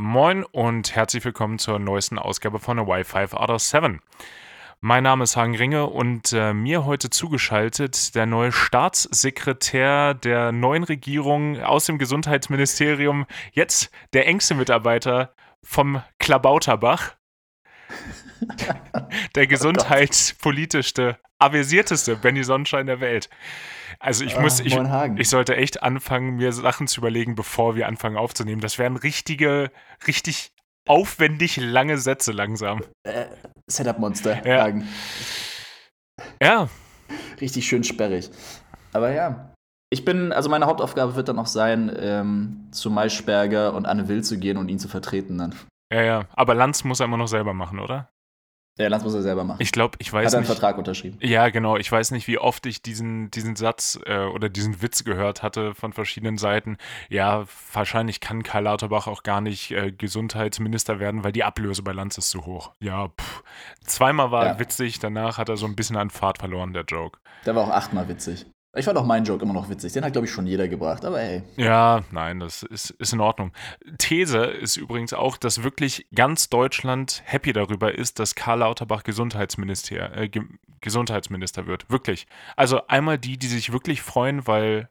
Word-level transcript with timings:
Moin 0.00 0.44
und 0.44 0.94
herzlich 0.94 1.24
willkommen 1.24 1.58
zur 1.58 1.80
neuesten 1.80 2.20
Ausgabe 2.20 2.60
von 2.60 2.78
A 2.78 2.86
Wi-Fi 2.86 3.34
Out 3.34 3.50
of 3.50 3.60
7. 3.60 4.00
Mein 4.80 5.02
Name 5.02 5.24
ist 5.24 5.36
Hagen 5.36 5.56
Ringe 5.56 5.86
und 5.88 6.32
äh, 6.32 6.54
mir 6.54 6.84
heute 6.84 7.10
zugeschaltet 7.10 8.14
der 8.14 8.24
neue 8.24 8.52
Staatssekretär 8.52 10.14
der 10.14 10.52
neuen 10.52 10.84
Regierung 10.84 11.60
aus 11.60 11.86
dem 11.86 11.98
Gesundheitsministerium, 11.98 13.26
jetzt 13.50 13.90
der 14.12 14.28
engste 14.28 14.54
Mitarbeiter 14.54 15.34
vom 15.64 16.00
Klabauterbach, 16.20 17.16
der 19.34 19.46
Oh 19.46 19.48
gesundheitspolitischste, 19.48 21.18
avisierteste 21.38 22.16
Benny 22.16 22.44
Sonnenschein 22.44 22.86
der 22.86 23.00
Welt. 23.00 23.28
Also 24.00 24.24
ich 24.24 24.38
muss, 24.38 24.60
Ah, 24.60 24.64
ich, 25.06 25.18
ich 25.20 25.28
sollte 25.28 25.56
echt 25.56 25.82
anfangen, 25.82 26.36
mir 26.36 26.52
Sachen 26.52 26.86
zu 26.86 27.00
überlegen, 27.00 27.34
bevor 27.34 27.74
wir 27.74 27.88
anfangen 27.88 28.16
aufzunehmen. 28.16 28.60
Das 28.60 28.78
wären 28.78 28.96
richtige, 28.96 29.70
richtig 30.06 30.52
aufwendig 30.86 31.56
lange 31.56 31.98
Sätze 31.98 32.32
langsam. 32.32 32.82
Äh, 33.02 33.26
Setup-Monster, 33.68 34.46
Ja. 34.46 34.62
Hagen. 34.62 34.88
Ja, 36.42 36.68
Richtig 37.40 37.66
schön 37.66 37.84
sperrig. 37.84 38.30
Aber 38.92 39.10
ja. 39.12 39.52
Ich 39.90 40.04
bin, 40.04 40.32
also 40.32 40.50
meine 40.50 40.66
Hauptaufgabe 40.66 41.14
wird 41.16 41.28
dann 41.28 41.38
auch 41.38 41.46
sein, 41.46 41.90
ähm, 41.98 42.68
zu 42.72 42.90
Maischberger 42.90 43.72
und 43.74 43.86
Anne 43.86 44.08
Will 44.08 44.22
zu 44.22 44.38
gehen 44.38 44.58
und 44.58 44.68
ihn 44.68 44.78
zu 44.78 44.88
vertreten 44.88 45.38
dann. 45.38 45.54
ja, 45.92 46.02
ja. 46.02 46.24
Aber 46.34 46.54
Lanz 46.54 46.84
muss 46.84 47.00
er 47.00 47.06
immer 47.06 47.16
noch 47.16 47.28
selber 47.28 47.54
machen, 47.54 47.78
oder? 47.78 48.10
Der 48.78 48.88
Lanz 48.90 49.02
muss 49.02 49.14
er 49.14 49.22
selber 49.22 49.42
machen. 49.44 49.58
Ich 49.60 49.72
glaube, 49.72 49.96
ich 50.00 50.08
Hat 50.08 50.14
weiß 50.14 50.32
er 50.32 50.38
einen 50.38 50.46
nicht. 50.46 50.52
Vertrag 50.56 50.78
unterschrieben. 50.78 51.18
Ja, 51.20 51.48
genau. 51.48 51.76
Ich 51.76 51.90
weiß 51.90 52.12
nicht, 52.12 52.28
wie 52.28 52.38
oft 52.38 52.64
ich 52.66 52.80
diesen, 52.80 53.30
diesen 53.30 53.56
Satz 53.56 53.98
äh, 54.06 54.18
oder 54.26 54.48
diesen 54.48 54.80
Witz 54.82 55.02
gehört 55.04 55.42
hatte 55.42 55.74
von 55.74 55.92
verschiedenen 55.92 56.38
Seiten. 56.38 56.76
Ja, 57.08 57.44
wahrscheinlich 57.72 58.20
kann 58.20 58.42
Karl 58.44 58.62
Lauterbach 58.64 59.06
auch 59.08 59.22
gar 59.24 59.40
nicht 59.40 59.72
äh, 59.72 59.90
Gesundheitsminister 59.90 61.00
werden, 61.00 61.24
weil 61.24 61.32
die 61.32 61.44
Ablöse 61.44 61.82
bei 61.82 61.92
Lanz 61.92 62.18
ist 62.18 62.30
zu 62.30 62.46
hoch. 62.46 62.72
Ja, 62.80 63.08
pff. 63.08 63.42
Zweimal 63.84 64.30
war 64.30 64.46
Ja. 64.46 64.58
witzig, 64.60 64.98
danach 65.00 65.38
hat 65.38 65.48
er 65.48 65.56
so 65.56 65.66
ein 65.66 65.74
bisschen 65.74 65.96
an 65.96 66.10
Fahrt 66.10 66.38
verloren, 66.38 66.72
der 66.72 66.84
Joke. 66.84 67.18
Der 67.46 67.54
war 67.56 67.64
auch 67.64 67.70
achtmal 67.70 68.08
witzig. 68.08 68.46
Ich 68.76 68.84
fand 68.84 68.98
auch 68.98 69.06
meinen 69.06 69.24
Joke 69.24 69.42
immer 69.42 69.54
noch 69.54 69.70
witzig. 69.70 69.92
Den 69.94 70.04
hat, 70.04 70.12
glaube 70.12 70.26
ich, 70.26 70.32
schon 70.32 70.46
jeder 70.46 70.68
gebracht. 70.68 71.04
Aber 71.04 71.18
hey. 71.18 71.42
Ja, 71.56 72.04
nein, 72.10 72.38
das 72.38 72.62
ist, 72.62 72.90
ist 72.90 73.12
in 73.12 73.20
Ordnung. 73.20 73.52
These 73.98 74.38
ist 74.38 74.76
übrigens 74.76 75.14
auch, 75.14 75.38
dass 75.38 75.62
wirklich 75.62 76.06
ganz 76.14 76.50
Deutschland 76.50 77.22
happy 77.24 77.52
darüber 77.52 77.94
ist, 77.94 78.18
dass 78.18 78.34
Karl 78.34 78.58
Lauterbach 78.58 79.04
Gesundheitsminister, 79.04 80.16
äh, 80.16 80.28
Ge 80.28 80.42
Gesundheitsminister 80.80 81.66
wird. 81.66 81.90
Wirklich. 81.90 82.26
Also 82.56 82.86
einmal 82.86 83.18
die, 83.18 83.36
die 83.36 83.48
sich 83.48 83.72
wirklich 83.72 84.00
freuen, 84.02 84.46
weil 84.46 84.90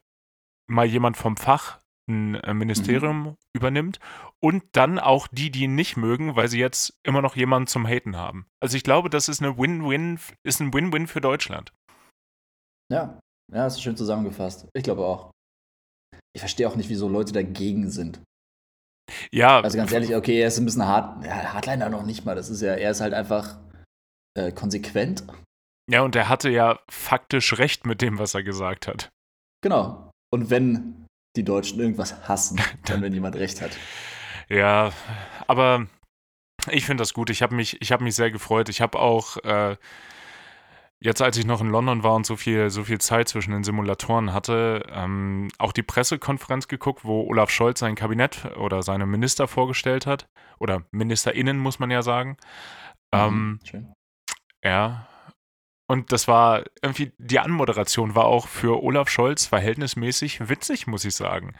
mal 0.66 0.84
jemand 0.84 1.16
vom 1.16 1.36
Fach 1.36 1.78
ein 2.08 2.34
äh, 2.34 2.52
Ministerium 2.54 3.36
übernimmt 3.54 3.98
und 4.40 4.64
dann 4.72 4.98
auch 4.98 5.28
die, 5.28 5.50
die 5.50 5.64
ihn 5.64 5.74
nicht 5.74 5.96
mögen, 5.96 6.36
weil 6.36 6.48
sie 6.48 6.58
jetzt 6.58 6.98
immer 7.04 7.22
noch 7.22 7.36
jemanden 7.36 7.68
zum 7.68 7.86
Haten 7.86 8.16
haben. 8.16 8.46
Also 8.60 8.76
ich 8.76 8.82
glaube, 8.82 9.10
das 9.10 9.28
ist 9.28 9.42
eine 9.42 9.56
Win-Win, 9.56 10.18
ist 10.42 10.60
ein 10.60 10.72
Win-Win 10.74 11.06
für 11.06 11.20
Deutschland. 11.20 11.72
Ja. 12.90 13.20
Ja, 13.52 13.62
hast 13.62 13.78
du 13.78 13.82
schön 13.82 13.96
zusammengefasst. 13.96 14.66
Ich 14.74 14.82
glaube 14.82 15.04
auch. 15.04 15.30
Ich 16.34 16.40
verstehe 16.40 16.68
auch 16.68 16.76
nicht, 16.76 16.88
wieso 16.88 17.08
Leute 17.08 17.32
dagegen 17.32 17.90
sind. 17.90 18.20
Ja, 19.32 19.60
Also 19.60 19.78
ganz 19.78 19.90
ehrlich, 19.90 20.14
okay, 20.14 20.38
er 20.40 20.48
ist 20.48 20.58
ein 20.58 20.66
bisschen 20.66 20.86
hart. 20.86 21.24
Ja, 21.24 21.54
Hardliner 21.54 21.88
noch 21.88 22.04
nicht 22.04 22.24
mal. 22.24 22.34
Das 22.34 22.50
ist 22.50 22.60
ja, 22.60 22.74
er 22.74 22.90
ist 22.90 23.00
halt 23.00 23.14
einfach 23.14 23.58
äh, 24.36 24.52
konsequent. 24.52 25.24
ja, 25.90 26.02
und 26.02 26.14
er 26.14 26.28
hatte 26.28 26.50
ja 26.50 26.78
faktisch 26.90 27.56
recht 27.58 27.86
mit 27.86 28.02
dem, 28.02 28.18
was 28.18 28.34
er 28.34 28.42
gesagt 28.42 28.86
hat. 28.86 29.08
Genau. 29.62 30.10
Und 30.30 30.50
wenn 30.50 31.06
die 31.36 31.44
Deutschen 31.44 31.80
irgendwas 31.80 32.28
hassen, 32.28 32.60
dann 32.84 33.00
wenn 33.00 33.14
jemand 33.14 33.36
recht 33.36 33.62
hat. 33.62 33.70
Ja, 34.50 34.92
aber 35.46 35.86
ich 36.70 36.84
finde 36.84 37.00
das 37.02 37.14
gut. 37.14 37.30
Ich 37.30 37.40
habe 37.42 37.54
mich, 37.54 37.80
ich 37.80 37.92
habe 37.92 38.04
mich 38.04 38.14
sehr 38.14 38.30
gefreut. 38.30 38.68
Ich 38.68 38.82
habe 38.82 38.98
auch 38.98 39.38
äh, 39.38 39.76
jetzt, 41.00 41.22
als 41.22 41.36
ich 41.36 41.46
noch 41.46 41.60
in 41.60 41.70
London 41.70 42.02
war 42.02 42.14
und 42.14 42.26
so 42.26 42.36
viel, 42.36 42.70
so 42.70 42.84
viel 42.84 42.98
Zeit 42.98 43.28
zwischen 43.28 43.52
den 43.52 43.64
Simulatoren 43.64 44.32
hatte, 44.32 44.84
ähm, 44.90 45.48
auch 45.58 45.72
die 45.72 45.82
Pressekonferenz 45.82 46.68
geguckt, 46.68 47.04
wo 47.04 47.22
Olaf 47.26 47.50
Scholz 47.50 47.80
sein 47.80 47.94
Kabinett 47.94 48.56
oder 48.56 48.82
seine 48.82 49.06
Minister 49.06 49.48
vorgestellt 49.48 50.06
hat. 50.06 50.28
Oder 50.58 50.82
MinisterInnen, 50.90 51.58
muss 51.58 51.78
man 51.78 51.90
ja 51.90 52.02
sagen. 52.02 52.36
Ähm, 53.12 53.30
Mhm, 53.32 53.60
Schön. 53.64 53.92
ja. 54.64 55.06
Und 55.90 56.12
das 56.12 56.28
war 56.28 56.64
irgendwie, 56.82 57.12
die 57.16 57.38
Anmoderation 57.38 58.14
war 58.14 58.26
auch 58.26 58.46
für 58.46 58.82
Olaf 58.82 59.08
Scholz 59.08 59.46
verhältnismäßig 59.46 60.48
witzig, 60.50 60.86
muss 60.86 61.06
ich 61.06 61.14
sagen. 61.14 61.54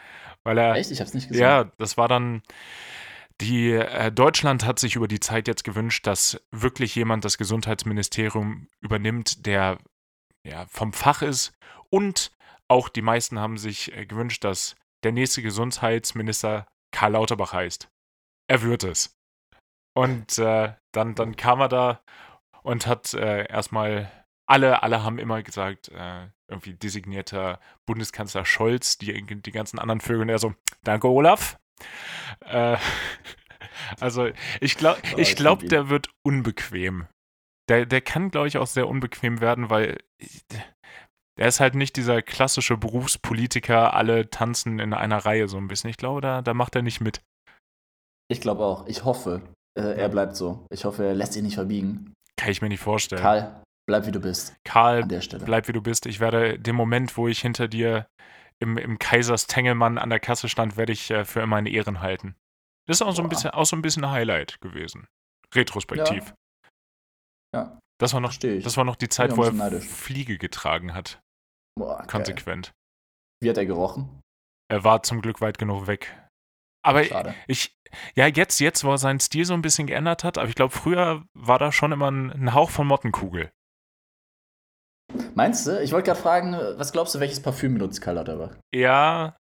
Weil 0.44 0.59
er. 0.59 0.75
Echt? 0.75 0.91
Ich 0.91 1.00
hab's 1.00 1.15
nicht 1.15 1.28
gesehen. 1.28 1.43
Ja, 1.43 1.65
das 1.78 1.97
war 1.97 2.09
dann. 2.09 2.43
Die 3.41 3.72
äh, 3.72 4.10
Deutschland 4.10 4.65
hat 4.65 4.78
sich 4.78 4.97
über 4.97 5.06
die 5.06 5.21
Zeit 5.21 5.47
jetzt 5.47 5.65
gewünscht, 5.65 6.06
dass 6.06 6.41
wirklich 6.50 6.94
jemand 6.94 7.25
das 7.25 7.38
Gesundheitsministerium 7.38 8.69
übernimmt, 8.81 9.47
der 9.47 9.78
ja, 10.44 10.66
vom 10.66 10.93
Fach 10.93 11.22
ist. 11.22 11.53
Und 11.91 12.32
auch 12.69 12.88
die 12.88 13.03
meisten 13.03 13.38
haben 13.38 13.56
sich 13.56 13.97
äh, 13.97 14.06
gewünscht, 14.06 14.44
dass 14.44 14.77
der 15.04 15.12
nächste 15.12 15.43
Gesundheitsminister 15.43 16.66
Karl 16.93 17.12
Lauterbach 17.12 17.53
heißt. 17.53 17.88
Er 18.48 18.62
wird 18.62 18.82
es. 18.82 19.16
Und 19.94 20.38
äh, 20.38 20.75
dann, 20.93 21.15
dann 21.15 21.37
kam 21.37 21.60
er 21.60 21.69
da 21.69 22.03
und 22.62 22.87
hat 22.87 23.15
äh, 23.15 23.47
erstmal 23.48 24.10
alle, 24.47 24.82
alle 24.82 25.04
haben 25.04 25.19
immer 25.19 25.43
gesagt, 25.43 25.88
äh, 25.88 26.28
irgendwie 26.48 26.75
designierter 26.75 27.60
Bundeskanzler 27.87 28.44
Scholz, 28.44 28.98
die, 28.98 29.22
die 29.22 29.53
ganzen 29.53 29.78
anderen 29.78 30.00
Vögel, 30.00 30.22
und 30.22 30.28
er 30.31 30.38
so, 30.38 30.54
danke 30.82 31.09
Olaf. 31.09 31.59
Äh, 32.41 32.77
also 34.00 34.28
ich 34.61 34.77
glaube, 34.77 35.00
Oh, 35.15 35.19
ich 35.19 35.37
glaube, 35.37 35.66
der 35.66 35.89
wird 35.89 36.11
unbequem. 36.22 37.06
Der, 37.69 37.84
der 37.84 38.00
kann, 38.00 38.31
glaube 38.31 38.49
ich, 38.49 38.56
auch 38.59 38.66
sehr 38.66 38.89
unbequem 38.89 39.41
werden, 39.41 39.69
weil 39.69 39.99
der 41.39 41.49
ist 41.49 41.61
halt 41.61 41.75
nicht 41.75 41.97
dieser 41.97 42.22
klassische 42.22 42.77
Berufspolitiker, 42.77 43.94
alle 43.94 44.28
tanzen 44.31 44.78
in 44.78 44.93
einer 44.93 45.19
Reihe 45.19 45.49
so 45.49 45.56
ein 45.56 45.69
bisschen. 45.69 45.91
Ich 45.91 45.97
glaube, 45.97 46.21
da, 46.21 46.43
da 46.43 46.55
macht 46.55 46.75
er 46.75 46.83
nicht 46.83 47.00
mit. 47.00 47.21
Ich 48.28 48.41
glaube 48.41 48.65
auch. 48.65 48.87
Ich 48.87 49.05
hoffe, 49.05 49.43
äh, 49.78 49.97
er 49.97 50.09
bleibt 50.09 50.37
so. 50.37 50.66
Ich 50.71 50.84
hoffe, 50.84 51.05
er 51.05 51.15
lässt 51.15 51.34
sich 51.34 51.43
nicht 51.43 51.55
verbiegen. 51.55 52.12
Kann 52.37 52.50
ich 52.50 52.60
mir 52.60 52.69
nicht 52.69 52.83
vorstellen. 52.83 53.22
Karl, 53.22 53.62
bleib 53.87 54.06
wie 54.06 54.12
du 54.12 54.21
bist. 54.21 54.55
Karl, 54.65 55.05
bleib 55.05 55.69
wie 55.69 55.72
du 55.72 55.81
bist. 55.81 56.06
Ich 56.06 56.21
werde 56.21 56.59
den 56.59 56.75
Moment, 56.75 57.16
wo 57.16 57.28
ich 57.28 57.41
hinter 57.41 57.69
dir 57.69 58.06
im, 58.61 58.77
im 58.77 58.99
Kaisers 58.99 59.47
Tengelmann 59.47 59.99
an 59.99 60.11
der 60.11 60.21
Kasse 60.21 60.49
stand, 60.49 60.77
werde 60.77 60.93
ich 60.93 61.11
äh, 61.11 61.25
für 61.25 61.41
immer 61.41 61.59
in 61.59 61.67
Ehren 61.67 62.01
halten. 62.01 62.37
Das 62.87 63.01
ist 63.01 63.03
auch 63.03 63.15
so 63.15 63.23
ein 63.23 63.29
bisschen, 63.29 63.51
auch 63.51 63.67
so 63.67 63.77
ein 63.77 63.83
bisschen 63.83 64.05
ein 64.05 64.11
Highlight 64.11 64.61
gewesen. 64.61 65.07
Retrospektiv. 65.55 66.35
Ja, 67.55 67.79
Das 67.99 68.13
war 68.13 68.21
noch, 68.21 68.35
das 68.37 68.77
war 68.77 68.85
noch 68.85 68.97
die 68.97 69.09
Zeit, 69.09 69.37
wo 69.37 69.43
er 69.43 69.53
neidisch. 69.53 69.87
Fliege 69.87 70.39
getragen 70.39 70.95
hat. 70.95 71.21
Boah, 71.79 71.99
geil. 71.99 72.07
Konsequent. 72.07 72.73
Wie 73.41 73.49
hat 73.49 73.57
er 73.57 73.67
gerochen? 73.67 74.21
Er 74.71 74.85
war 74.85 75.03
zum 75.03 75.23
Glück 75.23 75.41
weit 75.41 75.59
genug 75.59 75.87
weg. 75.87 76.15
Aber 76.85 77.05
Schade. 77.05 77.35
ich, 77.47 77.77
ja, 78.15 78.27
jetzt, 78.27 78.61
jetzt, 78.61 78.85
wo 78.85 78.91
er 78.91 78.99
seinen 78.99 79.21
Stil 79.21 79.45
so 79.45 79.55
ein 79.55 79.63
bisschen 79.63 79.87
geändert 79.87 80.25
hat, 80.25 80.39
aber 80.39 80.49
ich 80.49 80.55
glaube, 80.55 80.75
früher 80.75 81.25
war 81.35 81.59
da 81.59 81.73
schon 81.73 81.93
immer 81.93 82.11
ein, 82.11 82.31
ein 82.31 82.55
Hauch 82.55 82.71
von 82.71 82.87
Mottenkugel. 82.87 83.51
Meinst 85.38 85.69
du? 85.69 85.81
Ich 85.81 85.93
wollte 85.93 86.06
gerade 86.06 86.21
fragen, 86.21 86.53
was 86.78 86.91
glaubst 86.91 87.15
du, 87.15 87.21
welches 87.21 87.41
Parfüm 87.41 87.75
benutzt 87.75 88.00
Karl 88.00 88.16
Lauterbach? 88.16 88.56
Ja, 88.75 89.37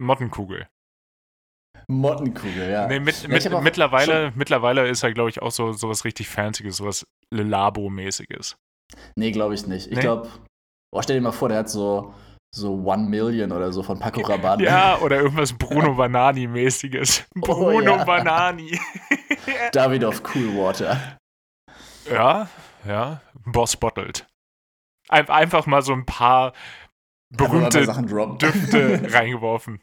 Mottenkugel. 0.00 0.66
Mottenkugel, 1.88 2.70
ja. 2.70 2.86
Nee, 2.86 3.00
mit, 3.00 3.28
mit, 3.28 3.62
mittlerweile, 3.62 4.32
mittlerweile 4.34 4.88
ist 4.88 5.02
er, 5.02 5.12
glaube 5.12 5.28
ich, 5.28 5.42
auch 5.42 5.50
so 5.50 5.72
sowas 5.72 6.06
richtig 6.06 6.26
Fancyes, 6.30 6.78
sowas 6.78 7.06
Labo-mäßiges. 7.34 8.56
Nee, 9.14 9.30
glaube 9.30 9.52
ich 9.52 9.66
nicht. 9.66 9.88
Ich 9.88 9.96
Nee? 9.96 10.00
glaube, 10.00 10.30
boah, 10.90 11.02
stell 11.02 11.16
dir 11.16 11.22
mal 11.22 11.32
vor, 11.32 11.50
der 11.50 11.58
hat 11.58 11.68
so, 11.68 12.14
so 12.54 12.72
One 12.82 13.06
Million 13.10 13.52
oder 13.52 13.72
so 13.72 13.82
von 13.82 13.98
Paco 13.98 14.22
Rabanne. 14.22 14.64
Ja, 14.64 14.98
oder 15.00 15.18
irgendwas 15.20 15.52
Bruno 15.52 15.94
Banani-mäßiges. 15.96 17.24
Bruno 17.34 17.66
Oh, 17.66 17.80
ja. 17.82 18.04
Banani. 18.04 18.80
David 19.72 20.04
of 20.04 20.22
Coolwater. 20.22 21.18
ja, 22.10 22.48
ja, 22.86 23.20
Boss 23.44 23.76
Bottled. 23.76 24.26
Ein, 25.10 25.28
einfach 25.28 25.66
mal 25.66 25.82
so 25.82 25.92
ein 25.92 26.06
paar 26.06 26.52
berühmte. 27.30 27.86
Düfte 28.38 29.00
reingeworfen. 29.12 29.80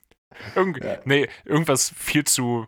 Irgend, 0.56 0.83
Ja. 0.83 0.97
Nee, 1.06 1.27
irgendwas 1.45 1.94
viel 1.95 2.24
zu 2.24 2.68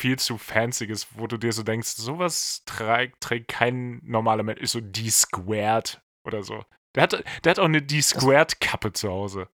viel 0.00 0.18
zu 0.18 0.38
fancyes, 0.38 1.08
wo 1.14 1.26
du 1.26 1.36
dir 1.36 1.52
so 1.52 1.62
denkst, 1.62 1.90
sowas 1.90 2.62
trägt, 2.64 3.20
trägt 3.20 3.48
kein 3.48 4.00
normaler 4.02 4.42
Mensch. 4.42 4.60
Ist 4.62 4.72
so 4.72 4.80
D-Squared 4.80 6.00
oder 6.24 6.42
so. 6.42 6.64
Der 6.94 7.02
hat, 7.02 7.22
der 7.44 7.50
hat 7.50 7.58
auch 7.58 7.66
eine 7.66 7.82
D-Squared-Kappe 7.82 8.94
zu 8.94 9.10
Hause. 9.10 9.48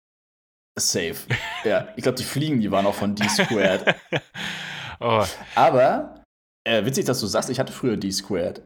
Safe. 0.78 1.17
Ja, 1.64 1.88
ich 1.96 2.02
glaube, 2.05 2.17
die 2.17 2.25
Fliegen, 2.25 2.61
die 2.61 2.70
waren 2.70 2.87
auch 2.87 2.94
von 2.94 3.17
D-Squared. 3.17 3.96
oh, 5.00 5.25
Aber, 5.56 6.23
äh, 6.64 6.84
witzig, 6.84 7.06
dass 7.06 7.19
du 7.19 7.26
sagst, 7.26 7.50
ich 7.50 7.58
hatte 7.58 7.73
früher 7.73 7.96
D-Squared. 7.96 8.62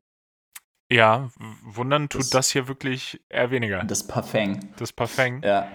Ja, 0.90 1.30
wundern 1.62 2.08
tut 2.08 2.20
Das- 2.22 2.30
das, 2.30 2.50
hier 2.50 2.68
wirklich 2.68 3.20
eher 3.28 3.50
weniger. 3.50 3.84
Das 3.84 4.06
Parfum. 4.06 4.58
Das 4.76 4.92
Parfum. 4.92 5.42
Ja. 5.42 5.70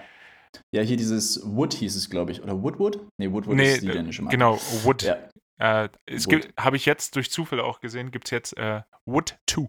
Ja, 0.74 0.82
hier 0.82 0.96
dieses 0.96 1.40
Wood 1.44 1.74
hieß 1.74 1.96
es, 1.96 2.08
glaube 2.08 2.32
ich. 2.32 2.42
Oder 2.42 2.62
Woodwood? 2.62 3.06
Nee, 3.18 3.30
Woodwood 3.30 3.56
nee, 3.56 3.74
ist 3.74 3.82
die 3.82 3.88
dänische 3.88 4.22
Marke. 4.22 4.36
genau, 4.36 4.58
Wood. 4.84 5.02
Ja. 5.02 5.16
Äh, 5.58 5.88
es 6.06 6.26
habe 6.58 6.76
ich 6.76 6.86
jetzt 6.86 7.14
durch 7.16 7.30
Zufall 7.30 7.60
auch 7.60 7.80
gesehen, 7.80 8.10
gibt 8.10 8.26
es 8.26 8.30
jetzt 8.30 8.56
äh, 8.56 8.82
Wood 9.06 9.36
2. 9.50 9.68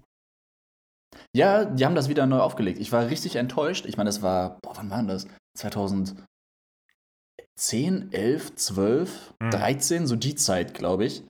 Ja, 1.35 1.65
die 1.65 1.85
haben 1.85 1.95
das 1.95 2.09
wieder 2.09 2.25
neu 2.25 2.39
aufgelegt. 2.39 2.79
Ich 2.79 2.91
war 2.91 3.07
richtig 3.09 3.35
enttäuscht. 3.37 3.85
Ich 3.85 3.97
meine, 3.97 4.07
das 4.09 4.21
war, 4.21 4.59
boah, 4.61 4.75
wann 4.77 4.89
war 4.89 4.97
denn 4.97 5.07
das? 5.07 5.27
2010, 5.57 6.25
11, 8.11 8.55
12, 8.55 9.33
Mhm. 9.41 9.51
13, 9.51 10.07
so 10.07 10.15
die 10.15 10.35
Zeit, 10.35 10.73
glaube 10.73 11.05
ich. 11.05 11.23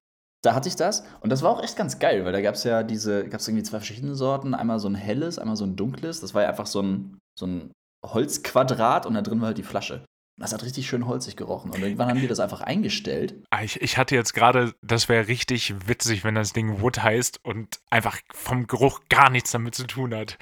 Da 0.48 0.56
hatte 0.56 0.70
ich 0.70 0.78
das. 0.78 1.04
Und 1.20 1.30
das 1.30 1.44
war 1.44 1.52
auch 1.52 1.62
echt 1.62 1.76
ganz 1.76 2.00
geil, 2.00 2.24
weil 2.24 2.32
da 2.32 2.40
gab 2.40 2.56
es 2.56 2.64
ja 2.64 2.82
diese, 2.82 3.28
gab 3.28 3.42
es 3.42 3.48
irgendwie 3.50 3.64
zwei 3.66 3.80
verschiedene 3.80 4.16
Sorten. 4.16 4.54
Einmal 4.54 4.80
so 4.80 4.88
ein 4.88 4.96
helles, 4.96 5.40
einmal 5.40 5.58
so 5.58 5.66
ein 5.66 5.76
dunkles. 5.76 6.22
Das 6.22 6.34
war 6.34 6.44
ja 6.44 6.48
einfach 6.48 6.68
so 6.68 6.82
ein, 6.82 7.20
so 7.38 7.46
ein 7.48 7.72
Holzquadrat 8.06 9.06
und 9.06 9.14
da 9.16 9.22
drin 9.22 9.42
war 9.42 9.48
halt 9.48 9.58
die 9.58 9.64
Flasche. 9.64 10.06
Das 10.40 10.54
hat 10.54 10.64
richtig 10.64 10.88
schön 10.88 11.06
holzig 11.06 11.36
gerochen. 11.36 11.72
Und 11.72 11.82
irgendwann 11.82 12.08
haben 12.08 12.22
die 12.22 12.30
das 12.30 12.40
einfach 12.40 12.62
eingestellt. 12.62 13.44
Ah, 13.50 13.62
Ich, 13.64 13.82
ich 13.82 13.98
hatte 13.98 14.16
jetzt 14.16 14.34
gerade, 14.34 14.74
das 14.82 15.10
wäre 15.10 15.28
richtig 15.28 15.76
witzig, 15.90 16.24
wenn 16.24 16.36
das 16.36 16.54
Ding 16.54 16.80
Wood 16.80 17.04
heißt 17.04 17.44
und 17.44 17.82
einfach 17.90 18.18
vom 18.34 18.68
Geruch 18.68 19.02
gar 19.10 19.30
nichts 19.30 19.52
damit 19.52 19.76
zu 19.76 19.86
tun 19.86 20.16
hat. 20.16 20.38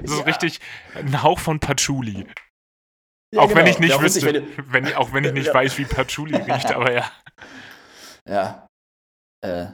Das 0.00 0.12
ist 0.12 0.18
Ja. 0.18 0.24
richtig 0.26 0.60
ein 0.94 1.24
Hauch 1.24 1.40
von 1.40 1.58
Patchouli. 1.58 2.28
Ja, 3.34 3.40
auch 3.40 3.48
wenn 3.48 3.64
genau. 3.64 3.70
ich 3.70 3.78
nicht 3.80 3.90
Ja, 3.96 4.00
wüsste, 4.00 4.26
wenn 4.26 4.46
wenn, 4.86 4.94
auch 4.94 5.12
wenn 5.12 5.24
ich 5.24 5.32
nicht 5.42 5.52
weiß, 5.52 5.76
wie 5.78 5.86
Patchouli 5.86 6.36
riecht, 6.36 6.70
aber 6.72 6.92
ja. 6.92 7.10
Ja. 8.28 8.66
Äh, 9.44 9.66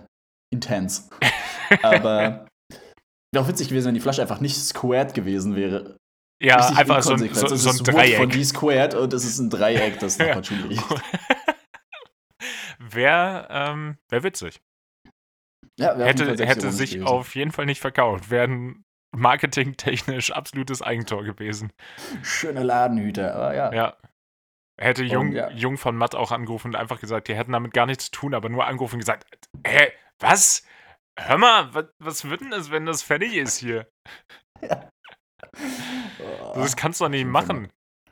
intens. 0.52 1.08
Aber 1.82 2.46
wäre 3.34 3.44
auch 3.44 3.48
witzig 3.48 3.68
gewesen, 3.68 3.86
wenn 3.88 3.94
die 3.94 4.00
Flasche 4.00 4.22
einfach 4.22 4.40
nicht 4.40 4.56
squared 4.56 5.14
gewesen 5.14 5.56
wäre. 5.56 5.96
Ja, 6.42 6.56
Richtig 6.58 6.78
einfach 6.78 7.02
so 7.02 7.14
ein, 7.14 7.32
so, 7.34 7.46
so 7.46 7.46
ein 7.46 7.54
ist 7.54 7.66
Wood 7.80 7.86
Von 7.86 7.94
Dreieck. 7.94 8.30
die 8.30 8.44
squared 8.44 8.94
und 8.94 9.12
es 9.12 9.24
ist 9.24 9.38
ein 9.38 9.50
Dreieck, 9.50 9.98
das 9.98 10.18
Ja. 10.18 10.34
Patchouli 10.34 10.62
riecht. 10.68 10.84
Wäre 12.78 13.48
ähm, 13.50 13.96
wär 14.10 14.22
witzig. 14.22 14.60
Ja, 15.78 15.98
wär 15.98 16.06
Hätte, 16.06 16.46
hätte 16.46 16.70
sich 16.72 16.92
gewesen. 16.92 17.06
auf 17.06 17.34
jeden 17.34 17.52
Fall 17.52 17.66
nicht 17.66 17.80
verkauft. 17.80 18.30
Wäre 18.30 18.44
ein 18.48 18.84
marketingtechnisch 19.14 20.30
absolutes 20.32 20.82
Eigentor 20.82 21.24
gewesen. 21.24 21.72
Schöne 22.22 22.62
Ladenhüter, 22.62 23.34
aber 23.34 23.54
ja. 23.54 23.72
Ja. 23.72 23.96
Hätte 24.78 25.04
Jung, 25.04 25.32
ja. 25.32 25.50
Jung 25.50 25.78
von 25.78 25.96
Matt 25.96 26.14
auch 26.14 26.32
angerufen 26.32 26.68
und 26.68 26.76
einfach 26.76 27.00
gesagt, 27.00 27.28
die 27.28 27.34
hätten 27.34 27.52
damit 27.52 27.72
gar 27.72 27.86
nichts 27.86 28.06
zu 28.06 28.10
tun, 28.10 28.34
aber 28.34 28.48
nur 28.48 28.66
angerufen 28.66 28.96
und 28.96 29.00
gesagt, 29.00 29.26
hä, 29.66 29.90
was? 30.18 30.64
Hör 31.18 31.38
mal, 31.38 31.72
was, 31.72 31.86
was 31.98 32.28
wird 32.28 32.42
denn 32.42 32.50
das, 32.50 32.70
wenn 32.70 32.84
das 32.84 33.02
fertig 33.02 33.34
ist 33.36 33.58
hier? 33.58 33.88
Oh. 34.60 34.76
Das 36.54 36.76
kannst 36.76 37.00
du 37.00 37.04
doch 37.04 37.10
nicht 37.10 37.26
machen. 37.26 37.70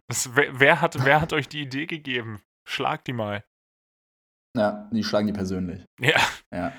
Das, 0.08 0.36
wer, 0.36 0.60
wer, 0.60 0.80
hat, 0.80 1.02
wer 1.04 1.20
hat 1.20 1.32
euch 1.32 1.48
die 1.48 1.62
Idee 1.62 1.86
gegeben? 1.86 2.40
Schlag 2.66 3.04
die 3.04 3.12
mal. 3.12 3.44
Ja, 4.56 4.88
die 4.92 5.02
schlagen 5.02 5.26
die 5.26 5.32
persönlich. 5.32 5.84
Ja. 5.98 6.20
Ja. 6.52 6.72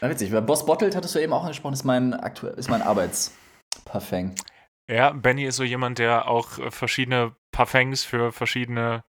Na, 0.00 0.10
witzig. 0.10 0.30
Bei 0.30 0.40
Boss 0.40 0.64
Bottled 0.64 0.94
hattest 0.94 1.14
du 1.14 1.18
eben 1.18 1.32
auch 1.32 1.42
angesprochen, 1.42 1.74
ist 1.74 1.84
mein, 1.84 2.14
aktuell, 2.14 2.54
ist 2.54 2.70
mein 2.70 2.82
Arbeitsparfum. 2.82 4.34
Ja, 4.90 5.12
Benny 5.12 5.44
ist 5.44 5.56
so 5.56 5.64
jemand, 5.64 5.98
der 5.98 6.28
auch 6.28 6.58
äh, 6.58 6.70
verschiedene 6.70 7.36
Parfums 7.52 8.04
für 8.04 8.32
verschiedene 8.32 9.04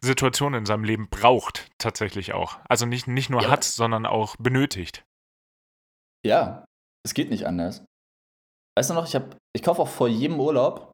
Situationen 0.00 0.60
in 0.60 0.66
seinem 0.66 0.84
Leben 0.84 1.08
braucht, 1.08 1.70
tatsächlich 1.78 2.32
auch. 2.32 2.58
Also 2.68 2.86
nicht, 2.86 3.06
nicht 3.06 3.30
nur 3.30 3.42
Ja. 3.42 3.48
hat, 3.50 3.64
sondern 3.64 4.06
auch 4.06 4.36
benötigt. 4.36 5.04
Ja, 6.26 6.64
es 7.06 7.14
geht 7.14 7.30
nicht 7.30 7.46
anders. 7.46 7.84
Weißt 8.76 8.90
du 8.90 8.94
noch, 8.94 9.06
ich, 9.06 9.14
hab, 9.14 9.36
ich 9.54 9.62
kaufe 9.62 9.82
auch 9.82 9.88
vor 9.88 10.08
jedem 10.08 10.40
Urlaub, 10.40 10.90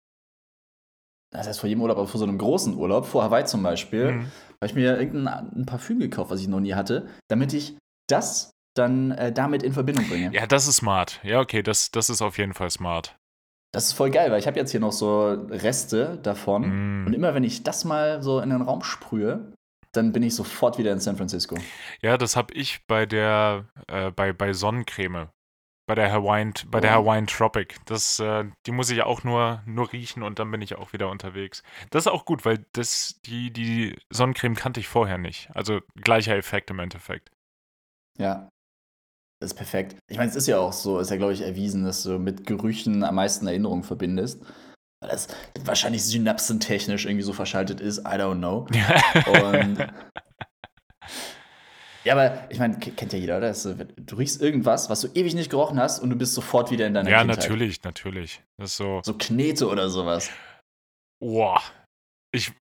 das 1.32 1.46
heißt 1.46 1.60
vor 1.60 1.68
jedem 1.68 1.82
Urlaub, 1.82 1.96
aber 1.98 2.08
vor 2.08 2.18
so 2.18 2.24
einem 2.24 2.38
großen 2.38 2.74
Urlaub, 2.76 3.06
vor 3.06 3.22
Hawaii 3.22 3.44
zum 3.44 3.62
Beispiel, 3.62 4.12
Mhm. 4.12 4.24
habe 4.24 4.66
ich 4.66 4.74
mir 4.74 4.98
irgendein 4.98 5.52
ein 5.56 5.66
Parfüm 5.66 6.00
gekauft, 6.00 6.30
was 6.30 6.40
ich 6.40 6.48
noch 6.48 6.60
nie 6.60 6.74
hatte, 6.74 7.08
damit 7.28 7.52
ich 7.52 7.78
das 8.08 8.50
dann 8.76 9.12
äh, 9.12 9.32
damit 9.32 9.62
in 9.62 9.72
Verbindung 9.72 10.06
bringe. 10.08 10.32
Ja, 10.34 10.46
das 10.46 10.66
ist 10.66 10.76
smart. 10.76 11.20
Ja, 11.22 11.40
okay, 11.40 11.62
das, 11.62 11.90
das 11.90 12.10
ist 12.10 12.22
auf 12.22 12.38
jeden 12.38 12.54
Fall 12.54 12.70
smart. 12.70 13.16
Das 13.72 13.86
ist 13.86 13.92
voll 13.92 14.10
geil, 14.10 14.30
weil 14.30 14.40
ich 14.40 14.46
habe 14.46 14.58
jetzt 14.58 14.70
hier 14.72 14.80
noch 14.80 14.92
so 14.92 15.28
Reste 15.48 16.18
davon. 16.22 17.02
Mm. 17.02 17.06
Und 17.06 17.12
immer 17.12 17.34
wenn 17.34 17.44
ich 17.44 17.62
das 17.62 17.84
mal 17.84 18.22
so 18.22 18.40
in 18.40 18.50
den 18.50 18.62
Raum 18.62 18.82
sprühe, 18.82 19.52
dann 19.92 20.12
bin 20.12 20.22
ich 20.22 20.34
sofort 20.34 20.78
wieder 20.78 20.92
in 20.92 21.00
San 21.00 21.16
Francisco. 21.16 21.56
Ja, 22.00 22.16
das 22.16 22.36
habe 22.36 22.54
ich 22.54 22.86
bei 22.86 23.06
der, 23.06 23.66
äh, 23.88 24.10
bei, 24.10 24.32
bei 24.32 24.52
Sonnencreme. 24.52 25.28
Bei 25.86 25.94
der 25.96 26.12
Hawaiian, 26.12 26.54
bei 26.68 26.80
der 26.80 26.92
Oh. 26.92 27.02
Hawaiian 27.02 27.26
Tropic. 27.26 27.74
Das, 27.86 28.20
äh, 28.20 28.44
die 28.66 28.70
muss 28.70 28.90
ich 28.90 29.02
auch 29.02 29.24
nur, 29.24 29.62
nur 29.66 29.92
riechen 29.92 30.22
und 30.22 30.38
dann 30.38 30.50
bin 30.50 30.62
ich 30.62 30.76
auch 30.76 30.92
wieder 30.92 31.08
unterwegs. 31.08 31.64
Das 31.90 32.06
ist 32.06 32.12
auch 32.12 32.24
gut, 32.24 32.44
weil 32.44 32.64
das, 32.72 33.20
die, 33.24 33.52
die 33.52 33.96
Sonnencreme 34.10 34.54
kannte 34.54 34.78
ich 34.78 34.86
vorher 34.86 35.18
nicht. 35.18 35.48
Also 35.54 35.80
gleicher 35.96 36.36
Effekt 36.36 36.70
im 36.70 36.78
Endeffekt. 36.78 37.30
Ja. 38.18 38.48
Das 39.40 39.52
ist 39.52 39.56
perfekt. 39.56 39.96
Ich 40.10 40.18
meine, 40.18 40.28
es 40.30 40.36
ist 40.36 40.46
ja 40.48 40.58
auch 40.58 40.72
so, 40.72 40.98
ist 41.00 41.10
ja, 41.10 41.16
glaube 41.16 41.32
ich, 41.32 41.40
erwiesen, 41.40 41.84
dass 41.84 42.02
du 42.02 42.18
mit 42.18 42.46
Gerüchen 42.46 43.02
am 43.04 43.14
meisten 43.14 43.46
Erinnerungen 43.46 43.82
verbindest. 43.82 44.42
Weil 45.02 45.10
das 45.10 45.28
wahrscheinlich 45.64 46.04
synapsentechnisch 46.04 47.06
irgendwie 47.06 47.22
so 47.22 47.32
verschaltet 47.32 47.80
ist, 47.80 48.00
I 48.00 48.16
don't 48.18 48.36
know. 48.36 48.66
Und. 49.26 49.78
ja, 52.04 52.12
aber 52.14 52.50
ich 52.50 52.58
meine, 52.58 52.78
ke- 52.78 52.90
kennt 52.92 53.12
ja 53.14 53.18
jeder, 53.18 53.38
oder? 53.38 53.52
Du 53.96 54.16
riechst 54.16 54.42
irgendwas, 54.42 54.90
was 54.90 55.00
du 55.00 55.08
ewig 55.14 55.34
nicht 55.34 55.50
gerochen 55.50 55.80
hast 55.80 56.00
und 56.00 56.10
du 56.10 56.16
bist 56.16 56.34
sofort 56.34 56.70
wieder 56.70 56.86
in 56.86 56.92
deiner 56.94 57.10
ja, 57.10 57.20
Kindheit. 57.20 57.38
natürlich, 57.38 57.82
natürlich. 57.82 58.42
Das 58.58 58.72
ist 58.72 58.76
so, 58.76 59.00
So 59.02 59.14
Knete 59.14 59.66
oder 59.68 59.88
sowas. 59.88 60.30
boah. 61.18 61.62
Ich, 62.32 62.52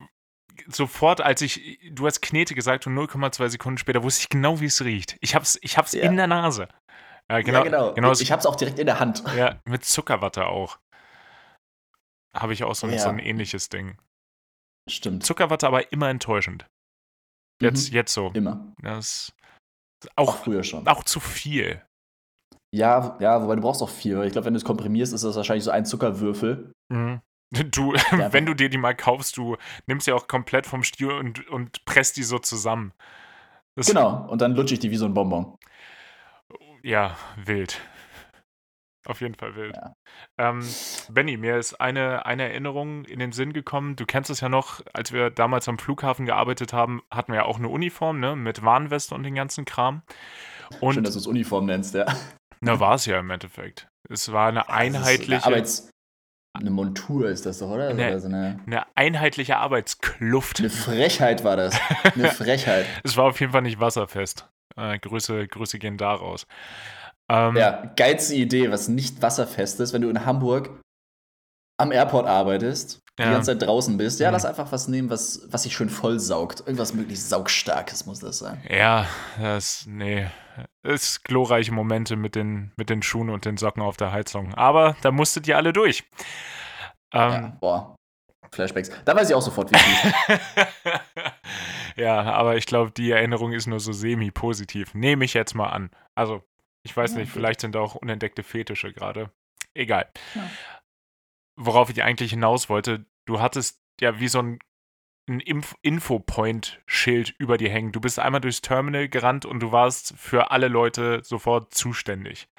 sofort, 0.72 1.22
als 1.22 1.42
ich, 1.42 1.80
du 1.92 2.06
hast 2.06 2.22
Knete 2.22 2.56
gesagt 2.56 2.88
und 2.88 2.96
0,2 2.96 3.50
Sekunden 3.50 3.78
später 3.78 4.04
wusste 4.04 4.22
ich 4.22 4.30
genau, 4.30 4.60
wie 4.60 4.66
es 4.66 4.84
riecht. 4.84 5.18
Ich 5.22 5.36
hab's, 5.36 5.58
ich 5.62 5.78
hab's 5.78 5.94
Ja. 5.94 6.04
in 6.04 6.16
der 6.18 6.28
Nase. 6.28 6.68
Ja, 7.30 7.42
genau. 7.42 7.60
ja, 7.60 7.64
genau. 7.64 7.94
genau 7.94 8.12
ich 8.14 8.32
hab's 8.32 8.46
auch 8.46 8.56
direkt 8.56 8.80
in 8.80 8.86
der 8.88 9.00
Hand. 9.00 9.24
Ja, 9.36 9.60
mit 9.66 9.86
Zuckerwatte 9.86 10.48
auch. 10.48 10.80
Habe 12.36 12.54
ich 12.54 12.64
auch 12.64 12.76
so, 12.76 12.88
ein- 12.88 12.94
Ja. 12.94 13.00
so 13.00 13.10
ein 13.10 13.20
ähnliches 13.20 13.70
Ding. 13.70 13.98
Stimmt. 14.90 15.24
Zuckerwatte 15.24 15.68
aber 15.68 15.92
immer 15.92 16.10
enttäuschend. 16.10 16.66
Jetzt, 17.62 17.90
Mhm. 17.90 17.96
jetzt 17.96 18.14
so. 18.14 18.32
Immer. 18.34 18.74
Das 18.82 19.32
Auch 20.16 20.30
auch, 20.30 20.38
früher 20.44 20.64
schon. 20.64 20.88
auch 20.88 21.04
zu 21.04 21.20
viel. 21.20 21.84
Ja, 22.74 23.18
ja, 23.20 23.42
wobei 23.44 23.56
du 23.56 23.62
brauchst 23.62 23.82
auch 23.82 23.90
viel. 23.90 24.22
Ich 24.24 24.32
glaube, 24.32 24.46
wenn 24.46 24.54
du 24.54 24.58
es 24.60 24.64
komprimierst, 24.64 25.12
ist 25.14 25.24
das 25.24 25.36
wahrscheinlich 25.36 25.64
so 25.64 25.72
ein 25.72 25.86
Zuckerwürfel. 25.86 26.72
Mhm. 26.92 27.22
Du, 27.72 27.96
Ja, 28.12 28.32
wenn 28.32 28.46
du 28.46 28.54
dir 28.54 28.70
die 28.70 28.78
mal 28.78 28.96
kaufst, 28.96 29.38
du 29.38 29.58
nimmst 29.88 30.06
sie 30.06 30.12
auch 30.12 30.28
komplett 30.28 30.68
vom 30.68 30.84
Stiel 30.84 31.12
und, 31.12 31.48
und 31.50 31.84
presst 31.86 32.18
die 32.18 32.24
so 32.24 32.40
zusammen. 32.40 32.94
Das, 33.76 33.88
Genau. 33.88 34.28
Und 34.30 34.42
dann 34.42 34.56
lutsche 34.56 34.76
ich 34.76 34.80
die 34.80 34.92
wie 34.92 34.98
so 34.98 35.06
ein 35.06 35.14
Bonbon. 35.14 35.58
Ja, 36.84 37.18
wild. 37.44 37.82
Auf 39.06 39.22
jeden 39.22 39.36
Fall 39.36 39.56
wild. 39.56 39.76
Ja. 39.76 39.96
Ähm, 40.38 40.64
Benny, 41.10 41.38
mir 41.38 41.58
ist 41.58 41.80
eine, 41.82 42.26
eine 42.26 42.44
Erinnerung 42.44 43.06
in 43.06 43.20
den 43.20 43.32
Sinn 43.32 43.54
gekommen. 43.54 43.96
Du 43.96 44.06
kennst 44.06 44.30
es 44.30 44.42
ja 44.42 44.50
noch, 44.50 44.82
als 44.94 45.12
wir 45.12 45.30
damals 45.30 45.68
am 45.68 45.80
Flughafen 45.80 46.26
gearbeitet 46.26 46.74
haben, 46.74 47.02
hatten 47.10 47.32
wir 47.32 47.40
ja 47.40 47.46
auch 47.46 47.58
eine 47.58 47.70
Uniform, 47.70 48.20
ne? 48.20 48.36
Mit 48.36 48.64
Warnweste 48.64 49.16
und 49.16 49.24
den 49.24 49.36
ganzen 49.36 49.66
Kram. 49.66 50.04
Und 50.82 50.94
Schön, 50.94 51.04
dass 51.04 51.14
du 51.14 51.20
es 51.20 51.28
Uniform 51.28 51.66
nennst, 51.66 51.96
ja. 51.96 52.06
na, 52.60 52.80
war 52.80 52.96
es 52.96 53.06
ja 53.06 53.20
im 53.20 53.30
Endeffekt. 53.32 53.88
Es 54.10 54.32
war 54.32 54.50
eine 54.50 54.70
einheitliche, 54.70 55.46
Eine, 55.46 55.46
Arbeits 55.46 55.90
eine 56.54 56.70
Montur 56.72 57.30
ist 57.30 57.46
das 57.46 57.60
doch, 57.60 57.70
oder? 57.70 57.94
Nee. 57.94 58.08
Oder 58.08 58.20
so 58.20 58.28
eine, 58.28 58.60
eine 58.66 58.86
einheitliche 58.96 59.58
Arbeitskluft. 59.58 60.60
eine 60.60 60.70
Frechheit 60.70 61.44
war 61.44 61.56
das. 61.56 61.80
Eine 62.16 62.28
Frechheit. 62.32 62.86
Es 63.04 63.16
war 63.18 63.26
auf 63.26 63.40
jeden 63.40 63.52
Fall 63.52 63.62
nicht 63.62 63.80
wasserfest. 63.80 64.50
Äh, 64.76 64.98
Grüße, 65.00 65.48
Grüße 65.48 65.80
gehen 65.80 65.98
da 65.98 66.14
raus. 66.14 66.48
Ähm, 67.30 67.56
Ja, 67.56 67.92
geilste 67.96 68.36
Idee, 68.36 68.72
was 68.72 68.88
nicht 68.88 69.22
wasserfest 69.22 69.80
ist, 69.80 69.94
wenn 69.94 70.02
du 70.02 70.10
in 70.10 70.26
Hamburg 70.26 70.70
am 71.80 71.92
Airport 71.92 72.28
arbeitest, 72.28 73.00
die 73.18 73.24
Ja. 73.24 73.32
ganze 73.32 73.52
Zeit 73.58 73.68
draußen 73.68 73.98
bist. 73.98 74.20
Ja, 74.20 74.30
Mhm. 74.30 74.34
lass 74.34 74.46
einfach 74.46 74.72
was 74.72 74.88
nehmen, 74.88 75.10
was, 75.10 75.42
was 75.52 75.64
sich 75.64 75.76
schön 75.76 75.90
vollsaugt. 75.90 76.62
Irgendwas 76.62 76.94
möglichst 76.94 77.30
saugstarkes 77.30 78.06
muss 78.06 78.20
das 78.20 78.40
sein. 78.40 78.62
Ja, 78.70 79.06
das, 79.40 79.86
nee. 79.88 80.28
Es 80.82 81.24
glorreiche 81.24 81.74
Momente 81.74 82.16
mit 82.16 82.36
den, 82.36 82.72
mit 82.78 82.90
den 82.90 83.02
Schuhen 83.04 83.30
und 83.30 83.46
den 83.46 83.58
Socken 83.58 83.82
auf 83.84 83.98
der 83.98 84.12
Heizung. 84.12 84.54
Aber 84.56 84.96
da 85.02 85.12
musstet 85.12 85.48
ihr 85.48 85.58
alle 85.58 85.74
durch. 85.74 86.04
Ja, 87.14 87.36
Ähm, 87.36 87.58
boah. 87.60 87.96
Flashbacks. 88.52 88.90
Da 89.06 89.16
weiß 89.16 89.30
ich 89.30 89.36
auch 89.36 89.42
sofort, 89.42 89.72
wie 89.72 89.76
es 89.76 90.40
ja, 91.98 92.22
aber 92.22 92.58
ich 92.58 92.66
glaube, 92.66 92.92
die 92.92 93.12
Erinnerung 93.12 93.52
ist 93.54 93.68
nur 93.68 93.80
so 93.80 93.92
semi-positiv. 93.92 94.94
Nehme 94.96 95.26
ich 95.26 95.34
jetzt 95.36 95.54
mal 95.54 95.68
an. 95.70 95.92
Also, 96.16 96.44
ich 96.84 96.96
weiß 96.96 97.14
Ja, 97.14 97.20
nicht, 97.20 97.32
vielleicht 97.32 97.62
sind 97.62 97.76
da 97.76 97.80
auch 97.82 97.96
unentdeckte 97.96 98.42
Fetische 98.42 98.92
gerade. 98.92 99.32
Egal. 99.76 100.10
Ja. 100.34 100.50
Worauf 101.58 101.90
ich 101.90 102.02
eigentlich 102.04 102.32
hinaus 102.32 102.70
wollte, 102.70 103.06
du 103.26 103.40
hattest 103.40 103.82
ja 104.02 104.20
wie 104.20 104.30
so 104.30 104.40
ein, 104.40 104.60
ein 105.30 105.40
Inf 105.40 105.76
Infopoint-Schild 105.82 107.36
über 107.38 107.58
dir 107.58 107.70
hängen. 107.70 107.92
Du 107.92 108.02
bist 108.02 108.20
einmal 108.20 108.42
durchs 108.42 108.62
Terminal 108.62 109.08
gerannt 109.08 109.46
und 109.46 109.60
du 109.62 109.72
warst 109.72 110.14
für 110.18 110.52
alle 110.52 110.68
Leute 110.68 111.22
sofort 111.24 111.74
zuständig. 111.74 112.50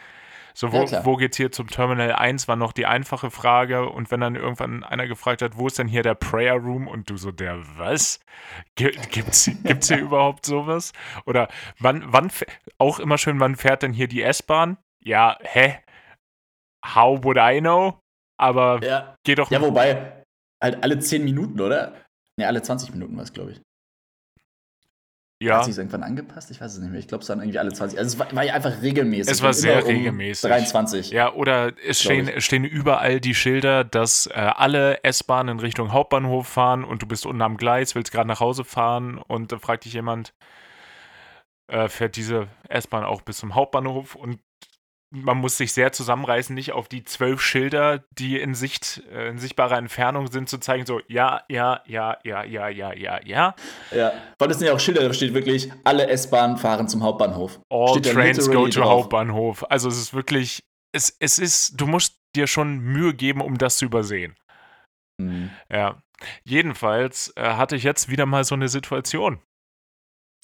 So, 0.52 0.72
wo, 0.72 0.84
Ja, 0.84 1.04
wo 1.04 1.16
geht's 1.16 1.36
hier 1.36 1.52
zum 1.52 1.68
Terminal 1.68 2.12
1, 2.12 2.48
war 2.48 2.56
noch 2.56 2.72
die 2.72 2.84
einfache 2.86 3.30
Frage. 3.30 3.88
Und 3.88 4.10
wenn 4.10 4.20
dann 4.20 4.34
irgendwann 4.34 4.82
einer 4.82 5.06
gefragt 5.06 5.42
hat, 5.42 5.56
wo 5.56 5.66
ist 5.68 5.78
denn 5.78 5.86
hier 5.88 6.02
der 6.02 6.14
Prayer 6.14 6.54
Room? 6.56 6.88
Und 6.88 7.08
du 7.08 7.16
so, 7.16 7.30
der 7.30 7.60
was? 7.78 8.18
Gi- 8.74 8.98
Gibt's, 9.10 9.50
gibt's 9.64 9.88
hier 9.88 9.98
überhaupt 10.00 10.44
sowas? 10.46 10.92
Oder 11.24 11.48
wann, 11.78 12.02
wann, 12.06 12.30
auch 12.78 12.98
immer 12.98 13.16
schön, 13.18 13.38
wann 13.40 13.56
fährt 13.56 13.82
denn 13.82 13.92
hier 13.92 14.08
die 14.08 14.22
S-Bahn? 14.22 14.76
Ja, 15.02 15.38
hä? 15.42 15.78
How 16.84 17.22
would 17.22 17.38
I 17.40 17.60
know? 17.60 18.00
Aber 18.38 18.80
Ja. 18.82 19.14
geh 19.24 19.34
doch 19.36 19.50
Ja, 19.50 19.60
wobei, 19.60 20.24
halt 20.62 20.82
alle 20.82 20.98
10 20.98 21.24
Minuten, 21.24 21.60
oder? 21.60 21.94
Ne, 22.38 22.46
alle 22.46 22.62
20 22.62 22.92
Minuten 22.92 23.16
war 23.16 23.24
es, 23.24 23.32
glaube 23.32 23.52
ich. 23.52 23.60
ja. 25.42 25.58
Hat 25.58 25.64
sich 25.64 25.76
irgendwann 25.76 26.02
angepasst? 26.02 26.50
Ich 26.50 26.60
weiß 26.60 26.74
es 26.74 26.80
nicht 26.80 26.90
mehr. 26.90 27.00
Ich 27.00 27.08
glaube, 27.08 27.22
es 27.22 27.28
waren 27.28 27.40
irgendwie 27.40 27.58
alle 27.58 27.72
20. 27.72 27.98
Also 27.98 28.14
es 28.14 28.18
war, 28.18 28.34
war 28.34 28.44
ja 28.44 28.54
einfach 28.54 28.82
regelmäßig. 28.82 29.32
Es 29.32 29.42
war 29.42 29.52
sehr 29.52 29.84
um 29.84 29.90
regelmäßig. 29.90 30.48
23. 30.48 31.10
Ja, 31.10 31.32
oder 31.32 31.72
es 31.86 32.00
stehen, 32.00 32.40
stehen 32.40 32.64
überall 32.64 33.20
die 33.20 33.34
Schilder, 33.34 33.84
dass 33.84 34.26
äh, 34.26 34.32
alle 34.32 35.02
S-Bahnen 35.04 35.58
in 35.58 35.60
Richtung 35.60 35.92
Hauptbahnhof 35.92 36.46
fahren 36.46 36.84
und 36.84 37.02
du 37.02 37.06
bist 37.06 37.26
unten 37.26 37.42
am 37.42 37.56
Gleis, 37.56 37.94
willst 37.94 38.12
gerade 38.12 38.28
nach 38.28 38.40
Hause 38.40 38.64
fahren 38.64 39.18
und 39.18 39.52
dann 39.52 39.60
fragt 39.60 39.84
dich 39.84 39.94
jemand, 39.94 40.34
äh, 41.68 41.88
fährt 41.88 42.16
diese 42.16 42.48
S-Bahn 42.68 43.04
auch 43.04 43.22
bis 43.22 43.38
zum 43.38 43.54
Hauptbahnhof 43.54 44.14
und 44.14 44.40
man 45.10 45.38
muss 45.38 45.56
sich 45.56 45.72
sehr 45.72 45.92
zusammenreißen, 45.92 46.54
nicht 46.54 46.72
auf 46.72 46.88
die 46.88 47.04
zwölf 47.04 47.40
Schilder, 47.40 48.04
die 48.12 48.40
in 48.40 48.54
Sicht, 48.54 49.02
äh, 49.12 49.28
in 49.28 49.38
sichtbarer 49.38 49.76
Entfernung 49.76 50.30
sind, 50.30 50.48
zu 50.48 50.58
zeigen, 50.58 50.86
so 50.86 51.00
ja, 51.08 51.42
ja, 51.48 51.82
ja, 51.86 52.18
ja, 52.24 52.44
ja, 52.44 52.68
ja, 52.68 52.92
ja, 52.92 53.20
ja. 53.24 53.54
Ja. 53.90 54.12
Weil 54.38 54.48
das 54.48 54.58
sind 54.58 54.68
ja 54.68 54.72
auch 54.72 54.80
Schilder, 54.80 55.02
da 55.02 55.12
steht 55.12 55.34
wirklich, 55.34 55.72
alle 55.84 56.06
S-Bahnen 56.08 56.56
fahren 56.56 56.88
zum 56.88 57.02
Hauptbahnhof. 57.02 57.60
All 57.70 57.88
steht 57.88 58.12
trains 58.12 58.46
go 58.46 58.66
to 58.66 58.80
drauf. 58.80 58.90
Hauptbahnhof. 58.90 59.68
Also 59.68 59.88
es 59.88 59.98
ist 59.98 60.14
wirklich, 60.14 60.62
es, 60.92 61.16
es 61.18 61.38
ist, 61.38 61.80
du 61.80 61.86
musst 61.86 62.20
dir 62.36 62.46
schon 62.46 62.78
Mühe 62.78 63.12
geben, 63.12 63.40
um 63.40 63.58
das 63.58 63.78
zu 63.78 63.86
übersehen. 63.86 64.36
Mhm. 65.18 65.50
Ja. 65.70 66.00
Jedenfalls 66.44 67.32
äh, 67.36 67.42
hatte 67.42 67.76
ich 67.76 67.82
jetzt 67.82 68.10
wieder 68.10 68.26
mal 68.26 68.44
so 68.44 68.54
eine 68.54 68.68
Situation. 68.68 69.40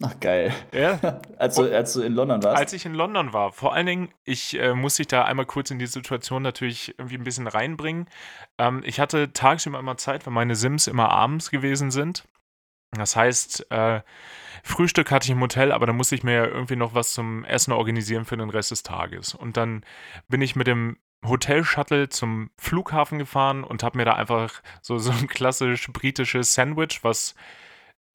Ach, 0.02 0.20
geil. 0.20 0.52
Ja. 0.72 1.20
Als 1.38 1.56
du, 1.56 1.74
als 1.74 1.94
du 1.94 2.02
in 2.02 2.12
London 2.12 2.42
warst. 2.42 2.58
Als 2.58 2.72
ich 2.74 2.84
in 2.84 2.94
London 2.94 3.32
war. 3.32 3.52
Vor 3.52 3.72
allen 3.72 3.86
Dingen, 3.86 4.08
ich 4.24 4.58
äh, 4.58 4.74
muss 4.74 4.96
dich 4.96 5.06
da 5.06 5.24
einmal 5.24 5.46
kurz 5.46 5.70
in 5.70 5.78
die 5.78 5.86
Situation 5.86 6.42
natürlich 6.42 6.94
irgendwie 6.98 7.16
ein 7.16 7.24
bisschen 7.24 7.46
reinbringen. 7.46 8.06
Ähm, 8.58 8.82
ich 8.84 9.00
hatte 9.00 9.32
tagsüber 9.32 9.78
immer 9.78 9.96
Zeit, 9.96 10.26
weil 10.26 10.34
meine 10.34 10.54
Sims 10.54 10.86
immer 10.86 11.10
abends 11.10 11.50
gewesen 11.50 11.90
sind. 11.90 12.24
Das 12.92 13.16
heißt, 13.16 13.70
äh, 13.70 14.02
Frühstück 14.62 15.10
hatte 15.10 15.24
ich 15.24 15.30
im 15.30 15.40
Hotel, 15.40 15.72
aber 15.72 15.86
da 15.86 15.92
musste 15.92 16.14
ich 16.14 16.22
mir 16.22 16.34
ja 16.34 16.46
irgendwie 16.46 16.76
noch 16.76 16.94
was 16.94 17.12
zum 17.12 17.44
Essen 17.44 17.72
organisieren 17.72 18.24
für 18.24 18.36
den 18.36 18.50
Rest 18.50 18.70
des 18.72 18.82
Tages. 18.82 19.34
Und 19.34 19.56
dann 19.56 19.84
bin 20.28 20.42
ich 20.42 20.56
mit 20.56 20.66
dem 20.66 20.98
Hotel-Shuttle 21.24 22.08
zum 22.08 22.50
Flughafen 22.58 23.18
gefahren 23.18 23.64
und 23.64 23.82
habe 23.82 23.96
mir 23.96 24.04
da 24.04 24.14
einfach 24.14 24.62
so, 24.82 24.98
so 24.98 25.10
ein 25.10 25.26
klassisch 25.26 25.90
britisches 25.90 26.54
Sandwich, 26.54 27.02
was 27.02 27.34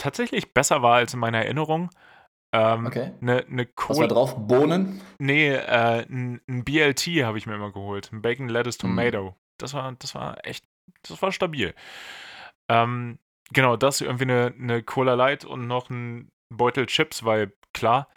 tatsächlich 0.01 0.53
besser 0.53 0.81
war 0.81 0.95
als 0.95 1.13
in 1.13 1.19
meiner 1.19 1.39
Erinnerung. 1.39 1.89
Ähm, 2.53 2.87
Okay. 2.87 3.11
Eine 3.21 3.45
ne 3.47 3.67
Was 3.87 3.97
war 3.99 4.07
drauf? 4.07 4.35
Bohnen? 4.35 4.99
Nee, 5.19 5.49
äh, 5.53 6.05
ein, 6.09 6.41
ein 6.49 6.63
BLT 6.65 7.23
habe 7.23 7.37
ich 7.37 7.45
mir 7.45 7.55
immer 7.55 7.71
geholt. 7.71 8.11
Ein 8.11 8.21
Bacon 8.21 8.49
Lettuce 8.49 8.77
Mm. 8.79 8.81
Tomato. 8.81 9.35
Das 9.57 9.73
war, 9.73 9.91
das 9.93 10.15
war 10.15 10.45
echt, 10.45 10.65
das 11.03 11.21
war 11.21 11.31
stabil. 11.31 11.73
Ähm, 12.67 13.19
genau, 13.51 13.77
das 13.77 14.01
irgendwie 14.01 14.23
eine, 14.23 14.53
eine 14.59 14.83
Cola 14.83 15.13
Light 15.13 15.45
und 15.45 15.67
noch 15.67 15.89
ein 15.89 16.29
Beutel 16.49 16.87
Chips, 16.87 17.23
weil 17.23 17.53
klar, 17.73 18.09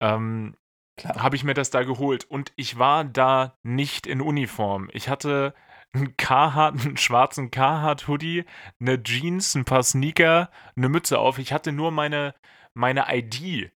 ähm, 0.00 0.54
Klar. 0.96 1.22
habe 1.22 1.36
ich 1.36 1.42
mir 1.44 1.54
das 1.54 1.70
da 1.70 1.82
geholt. 1.82 2.24
Und 2.24 2.52
ich 2.56 2.78
war 2.78 3.04
da 3.04 3.56
nicht 3.62 4.06
in 4.06 4.20
Uniform. 4.20 4.88
Ich 4.92 5.08
hatte 5.08 5.54
einen 5.94 6.16
Carhartt, 6.16 6.80
einen 6.84 6.96
schwarzen 6.96 7.50
Carhartt-Hoodie, 7.50 8.44
eine 8.80 9.02
Jeans, 9.02 9.54
ein 9.54 9.64
paar 9.64 9.82
Sneaker, 9.82 10.50
eine 10.76 10.88
Mütze 10.88 11.18
auf. 11.18 11.38
Ich 11.38 11.52
hatte 11.52 11.72
nur 11.72 11.90
meine, 11.90 12.34
meine 12.74 13.06
ID 13.08 13.72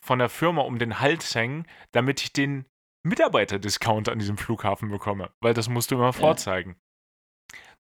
von 0.00 0.18
der 0.18 0.28
Firma 0.28 0.62
um 0.62 0.78
den 0.78 1.00
Hals 1.00 1.34
hängen, 1.34 1.66
damit 1.92 2.22
ich 2.22 2.32
den 2.32 2.66
Mitarbeiter-Discount 3.02 4.08
an 4.08 4.18
diesem 4.18 4.38
Flughafen 4.38 4.90
bekomme. 4.90 5.30
Weil 5.40 5.54
das 5.54 5.68
musst 5.68 5.90
du 5.90 5.96
immer 5.96 6.12
vorzeigen. 6.12 6.76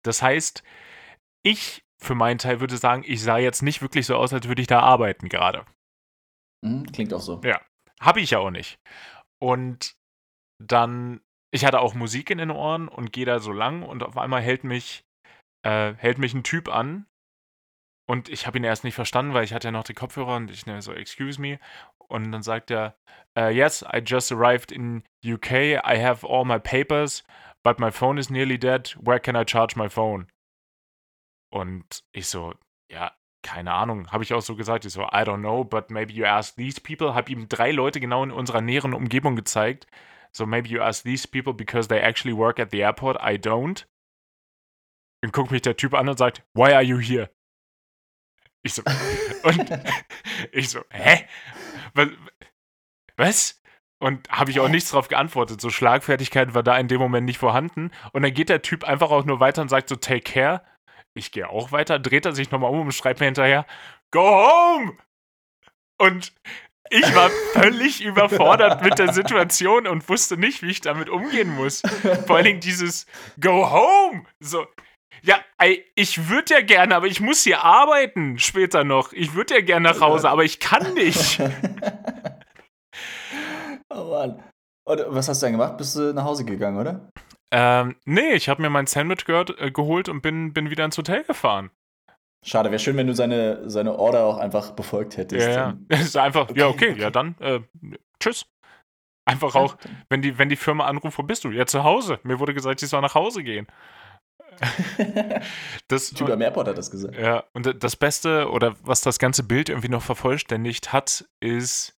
Das 0.02 0.22
heißt, 0.22 0.62
ich 1.42 1.84
für 2.00 2.14
meinen 2.14 2.38
Teil 2.38 2.60
würde 2.60 2.76
sagen, 2.76 3.02
ich 3.04 3.22
sah 3.22 3.38
jetzt 3.38 3.62
nicht 3.62 3.82
wirklich 3.82 4.06
so 4.06 4.16
aus, 4.16 4.32
als 4.32 4.46
würde 4.46 4.62
ich 4.62 4.68
da 4.68 4.80
arbeiten 4.80 5.28
gerade. 5.28 5.66
Hm, 6.64 6.86
klingt 6.86 7.12
auch 7.12 7.20
so. 7.20 7.40
Ja. 7.44 7.60
Habe 8.00 8.20
ich 8.20 8.30
ja 8.30 8.38
auch 8.38 8.50
nicht. 8.50 8.78
Und 9.40 9.96
dann, 10.62 11.20
ich 11.50 11.64
hatte 11.64 11.80
auch 11.80 11.94
Musik 11.94 12.30
in 12.30 12.38
den 12.38 12.50
Ohren 12.50 12.88
und 12.88 13.12
gehe 13.12 13.24
da 13.24 13.38
so 13.38 13.52
lang 13.52 13.82
und 13.82 14.02
auf 14.02 14.16
einmal 14.16 14.42
hält 14.42 14.64
mich, 14.64 15.04
äh, 15.64 15.94
hält 15.94 16.18
mich 16.18 16.34
ein 16.34 16.44
Typ 16.44 16.68
an. 16.68 17.06
Und 18.08 18.30
ich 18.30 18.46
habe 18.46 18.56
ihn 18.56 18.64
erst 18.64 18.84
nicht 18.84 18.94
verstanden, 18.94 19.34
weil 19.34 19.44
ich 19.44 19.52
hatte 19.52 19.68
ja 19.68 19.72
noch 19.72 19.84
die 19.84 19.94
Kopfhörer 19.94 20.36
und 20.36 20.50
ich 20.50 20.64
nehme 20.64 20.80
so, 20.80 20.92
excuse 20.92 21.40
me. 21.40 21.58
Und 21.98 22.32
dann 22.32 22.42
sagt 22.42 22.70
er, 22.70 22.96
äh, 23.36 23.54
yes, 23.54 23.82
I 23.82 23.98
just 23.98 24.32
arrived 24.32 24.72
in 24.72 25.04
UK, 25.24 25.50
I 25.84 26.02
have 26.02 26.26
all 26.26 26.44
my 26.44 26.58
papers, 26.58 27.22
but 27.62 27.78
my 27.78 27.90
phone 27.90 28.18
is 28.18 28.30
nearly 28.30 28.58
dead, 28.58 28.96
where 29.00 29.20
can 29.20 29.36
I 29.36 29.44
charge 29.46 29.76
my 29.76 29.90
phone? 29.90 30.26
Und 31.50 32.02
ich 32.12 32.28
so, 32.28 32.54
ja, 32.90 33.12
keine 33.42 33.72
Ahnung, 33.72 34.10
habe 34.10 34.24
ich 34.24 34.34
auch 34.34 34.42
so 34.42 34.56
gesagt. 34.56 34.84
Ich 34.84 34.92
so, 34.92 35.02
I 35.02 35.22
don't 35.24 35.40
know, 35.40 35.64
but 35.64 35.90
maybe 35.90 36.12
you 36.12 36.24
ask 36.24 36.56
these 36.56 36.80
people. 36.80 37.14
Habe 37.14 37.30
ihm 37.32 37.48
drei 37.48 37.72
Leute 37.72 38.00
genau 38.00 38.24
in 38.24 38.30
unserer 38.30 38.60
näheren 38.60 38.94
Umgebung 38.94 39.36
gezeigt. 39.36 39.86
So, 40.32 40.46
maybe 40.46 40.68
you 40.68 40.80
ask 40.80 41.02
these 41.02 41.26
people 41.26 41.52
because 41.52 41.88
they 41.88 42.00
actually 42.00 42.36
work 42.36 42.58
at 42.58 42.70
the 42.70 42.82
airport. 42.82 43.16
I 43.20 43.38
don't. 43.38 43.86
Dann 45.22 45.32
guckt 45.32 45.50
mich 45.50 45.62
der 45.62 45.76
Typ 45.76 45.94
an 45.94 46.08
und 46.08 46.18
sagt, 46.18 46.44
why 46.54 46.72
are 46.72 46.82
you 46.82 46.98
here? 46.98 47.30
Ich 48.62 48.74
so, 48.74 48.82
und 49.42 49.70
ich 50.52 50.70
so, 50.70 50.82
hä? 50.90 51.26
Was? 53.16 53.60
Und 54.00 54.30
habe 54.30 54.50
ich 54.50 54.60
auch 54.60 54.68
nichts 54.68 54.90
drauf 54.90 55.08
geantwortet. 55.08 55.60
So 55.60 55.70
Schlagfertigkeit 55.70 56.54
war 56.54 56.62
da 56.62 56.78
in 56.78 56.88
dem 56.88 57.00
Moment 57.00 57.24
nicht 57.24 57.38
vorhanden. 57.38 57.90
Und 58.12 58.22
dann 58.22 58.32
geht 58.32 58.48
der 58.48 58.62
Typ 58.62 58.84
einfach 58.84 59.10
auch 59.10 59.24
nur 59.24 59.40
weiter 59.40 59.62
und 59.62 59.68
sagt 59.68 59.88
so, 59.88 59.96
take 59.96 60.20
care. 60.20 60.64
Ich 61.14 61.32
gehe 61.32 61.48
auch 61.48 61.72
weiter, 61.72 61.98
dreht 61.98 62.26
er 62.26 62.32
sich 62.32 62.52
nochmal 62.52 62.70
um 62.70 62.86
und 62.86 62.92
schreibt 62.92 63.18
mir 63.18 63.26
hinterher, 63.26 63.66
go 64.12 64.20
home! 64.20 64.96
Und 65.98 66.32
ich 66.90 67.14
war 67.14 67.30
völlig 67.52 68.02
überfordert 68.02 68.82
mit 68.82 68.98
der 68.98 69.12
Situation 69.12 69.86
und 69.86 70.08
wusste 70.08 70.36
nicht, 70.36 70.62
wie 70.62 70.70
ich 70.70 70.80
damit 70.80 71.10
umgehen 71.10 71.54
muss. 71.54 71.82
Vor 72.26 72.36
allen 72.36 72.44
Dingen 72.44 72.60
dieses 72.60 73.06
Go 73.40 73.70
home! 73.70 74.24
So, 74.40 74.66
ja, 75.22 75.38
ich 75.94 76.28
würde 76.28 76.54
ja 76.54 76.60
gerne, 76.60 76.96
aber 76.96 77.06
ich 77.06 77.20
muss 77.20 77.42
hier 77.42 77.64
arbeiten 77.64 78.38
später 78.38 78.84
noch. 78.84 79.12
Ich 79.12 79.34
würde 79.34 79.56
ja 79.56 79.60
gerne 79.60 79.90
nach 79.90 80.00
Hause, 80.00 80.30
aber 80.30 80.44
ich 80.44 80.60
kann 80.60 80.94
nicht. 80.94 81.40
oh 83.90 84.04
Mann. 84.04 84.42
Und 84.84 85.02
was 85.08 85.28
hast 85.28 85.42
du 85.42 85.46
dann 85.46 85.52
gemacht? 85.52 85.76
Bist 85.76 85.96
du 85.96 86.14
nach 86.14 86.24
Hause 86.24 86.44
gegangen, 86.44 86.78
oder? 86.78 87.10
Ähm, 87.50 87.96
nee, 88.04 88.34
ich 88.34 88.48
habe 88.48 88.62
mir 88.62 88.70
mein 88.70 88.86
Sandwich 88.86 89.24
gehört, 89.24 89.58
äh, 89.60 89.70
geholt 89.70 90.08
und 90.08 90.22
bin, 90.22 90.52
bin 90.52 90.70
wieder 90.70 90.84
ins 90.84 90.98
Hotel 90.98 91.24
gefahren. 91.24 91.70
Schade, 92.44 92.70
wäre 92.70 92.78
schön, 92.78 92.96
wenn 92.96 93.06
du 93.06 93.14
seine, 93.14 93.68
seine 93.68 93.98
Order 93.98 94.24
auch 94.24 94.38
einfach 94.38 94.70
befolgt 94.72 95.16
hättest. 95.16 95.46
Ja, 95.46 95.52
ja. 95.52 95.78
Es 95.88 96.02
ist 96.02 96.16
einfach, 96.16 96.48
ja, 96.54 96.68
Okay, 96.68 96.90
okay, 96.90 96.92
okay. 96.92 97.00
ja, 97.00 97.10
dann, 97.10 97.36
äh, 97.40 97.60
tschüss. 98.20 98.46
Einfach 99.28 99.54
auch, 99.56 99.76
wenn 100.08 100.22
die, 100.22 100.38
wenn 100.38 100.48
die 100.48 100.56
Firma 100.56 100.86
anruft, 100.86 101.18
wo 101.18 101.22
bist 101.22 101.44
du? 101.44 101.50
Ja, 101.50 101.66
zu 101.66 101.84
Hause. 101.84 102.18
Mir 102.22 102.38
wurde 102.38 102.54
gesagt, 102.54 102.82
ich 102.82 102.88
soll 102.88 103.02
nach 103.02 103.14
Hause 103.14 103.42
gehen. 103.42 103.66
Das, 105.88 106.10
Typ 106.10 106.28
am 106.28 106.40
Airport 106.40 106.68
hat 106.68 106.78
das 106.78 106.90
gesagt. 106.90 107.16
Ja, 107.16 107.44
und 107.52 107.82
das 107.82 107.96
Beste 107.96 108.50
oder 108.50 108.76
was 108.82 109.00
das 109.00 109.18
ganze 109.18 109.42
Bild 109.42 109.68
irgendwie 109.68 109.88
noch 109.88 110.02
vervollständigt 110.02 110.92
hat, 110.92 111.26
ist, 111.40 111.98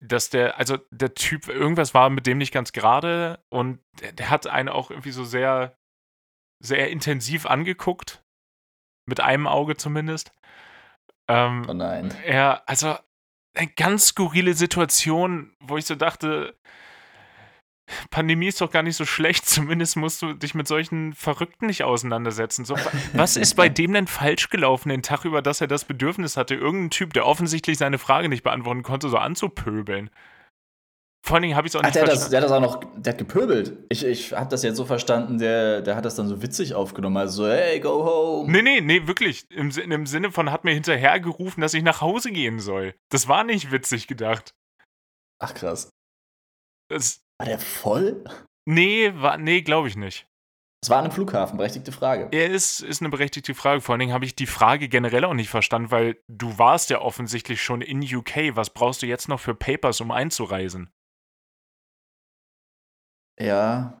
dass 0.00 0.30
der, 0.30 0.58
also 0.58 0.78
der 0.90 1.14
Typ, 1.14 1.48
irgendwas 1.48 1.94
war 1.94 2.10
mit 2.10 2.26
dem 2.26 2.38
nicht 2.38 2.52
ganz 2.52 2.72
gerade 2.72 3.42
und 3.48 3.80
der, 4.00 4.12
der 4.12 4.30
hat 4.30 4.46
einen 4.46 4.68
auch 4.68 4.90
irgendwie 4.90 5.10
so 5.10 5.24
sehr, 5.24 5.76
sehr 6.62 6.90
intensiv 6.90 7.46
angeguckt. 7.46 8.21
Mit 9.06 9.20
einem 9.20 9.46
Auge 9.46 9.76
zumindest. 9.76 10.32
Ähm, 11.28 11.64
Oh 11.68 11.72
nein. 11.74 12.12
ja, 12.28 12.62
also 12.66 12.96
eine 13.54 13.68
ganz 13.68 14.06
skurrile 14.08 14.54
Situation, 14.54 15.54
wo 15.60 15.76
ich 15.76 15.84
so 15.86 15.94
dachte, 15.94 16.56
Pandemie 18.10 18.46
ist 18.46 18.60
doch 18.60 18.70
gar 18.70 18.82
nicht 18.82 18.96
so 18.96 19.04
schlecht, 19.04 19.46
zumindest 19.48 19.96
musst 19.96 20.22
du 20.22 20.32
dich 20.32 20.54
mit 20.54 20.66
solchen 20.68 21.12
Verrückten 21.12 21.66
nicht 21.66 21.84
auseinandersetzen. 21.84 22.64
So, 22.64 22.76
wa- 22.76 22.92
was 23.14 23.36
ist 23.36 23.54
bei 23.54 23.68
dem 23.68 23.92
denn 23.92 24.06
falsch 24.06 24.48
gelaufen 24.50 24.88
den 24.88 25.02
Tag 25.02 25.24
über, 25.24 25.42
dass 25.42 25.60
er 25.60 25.66
das 25.66 25.84
Bedürfnis 25.84 26.36
hatte, 26.36 26.54
irgendeinen 26.54 26.90
Typ, 26.90 27.12
der 27.12 27.26
offensichtlich 27.26 27.78
seine 27.78 27.98
Frage 27.98 28.28
nicht 28.28 28.42
beantworten 28.44 28.82
konnte, 28.82 29.08
so 29.08 29.18
anzupöbeln? 29.18 30.10
Vor 31.24 31.36
allen 31.36 31.42
Dingen 31.42 31.54
habe 31.56 31.68
ich 31.68 31.72
es 31.72 31.76
auch 31.76 31.82
Ach, 31.82 31.86
nicht 31.86 31.94
der 31.94 32.02
hat, 32.02 32.08
das, 32.10 32.28
verstanden. 32.28 32.30
der 32.32 32.40
hat 32.40 32.62
das 32.62 32.80
auch 32.80 32.82
noch, 32.94 33.00
der 33.00 33.12
hat 33.12 33.18
gepöbelt. 33.18 33.78
Ich, 33.88 34.04
ich 34.04 34.32
habe 34.32 34.50
das 34.50 34.64
jetzt 34.64 34.76
so 34.76 34.84
verstanden, 34.84 35.38
der, 35.38 35.80
der 35.80 35.94
hat 35.94 36.04
das 36.04 36.16
dann 36.16 36.26
so 36.26 36.42
witzig 36.42 36.74
aufgenommen. 36.74 37.16
Also 37.16 37.44
so, 37.44 37.48
hey, 37.48 37.78
go 37.78 38.04
home. 38.04 38.50
Nee, 38.50 38.62
nee, 38.62 38.80
nee, 38.80 39.06
wirklich. 39.06 39.48
Im, 39.52 39.70
Im 39.70 40.06
Sinne 40.06 40.32
von 40.32 40.50
hat 40.50 40.64
mir 40.64 40.72
hinterhergerufen, 40.74 41.60
dass 41.60 41.74
ich 41.74 41.84
nach 41.84 42.00
Hause 42.00 42.32
gehen 42.32 42.58
soll. 42.58 42.94
Das 43.10 43.28
war 43.28 43.44
nicht 43.44 43.70
witzig 43.70 44.08
gedacht. 44.08 44.54
Ach 45.38 45.54
krass. 45.54 45.90
Es, 46.88 47.20
War 47.38 47.46
der 47.46 47.58
voll? 47.60 48.24
nee, 48.66 49.12
war, 49.14 49.38
nee, 49.38 49.62
glaube 49.62 49.86
ich 49.88 49.96
nicht. 49.96 50.26
Es 50.84 50.90
war 50.90 50.98
an 50.98 51.04
einem 51.04 51.12
Flughafen, 51.12 51.56
berechtigte 51.56 51.92
Frage. 51.92 52.26
Er 52.32 52.50
ist, 52.50 52.80
ist 52.80 53.00
eine 53.00 53.08
berechtigte 53.10 53.54
Frage. 53.54 53.80
Vor 53.80 53.92
allen 53.92 54.00
Dingen 54.00 54.12
habe 54.12 54.24
ich 54.24 54.34
die 54.34 54.46
Frage 54.48 54.88
generell 54.88 55.24
auch 55.24 55.34
nicht 55.34 55.48
verstanden, 55.50 55.92
weil 55.92 56.16
du 56.26 56.58
warst 56.58 56.90
ja 56.90 57.00
offensichtlich 57.00 57.62
schon 57.62 57.80
in 57.80 58.02
UK. 58.02 58.56
Was 58.56 58.70
brauchst 58.70 59.02
du 59.02 59.06
jetzt 59.06 59.28
noch 59.28 59.38
für 59.38 59.54
Papers, 59.54 60.00
um 60.00 60.10
einzureisen? 60.10 60.90
Ja. 63.42 63.98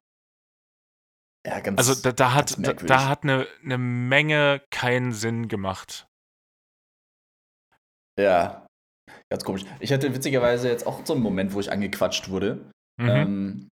Ja, 1.46 1.60
ganz. 1.60 1.78
Also 1.78 2.00
da, 2.00 2.12
da 2.12 2.34
hat, 2.34 2.56
da, 2.64 2.72
da 2.72 3.08
hat 3.08 3.24
eine, 3.24 3.46
eine 3.64 3.78
Menge 3.78 4.62
keinen 4.70 5.12
Sinn 5.12 5.48
gemacht. 5.48 6.06
Ja. 8.18 8.66
Ganz 9.30 9.44
komisch. 9.44 9.64
Ich 9.80 9.92
hatte 9.92 10.14
witzigerweise 10.14 10.68
jetzt 10.68 10.86
auch 10.86 11.04
so 11.04 11.14
einen 11.14 11.22
Moment, 11.22 11.52
wo 11.54 11.60
ich 11.60 11.72
angequatscht 11.72 12.28
wurde. 12.28 12.70
Mhm. 13.00 13.08
Ähm, 13.08 13.68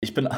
ich 0.00 0.14
bin. 0.14 0.28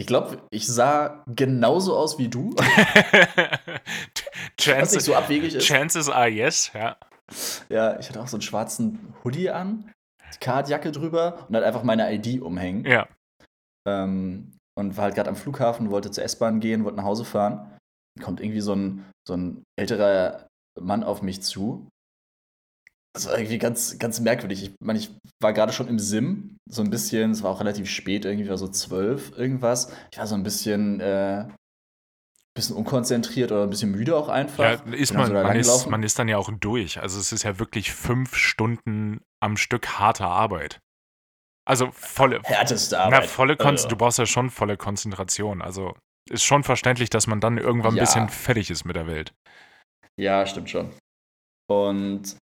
Ich 0.00 0.06
glaube, 0.06 0.46
ich 0.50 0.66
sah 0.68 1.24
genauso 1.26 1.96
aus 1.96 2.18
wie 2.18 2.28
du, 2.28 2.50
was 2.56 2.66
nicht 2.68 4.60
Chances, 4.60 5.04
so 5.04 5.16
abwegig 5.16 5.56
ist. 5.56 5.66
chances 5.66 6.08
are 6.08 6.28
yes, 6.28 6.70
ja. 6.72 6.96
Ja, 7.68 7.98
ich 7.98 8.08
hatte 8.08 8.20
auch 8.22 8.28
so 8.28 8.36
einen 8.36 8.42
schwarzen 8.42 9.12
Hoodie 9.24 9.50
an, 9.50 9.92
Cardjacke 10.40 10.92
drüber 10.92 11.46
und 11.48 11.56
halt 11.56 11.64
einfach 11.64 11.82
meine 11.82 12.14
ID 12.14 12.40
umhängen. 12.40 12.84
Ja. 12.84 13.08
Ähm, 13.86 14.52
und 14.78 14.96
war 14.96 15.04
halt 15.04 15.16
gerade 15.16 15.28
am 15.28 15.36
Flughafen, 15.36 15.90
wollte 15.90 16.10
zur 16.10 16.24
S-Bahn 16.24 16.60
gehen, 16.60 16.84
wollte 16.84 16.96
nach 16.96 17.04
Hause 17.04 17.24
fahren. 17.24 17.76
Kommt 18.22 18.40
irgendwie 18.40 18.60
so 18.60 18.74
ein, 18.74 19.04
so 19.26 19.34
ein 19.34 19.64
älterer 19.76 20.46
Mann 20.80 21.02
auf 21.02 21.22
mich 21.22 21.42
zu. 21.42 21.88
Das 23.14 23.26
war 23.26 23.36
irgendwie 23.36 23.58
ganz, 23.58 23.98
ganz 23.98 24.20
merkwürdig. 24.20 24.62
Ich 24.62 24.74
meine, 24.80 24.98
ich 24.98 25.10
war 25.42 25.52
gerade 25.52 25.72
schon 25.72 25.88
im 25.88 25.98
Sim, 25.98 26.56
so 26.70 26.82
ein 26.82 26.90
bisschen, 26.90 27.32
es 27.32 27.42
war 27.42 27.50
auch 27.50 27.60
relativ 27.60 27.90
spät, 27.90 28.24
irgendwie 28.24 28.48
war 28.48 28.58
so 28.58 28.68
zwölf, 28.68 29.36
irgendwas. 29.36 29.92
Ich 30.12 30.18
war 30.18 30.28
so 30.28 30.36
ein 30.36 30.44
bisschen, 30.44 31.00
äh, 31.00 31.48
bisschen 32.54 32.76
unkonzentriert 32.76 33.50
oder 33.52 33.64
ein 33.64 33.70
bisschen 33.70 33.90
müde 33.90 34.16
auch 34.16 34.28
einfach. 34.28 34.84
Ja, 34.86 34.92
ist 34.92 35.14
man, 35.14 35.26
so 35.26 35.32
man, 35.32 35.56
ist, 35.56 35.86
man 35.86 36.02
ist 36.02 36.18
dann 36.18 36.28
ja 36.28 36.38
auch 36.38 36.50
durch. 36.52 37.00
Also 37.00 37.18
es 37.18 37.32
ist 37.32 37.44
ja 37.44 37.58
wirklich 37.58 37.92
fünf 37.92 38.36
Stunden 38.36 39.20
am 39.40 39.56
Stück 39.56 39.98
harter 39.98 40.28
Arbeit. 40.28 40.80
Also 41.68 41.90
volle, 41.92 42.40
Härteste 42.44 42.96
na, 42.96 43.02
Arbeit. 43.04 43.26
volle 43.26 43.56
Konz 43.56 43.82
Also, 43.82 43.88
du 43.88 43.96
brauchst 43.96 44.18
ja 44.18 44.26
schon 44.26 44.48
volle 44.50 44.76
Konzentration. 44.76 45.60
Also 45.62 45.94
ist 46.30 46.44
schon 46.44 46.64
verständlich, 46.64 47.10
dass 47.10 47.26
man 47.26 47.40
dann 47.40 47.58
irgendwann 47.58 47.92
ein 47.94 47.96
Ja. 47.96 48.02
bisschen 48.04 48.28
fertig 48.28 48.70
ist 48.70 48.84
mit 48.84 48.96
der 48.96 49.06
Welt. 49.06 49.32
Ja, 50.18 50.46
stimmt 50.46 50.70
schon. 50.70 50.90
Und 51.70 52.36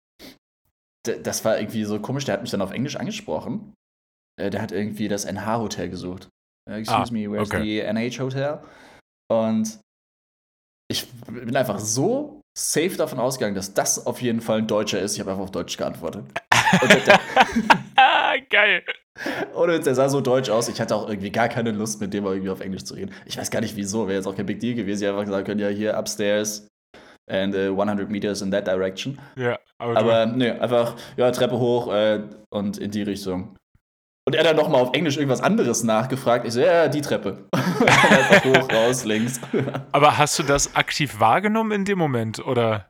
das 1.04 1.44
war 1.44 1.58
irgendwie 1.58 1.84
so 1.84 2.00
komisch, 2.00 2.24
der 2.24 2.34
hat 2.34 2.42
mich 2.42 2.50
dann 2.50 2.62
auf 2.62 2.72
Englisch 2.72 2.96
angesprochen. 2.96 3.74
Äh, 4.40 4.50
Der 4.50 4.60
hat 4.62 4.72
irgendwie 4.72 5.08
das 5.08 5.24
NH-Hotel 5.24 5.88
gesucht. 5.88 6.28
Äh, 6.68 6.80
Excuse 6.80 6.96
Ah, 6.98 7.12
me, 7.12 7.30
where's 7.30 7.48
okay. 7.48 7.62
the 7.62 7.80
NH-Hotel? 7.80 8.62
Und 9.30 9.80
ich 10.90 11.10
bin 11.26 11.56
einfach 11.56 11.78
so 11.80 12.40
safe 12.56 12.96
davon 12.96 13.18
ausgegangen, 13.18 13.54
dass 13.56 13.72
das 13.74 14.06
auf 14.06 14.20
jeden 14.22 14.40
Fall 14.40 14.58
ein 14.58 14.66
Deutscher 14.68 15.00
ist. 15.00 15.14
Ich 15.14 15.20
habe 15.20 15.30
einfach 15.30 15.44
auf 15.44 15.50
Deutsch 15.52 15.76
geantwortet. 15.76 16.24
Ah, 17.96 18.34
geil. 18.50 18.82
ohne, 19.54 19.80
der 19.80 19.94
sah 19.94 20.08
so 20.08 20.20
deutsch 20.20 20.50
aus. 20.50 20.68
Ich 20.68 20.80
hatte 20.80 20.94
auch 20.94 21.08
irgendwie 21.08 21.30
gar 21.30 21.48
keine 21.48 21.70
Lust, 21.70 22.00
mit 22.00 22.12
dem 22.12 22.24
irgendwie 22.24 22.50
auf 22.50 22.60
Englisch 22.60 22.84
zu 22.84 22.94
reden. 22.94 23.12
Ich 23.24 23.38
weiß 23.38 23.50
gar 23.50 23.60
nicht 23.60 23.76
wieso. 23.76 24.06
Wäre 24.06 24.18
jetzt 24.18 24.26
auch 24.26 24.36
kein 24.36 24.46
Big 24.46 24.60
Deal 24.60 24.74
gewesen. 24.74 25.02
Ich 25.02 25.08
hätte 25.08 25.14
einfach 25.14 25.26
gesagt 25.26 25.46
können, 25.46 25.60
ja, 25.60 25.68
hier 25.68 25.98
upstairs 25.98 26.68
and 27.30 27.54
uh, 27.54 27.72
100 27.72 28.10
meters 28.10 28.42
in 28.42 28.50
that 28.50 28.66
direction. 28.66 29.18
Ja, 29.36 29.58
aber, 29.78 29.96
Aber 29.96 30.26
nee, 30.26 30.50
einfach, 30.50 30.96
ja, 31.16 31.30
Treppe 31.30 31.58
hoch 31.58 31.92
äh, 31.92 32.22
und 32.50 32.78
in 32.78 32.90
die 32.90 33.02
Richtung. 33.02 33.56
Und 34.26 34.34
er 34.34 34.42
dann 34.42 34.56
nochmal 34.56 34.80
auf 34.80 34.92
Englisch 34.92 35.16
irgendwas 35.16 35.40
anderes 35.40 35.84
nachgefragt. 35.84 36.46
Ich 36.46 36.54
so, 36.54 36.60
ja, 36.60 36.88
die 36.88 37.00
Treppe. 37.00 37.46
Einfach 37.54 38.44
hoch, 38.44 38.72
raus, 38.72 39.04
links. 39.04 39.40
aber 39.92 40.18
hast 40.18 40.38
du 40.38 40.42
das 40.42 40.74
aktiv 40.74 41.20
wahrgenommen 41.20 41.70
in 41.70 41.84
dem 41.84 41.98
Moment? 41.98 42.44
Oder? 42.44 42.88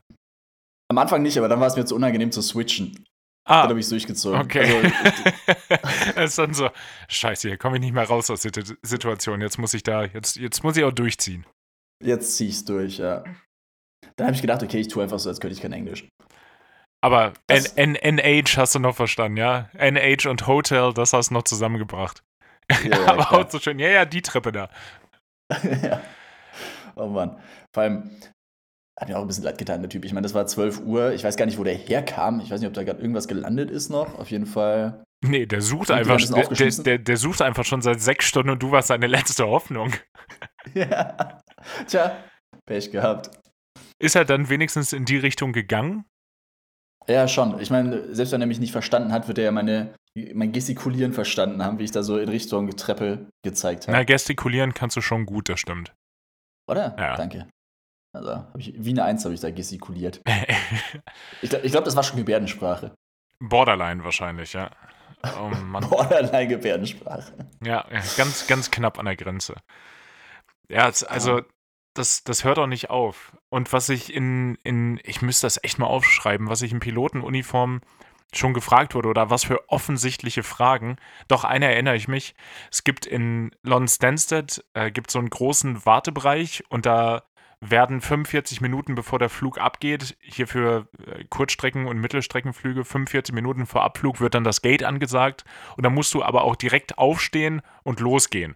Am 0.89 0.97
Anfang 0.97 1.21
nicht, 1.21 1.37
aber 1.37 1.47
dann 1.47 1.59
war 1.59 1.67
es 1.67 1.75
mir 1.75 1.85
zu 1.85 1.95
unangenehm 1.95 2.31
zu 2.31 2.41
switchen. 2.41 3.05
Dann 3.47 3.55
Ah, 3.55 3.61
habe 3.69 3.79
ich 3.79 3.85
es 3.85 3.89
durchgezogen. 3.89 4.41
okay. 4.41 4.91
Also, 6.15 6.21
ist 6.21 6.37
dann 6.37 6.53
so, 6.53 6.69
scheiße, 7.07 7.47
hier 7.47 7.57
komme 7.57 7.77
ich 7.77 7.81
nicht 7.81 7.93
mehr 7.93 8.03
raus 8.07 8.29
aus 8.29 8.41
der 8.41 8.51
Situ- 8.53 8.75
Situation. 8.81 9.39
Jetzt 9.41 9.57
muss 9.57 9.73
ich 9.73 9.83
da, 9.83 10.03
jetzt, 10.03 10.35
jetzt 10.35 10.63
muss 10.63 10.75
ich 10.77 10.83
auch 10.83 10.91
durchziehen. 10.91 11.45
jetzt 12.03 12.35
zieh 12.35 12.47
ich's 12.49 12.65
durch, 12.65 12.97
ja. 12.97 13.23
Dann 14.17 14.27
habe 14.27 14.35
ich 14.35 14.41
gedacht, 14.41 14.63
okay, 14.63 14.79
ich 14.79 14.87
tue 14.89 15.01
einfach 15.03 15.19
so, 15.19 15.29
als 15.29 15.39
könnte 15.39 15.55
ich 15.55 15.61
kein 15.61 15.71
Englisch. 15.73 16.07
Aber 17.01 17.27
N 17.27 17.33
Das- 17.47 17.73
N 17.73 17.95
NH 17.95 18.57
hast 18.57 18.75
du 18.75 18.79
noch 18.79 18.95
verstanden, 18.95 19.37
ja? 19.37 19.69
NH 19.77 20.29
und 20.29 20.45
Hotel, 20.47 20.93
das 20.93 21.13
hast 21.13 21.29
du 21.29 21.35
noch 21.35 21.43
zusammengebracht. 21.43 22.21
Ja, 22.69 22.79
ja, 22.89 23.05
Aber 23.07 23.31
auch 23.33 23.49
so 23.49 23.59
schön, 23.59 23.79
ja, 23.79 23.87
ja, 23.89 24.05
die 24.05 24.21
Treppe 24.21 24.51
da. 24.51 24.69
ja. 25.81 26.01
Oh 26.95 27.07
Mann. 27.07 27.39
Vor 27.73 27.83
allem 27.83 28.11
hat 28.99 29.09
mir 29.09 29.17
auch 29.17 29.21
ein 29.21 29.27
bisschen 29.27 29.43
leid 29.43 29.57
getan, 29.57 29.81
der 29.81 29.89
Typ. 29.89 30.05
Ich 30.05 30.13
meine, 30.13 30.23
das 30.25 30.33
war 30.33 30.47
12 30.47 30.81
Uhr. 30.81 31.13
Ich 31.13 31.23
weiß 31.23 31.37
gar 31.37 31.45
nicht, 31.45 31.59
wo 31.59 31.63
der 31.63 31.75
herkam. 31.75 32.39
Ich 32.39 32.49
weiß 32.49 32.59
nicht, 32.59 32.67
ob 32.67 32.73
da 32.73 32.83
gerade 32.83 32.99
irgendwas 32.99 33.27
gelandet 33.27 33.69
ist 33.69 33.89
noch. 33.89 34.17
Auf 34.17 34.31
jeden 34.31 34.47
Fall. 34.47 35.03
Nee, 35.23 35.45
der 35.45 35.61
sucht 35.61 35.91
einfach, 35.91 36.17
der, 36.17 36.47
der, 36.47 36.71
der, 36.83 36.97
der 36.99 37.17
sucht 37.17 37.41
einfach 37.41 37.65
schon 37.65 37.81
seit 37.81 38.01
sechs 38.01 38.25
Stunden 38.25 38.51
und 38.51 38.61
du 38.61 38.71
warst 38.71 38.89
seine 38.89 39.07
letzte 39.07 39.47
Hoffnung. 39.47 39.93
Ja. 40.73 41.39
Tja, 41.87 42.17
Pech 42.65 42.91
gehabt. 42.91 43.31
Ist 43.99 44.17
er 44.17 44.25
dann 44.25 44.49
wenigstens 44.49 44.91
in 44.91 45.05
die 45.05 45.15
Richtung 45.17 45.53
gegangen? 45.53 46.03
Ja, 47.07 47.29
schon. 47.29 47.57
Ich 47.61 47.69
meine, 47.69 48.13
selbst 48.13 48.33
wenn 48.33 48.41
er 48.41 48.47
mich 48.47 48.59
nicht 48.59 48.73
verstanden 48.73 49.13
hat, 49.13 49.29
wird 49.29 49.37
er 49.37 49.45
ja 49.45 49.51
meine, 49.53 49.95
mein 50.33 50.51
Gestikulieren 50.51 51.13
verstanden 51.13 51.63
haben, 51.63 51.79
wie 51.79 51.85
ich 51.85 51.91
da 51.91 52.03
so 52.03 52.17
in 52.17 52.27
Richtung 52.27 52.69
Treppe 52.75 53.29
gezeigt 53.45 53.85
Na, 53.87 53.93
habe. 53.93 54.05
gestikulieren 54.05 54.73
kannst 54.73 54.97
du 54.97 55.01
schon 55.01 55.25
gut, 55.25 55.47
das 55.47 55.61
stimmt. 55.61 55.93
Oder? 56.69 56.95
Ja. 56.99 57.15
Danke. 57.15 57.47
Also, 58.17 58.31
hab 58.31 58.57
ich, 58.57 58.73
wie 58.75 58.89
eine 58.91 59.03
Eins 59.03 59.23
habe 59.23 59.33
ich 59.35 59.41
da 59.41 59.51
gestikuliert. 59.51 60.21
Ich, 61.41 61.49
glaub- 61.49 61.63
ich 61.63 61.71
glaube, 61.71 61.85
das 61.85 61.95
war 61.95 62.03
schon 62.03 62.17
Gebärdensprache. 62.17 62.95
Borderline 63.39 64.03
wahrscheinlich, 64.03 64.53
ja. 64.53 64.71
Oh. 65.23 65.49
Borderline 65.89 66.47
Gebärdensprache. 66.47 67.33
Ja, 67.63 67.85
ganz, 68.17 68.47
ganz 68.47 68.71
knapp 68.71 68.97
an 68.97 69.05
der 69.05 69.15
Grenze. 69.15 69.55
Ja, 70.69 70.91
also 71.07 71.41
das, 71.93 72.23
das 72.23 72.43
hört 72.43 72.59
auch 72.59 72.67
nicht 72.67 72.89
auf. 72.89 73.37
Und 73.49 73.71
was 73.73 73.89
ich 73.89 74.13
in, 74.13 74.55
in, 74.63 74.99
ich 75.03 75.21
müsste 75.21 75.45
das 75.45 75.63
echt 75.63 75.79
mal 75.79 75.87
aufschreiben, 75.87 76.49
was 76.49 76.61
ich 76.61 76.71
in 76.71 76.79
Pilotenuniform 76.79 77.81
schon 78.33 78.53
gefragt 78.53 78.93
wurde 78.93 79.07
oder 79.07 79.29
was 79.29 79.45
für 79.45 79.69
offensichtliche 79.69 80.43
Fragen. 80.43 80.97
Doch 81.27 81.43
eine 81.43 81.67
erinnere 81.71 81.95
ich 81.95 82.07
mich. 82.07 82.35
Es 82.71 82.83
gibt 82.83 83.05
in 83.05 83.55
London 83.63 83.87
Stansted 83.87 84.65
äh, 84.73 84.91
gibt 84.91 85.11
so 85.11 85.19
einen 85.19 85.29
großen 85.29 85.85
Wartebereich 85.85 86.63
und 86.69 86.85
da 86.85 87.23
werden 87.59 88.01
45 88.01 88.61
Minuten 88.61 88.95
bevor 88.95 89.19
der 89.19 89.29
Flug 89.29 89.59
abgeht, 89.59 90.15
hier 90.21 90.47
für 90.47 90.87
äh, 91.05 91.23
Kurzstrecken- 91.25 91.87
und 91.87 91.99
Mittelstreckenflüge, 91.99 92.85
45 92.85 93.33
Minuten 93.33 93.65
vor 93.65 93.83
Abflug 93.83 94.19
wird 94.19 94.35
dann 94.35 94.43
das 94.43 94.61
Gate 94.61 94.83
angesagt 94.83 95.43
und 95.75 95.83
dann 95.83 95.93
musst 95.93 96.13
du 96.13 96.23
aber 96.23 96.43
auch 96.43 96.55
direkt 96.55 96.97
aufstehen 96.97 97.61
und 97.83 97.99
losgehen, 97.99 98.55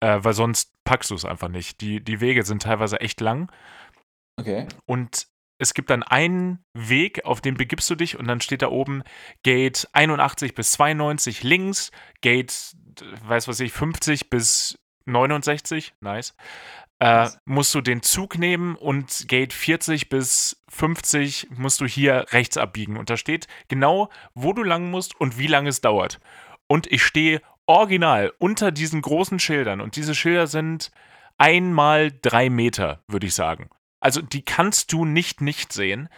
äh, 0.00 0.18
weil 0.20 0.34
sonst 0.34 0.72
packst 0.84 1.10
du 1.10 1.14
es 1.14 1.24
einfach 1.24 1.48
nicht. 1.48 1.80
Die, 1.80 2.04
die 2.04 2.20
Wege 2.20 2.42
sind 2.42 2.62
teilweise 2.62 3.00
echt 3.00 3.20
lang 3.20 3.50
Okay. 4.38 4.66
und 4.84 5.28
es 5.58 5.72
gibt 5.72 5.88
dann 5.88 6.02
einen 6.02 6.62
Weg, 6.74 7.24
auf 7.24 7.40
den 7.40 7.54
begibst 7.54 7.88
du 7.88 7.94
dich 7.94 8.18
und 8.18 8.28
dann 8.28 8.42
steht 8.42 8.60
da 8.60 8.68
oben 8.68 9.02
Gate 9.42 9.88
81 9.92 10.54
bis 10.54 10.72
92 10.72 11.42
links, 11.42 11.90
Gate, 12.20 12.76
weiß 13.24 13.48
was 13.48 13.60
ich, 13.60 13.72
50 13.72 14.28
bis 14.28 14.78
69, 15.06 15.94
nice. 16.00 16.34
Äh, 16.98 17.28
musst 17.44 17.74
du 17.74 17.82
den 17.82 18.02
Zug 18.02 18.38
nehmen 18.38 18.74
und 18.74 19.26
Gate 19.28 19.52
40 19.52 20.08
bis 20.08 20.62
50 20.68 21.48
musst 21.50 21.80
du 21.80 21.86
hier 21.86 22.26
rechts 22.30 22.56
abbiegen. 22.56 22.96
Und 22.96 23.10
da 23.10 23.18
steht 23.18 23.48
genau, 23.68 24.08
wo 24.34 24.54
du 24.54 24.62
lang 24.62 24.90
musst 24.90 25.18
und 25.20 25.36
wie 25.38 25.46
lange 25.46 25.68
es 25.68 25.82
dauert. 25.82 26.20
Und 26.68 26.90
ich 26.90 27.02
stehe 27.02 27.42
original 27.66 28.32
unter 28.38 28.72
diesen 28.72 29.02
großen 29.02 29.38
Schildern. 29.38 29.80
Und 29.80 29.96
diese 29.96 30.14
Schilder 30.14 30.46
sind 30.46 30.90
einmal 31.36 32.12
drei 32.22 32.48
Meter, 32.48 33.02
würde 33.08 33.26
ich 33.26 33.34
sagen. 33.34 33.68
Also 34.00 34.22
die 34.22 34.44
kannst 34.44 34.92
du 34.92 35.04
nicht 35.04 35.40
nicht 35.40 35.72
sehen. 35.72 36.08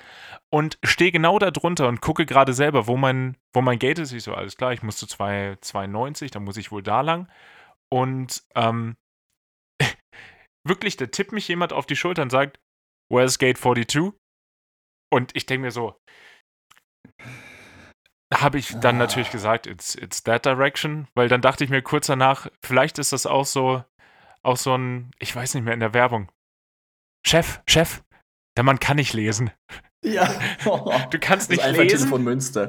Und 0.50 0.78
stehe 0.82 1.12
genau 1.12 1.38
da 1.38 1.50
drunter 1.50 1.88
und 1.88 2.00
gucke 2.00 2.24
gerade 2.24 2.54
selber, 2.54 2.86
wo 2.86 2.96
mein, 2.96 3.36
wo 3.52 3.60
mein 3.60 3.78
Gate 3.78 3.98
ist. 3.98 4.12
Ich 4.12 4.22
so, 4.22 4.32
alles 4.32 4.56
klar, 4.56 4.72
ich 4.72 4.82
muss 4.82 4.96
zu 4.96 5.06
2, 5.06 5.58
2,90, 5.60 6.30
dann 6.30 6.44
muss 6.44 6.56
ich 6.56 6.70
wohl 6.70 6.82
da 6.82 7.02
lang. 7.02 7.28
Und 7.90 8.42
ähm, 8.54 8.96
wirklich, 10.68 10.96
da 10.96 11.06
tippt 11.06 11.32
mich 11.32 11.48
jemand 11.48 11.72
auf 11.72 11.86
die 11.86 11.96
Schulter 11.96 12.22
und 12.22 12.30
sagt, 12.30 12.58
Where's 13.10 13.38
Gate 13.38 13.58
42? 13.58 14.12
Und 15.10 15.34
ich 15.34 15.46
denke 15.46 15.62
mir 15.62 15.70
so, 15.70 15.96
habe 18.34 18.58
ich 18.58 18.68
dann 18.80 18.96
Ah. 18.96 18.98
natürlich 18.98 19.30
gesagt, 19.30 19.66
it's, 19.66 19.94
it's 19.94 20.22
that 20.24 20.44
direction, 20.44 21.08
weil 21.14 21.28
dann 21.28 21.40
dachte 21.40 21.64
ich 21.64 21.70
mir 21.70 21.80
kurz 21.82 22.06
danach, 22.08 22.48
vielleicht 22.64 22.98
ist 22.98 23.12
das 23.12 23.24
auch 23.24 23.46
so, 23.46 23.82
auch 24.42 24.56
so 24.58 24.76
ein, 24.76 25.10
ich 25.18 25.34
weiß 25.34 25.54
nicht 25.54 25.64
mehr, 25.64 25.72
in 25.74 25.80
der 25.80 25.94
Werbung. 25.94 26.30
Chef, 27.26 27.60
Chef, 27.66 28.02
der 28.56 28.64
Mann 28.64 28.78
kann 28.78 28.96
nicht 28.96 29.14
lesen. 29.14 29.50
Ja. 30.04 30.28
Du 31.10 31.18
kannst 31.18 31.50
das 31.50 31.56
nicht 31.56 31.62
Alpha 31.62 31.82
lesen. 31.82 32.08
von 32.08 32.22
Münster. 32.22 32.68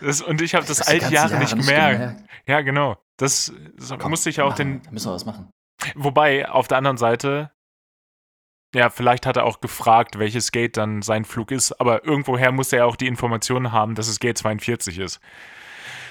Das, 0.00 0.20
und 0.20 0.42
ich 0.42 0.54
habe 0.54 0.66
das 0.66 0.82
all 0.82 0.94
die 0.94 1.00
ganzen 1.00 1.14
Jahre 1.14 1.38
nicht 1.38 1.54
nicht 1.54 1.66
gemerkt. 1.66 2.24
Ja, 2.46 2.60
genau. 2.60 3.00
Das, 3.18 3.52
das 3.76 3.96
musste 4.08 4.28
ich 4.30 4.40
auch 4.42 4.54
den. 4.54 4.84
wir. 4.84 4.90
Müssen 4.92 5.08
wir 5.08 5.14
was 5.14 5.24
machen. 5.24 5.48
Wobei, 5.94 6.48
auf 6.48 6.68
der 6.68 6.78
anderen 6.78 6.96
Seite, 6.96 7.50
ja, 8.74 8.90
vielleicht 8.90 9.26
hat 9.26 9.36
er 9.36 9.44
auch 9.44 9.60
gefragt, 9.60 10.18
welches 10.18 10.52
Gate 10.52 10.76
dann 10.76 11.02
sein 11.02 11.24
Flug 11.24 11.50
ist, 11.50 11.72
aber 11.80 12.04
irgendwoher 12.04 12.52
muss 12.52 12.72
er 12.72 12.86
auch 12.86 12.96
die 12.96 13.06
Informationen 13.06 13.72
haben, 13.72 13.94
dass 13.94 14.08
es 14.08 14.20
Gate 14.20 14.38
42 14.38 14.98
ist. 14.98 15.20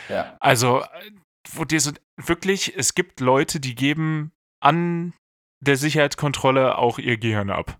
Ja. 0.09 0.37
Also, 0.39 0.83
wo 1.51 1.65
dir 1.65 1.79
so 1.79 1.91
wirklich, 2.17 2.75
es 2.75 2.95
gibt 2.95 3.19
Leute, 3.19 3.59
die 3.59 3.75
geben 3.75 4.31
an 4.61 5.13
der 5.59 5.77
Sicherheitskontrolle 5.77 6.77
auch 6.77 6.99
ihr 6.99 7.17
Gehirn 7.17 7.49
ab. 7.49 7.77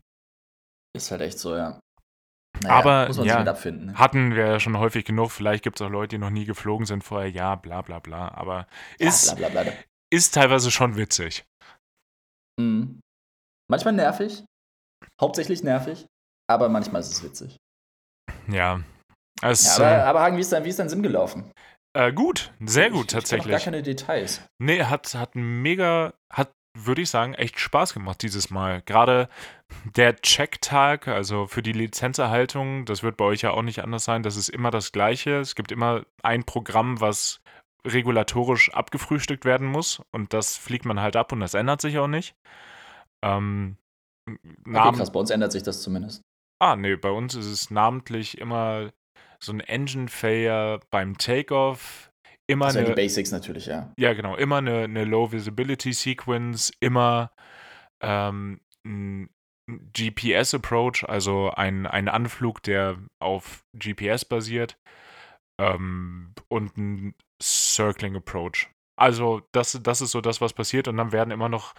Ist 0.96 1.12
halt 1.12 1.22
echt 1.22 1.40
so, 1.40 1.56
ja. 1.56 1.80
Aber, 2.64 3.08
muss 3.08 3.18
man 3.18 3.26
ja, 3.26 3.44
abfinden. 3.44 3.88
Ne? 3.88 3.94
Hatten 3.96 4.36
wir 4.36 4.48
ja 4.48 4.60
schon 4.60 4.78
häufig 4.78 5.04
genug. 5.04 5.32
Vielleicht 5.32 5.64
gibt 5.64 5.80
es 5.80 5.86
auch 5.86 5.90
Leute, 5.90 6.16
die 6.16 6.18
noch 6.20 6.30
nie 6.30 6.46
geflogen 6.46 6.86
sind 6.86 7.04
vorher. 7.04 7.30
Ja, 7.30 7.56
bla 7.56 7.82
bla 7.82 8.00
bla. 8.00 8.30
Aber 8.34 8.68
ist, 8.98 9.28
ja, 9.28 9.36
bla, 9.36 9.50
bla, 9.50 9.64
bla. 9.64 9.74
ist 10.10 10.34
teilweise 10.34 10.72
schon 10.72 10.96
witzig. 10.96 11.46
Mhm. 12.60 13.00
Manchmal 13.70 13.94
nervig, 13.94 14.44
hauptsächlich 15.22 15.64
nervig, 15.64 16.06
aber 16.50 16.70
manchmal 16.70 17.02
ist 17.02 17.12
es 17.12 17.24
witzig. 17.24 17.58
Ja. 18.48 18.82
Es, 19.42 19.78
Ja, 19.78 19.84
aber, 19.86 19.92
äh, 19.98 20.02
aber 20.02 20.22
Hagen, 20.22 20.38
wie 20.38 20.42
ist 20.42 20.52
dein, 20.52 20.64
wie 20.64 20.70
ist 20.70 20.80
dein 20.80 20.90
Sim 20.90 21.04
gelaufen? 21.04 21.52
äh, 21.98 22.12
gut, 22.12 22.52
sehr 22.60 22.90
gut 22.90 22.98
Ich- 23.00 23.06
ich 23.06 23.12
tatsächlich. 23.14 23.52
gar 23.52 23.60
keine 23.62 23.82
Details. 23.82 24.42
Nee, 24.62 24.84
hat, 24.84 25.14
hat 25.16 25.36
mega, 25.36 26.14
hat, 26.32 26.52
würde 26.78 27.02
ich 27.02 27.10
sagen, 27.10 27.34
echt 27.36 27.58
Spaß 27.60 27.94
gemacht 27.94 28.22
dieses 28.22 28.50
Mal. 28.50 28.82
Gerade 28.82 29.30
der 29.96 30.18
Checktag, 30.18 31.08
also 31.08 31.48
für 31.48 31.62
die 31.64 31.72
Lizenzerhaltung, 31.72 32.86
das 32.86 33.02
wird 33.02 33.16
bei 33.18 33.24
euch 33.26 33.42
ja 33.42 33.52
auch 33.52 33.62
nicht 33.62 33.82
anders 33.82 34.04
sein, 34.04 34.24
das 34.24 34.36
ist 34.36 34.50
immer 34.50 34.72
das 34.72 34.92
Gleiche. 34.92 35.40
Es 35.40 35.56
gibt 35.56 35.72
immer 35.72 36.06
ein 36.22 36.44
Programm, 36.44 37.00
was 37.00 37.40
regulatorisch 37.86 38.74
abgefrühstückt 38.74 39.46
werden 39.46 39.68
muss 39.68 40.02
und 40.12 40.34
das 40.34 40.58
fliegt 40.58 40.86
man 40.86 41.00
halt 41.00 41.16
ab 41.16 41.32
und 41.32 41.40
das 41.40 41.54
ändert 41.54 41.82
sich 41.82 41.98
auch 41.98 42.08
nicht. 42.08 42.36
Ähm, 43.24 43.78
Okay, 44.28 44.92
krass, 44.98 45.12
bei 45.12 45.20
uns 45.20 45.30
ändert 45.30 45.52
sich 45.52 45.64
das 45.64 45.82
zumindest. 45.82 46.22
Ah, 46.60 46.76
nee, 46.76 46.96
bei 46.96 47.12
uns 47.12 47.36
ist 47.36 47.46
es 47.46 47.70
namentlich 47.70 48.38
immer 48.38 48.92
so 49.40 49.52
ein 49.52 49.60
Engine 49.60 50.08
Failure 50.08 50.80
beim 50.90 51.18
Takeoff, 51.18 52.12
immer 52.48 52.66
Das 52.68 52.74
sind 52.74 52.86
die 52.86 52.88
eine, 52.88 52.96
Basics 52.96 53.32
natürlich, 53.32 53.68
ja. 53.68 53.94
ja 54.00 54.14
genau, 54.14 54.36
immer 54.36 54.58
eine, 54.58 54.84
eine 54.84 55.04
Low 55.04 55.32
Visibility 55.32 55.94
Sequence, 55.94 56.72
immer 56.80 57.32
ähm, 58.02 58.62
ein 58.86 59.30
GPS 59.68 60.54
Approach, 60.54 61.04
also 61.08 61.52
ein, 61.52 61.86
ein 61.88 62.08
Anflug, 62.08 62.64
der 62.64 62.98
auf 63.20 63.64
GPS 63.74 64.26
basiert 64.26 64.78
ähm, 65.60 66.34
und 66.48 66.78
ein 66.78 67.16
Circling 67.42 68.16
Approach. 68.16 68.70
Also 68.98 69.42
das, 69.52 69.80
das 69.84 70.02
ist 70.02 70.12
so 70.12 70.22
das, 70.22 70.42
was 70.42 70.54
passiert 70.54 70.88
und 70.88 70.98
dann 70.98 71.12
werden 71.12 71.32
immer 71.32 71.50
noch 71.50 71.74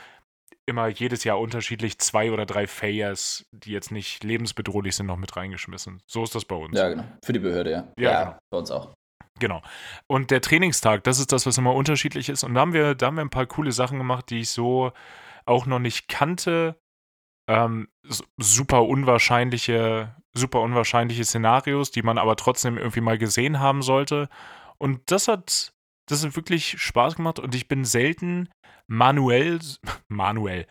immer 0.68 0.88
jedes 0.88 1.24
Jahr 1.24 1.38
unterschiedlich 1.38 1.98
zwei 1.98 2.32
oder 2.32 2.44
drei 2.44 2.66
Failures, 2.66 3.46
die 3.52 3.70
jetzt 3.70 3.92
nicht 3.92 4.24
lebensbedrohlich 4.24 4.96
sind, 4.96 5.06
noch 5.06 5.16
mit 5.16 5.36
reingeschmissen. 5.36 6.02
So 6.06 6.24
ist 6.24 6.34
das 6.34 6.44
bei 6.44 6.56
uns. 6.56 6.76
Ja, 6.76 6.88
genau. 6.88 7.04
Für 7.24 7.32
die 7.32 7.38
Behörde, 7.38 7.70
ja. 7.70 7.88
Ja, 7.98 8.24
genau. 8.24 8.38
bei 8.50 8.58
uns 8.58 8.70
auch. 8.70 8.92
Genau. 9.38 9.62
Und 10.08 10.30
der 10.30 10.40
Trainingstag, 10.40 11.04
das 11.04 11.18
ist 11.18 11.30
das, 11.30 11.46
was 11.46 11.58
immer 11.58 11.74
unterschiedlich 11.74 12.28
ist. 12.28 12.42
Und 12.42 12.54
da 12.54 12.60
haben 12.60 12.72
wir, 12.72 12.94
da 12.94 13.06
haben 13.06 13.16
wir 13.16 13.24
ein 13.24 13.30
paar 13.30 13.46
coole 13.46 13.72
Sachen 13.72 13.98
gemacht, 13.98 14.30
die 14.30 14.40
ich 14.40 14.50
so 14.50 14.92
auch 15.44 15.66
noch 15.66 15.78
nicht 15.78 16.08
kannte. 16.08 16.76
Ähm, 17.48 17.88
super 18.38 18.84
unwahrscheinliche, 18.84 20.14
super 20.34 20.60
unwahrscheinliche 20.60 21.24
Szenarios, 21.24 21.90
die 21.90 22.02
man 22.02 22.18
aber 22.18 22.36
trotzdem 22.36 22.76
irgendwie 22.76 23.00
mal 23.00 23.18
gesehen 23.18 23.60
haben 23.60 23.82
sollte. 23.82 24.28
Und 24.78 25.10
das 25.10 25.28
hat, 25.28 25.72
das 26.08 26.24
hat 26.24 26.36
wirklich 26.36 26.80
Spaß 26.80 27.16
gemacht. 27.16 27.38
Und 27.38 27.54
ich 27.54 27.68
bin 27.68 27.84
selten 27.84 28.48
manuell, 28.88 29.60
manuell, 30.08 30.66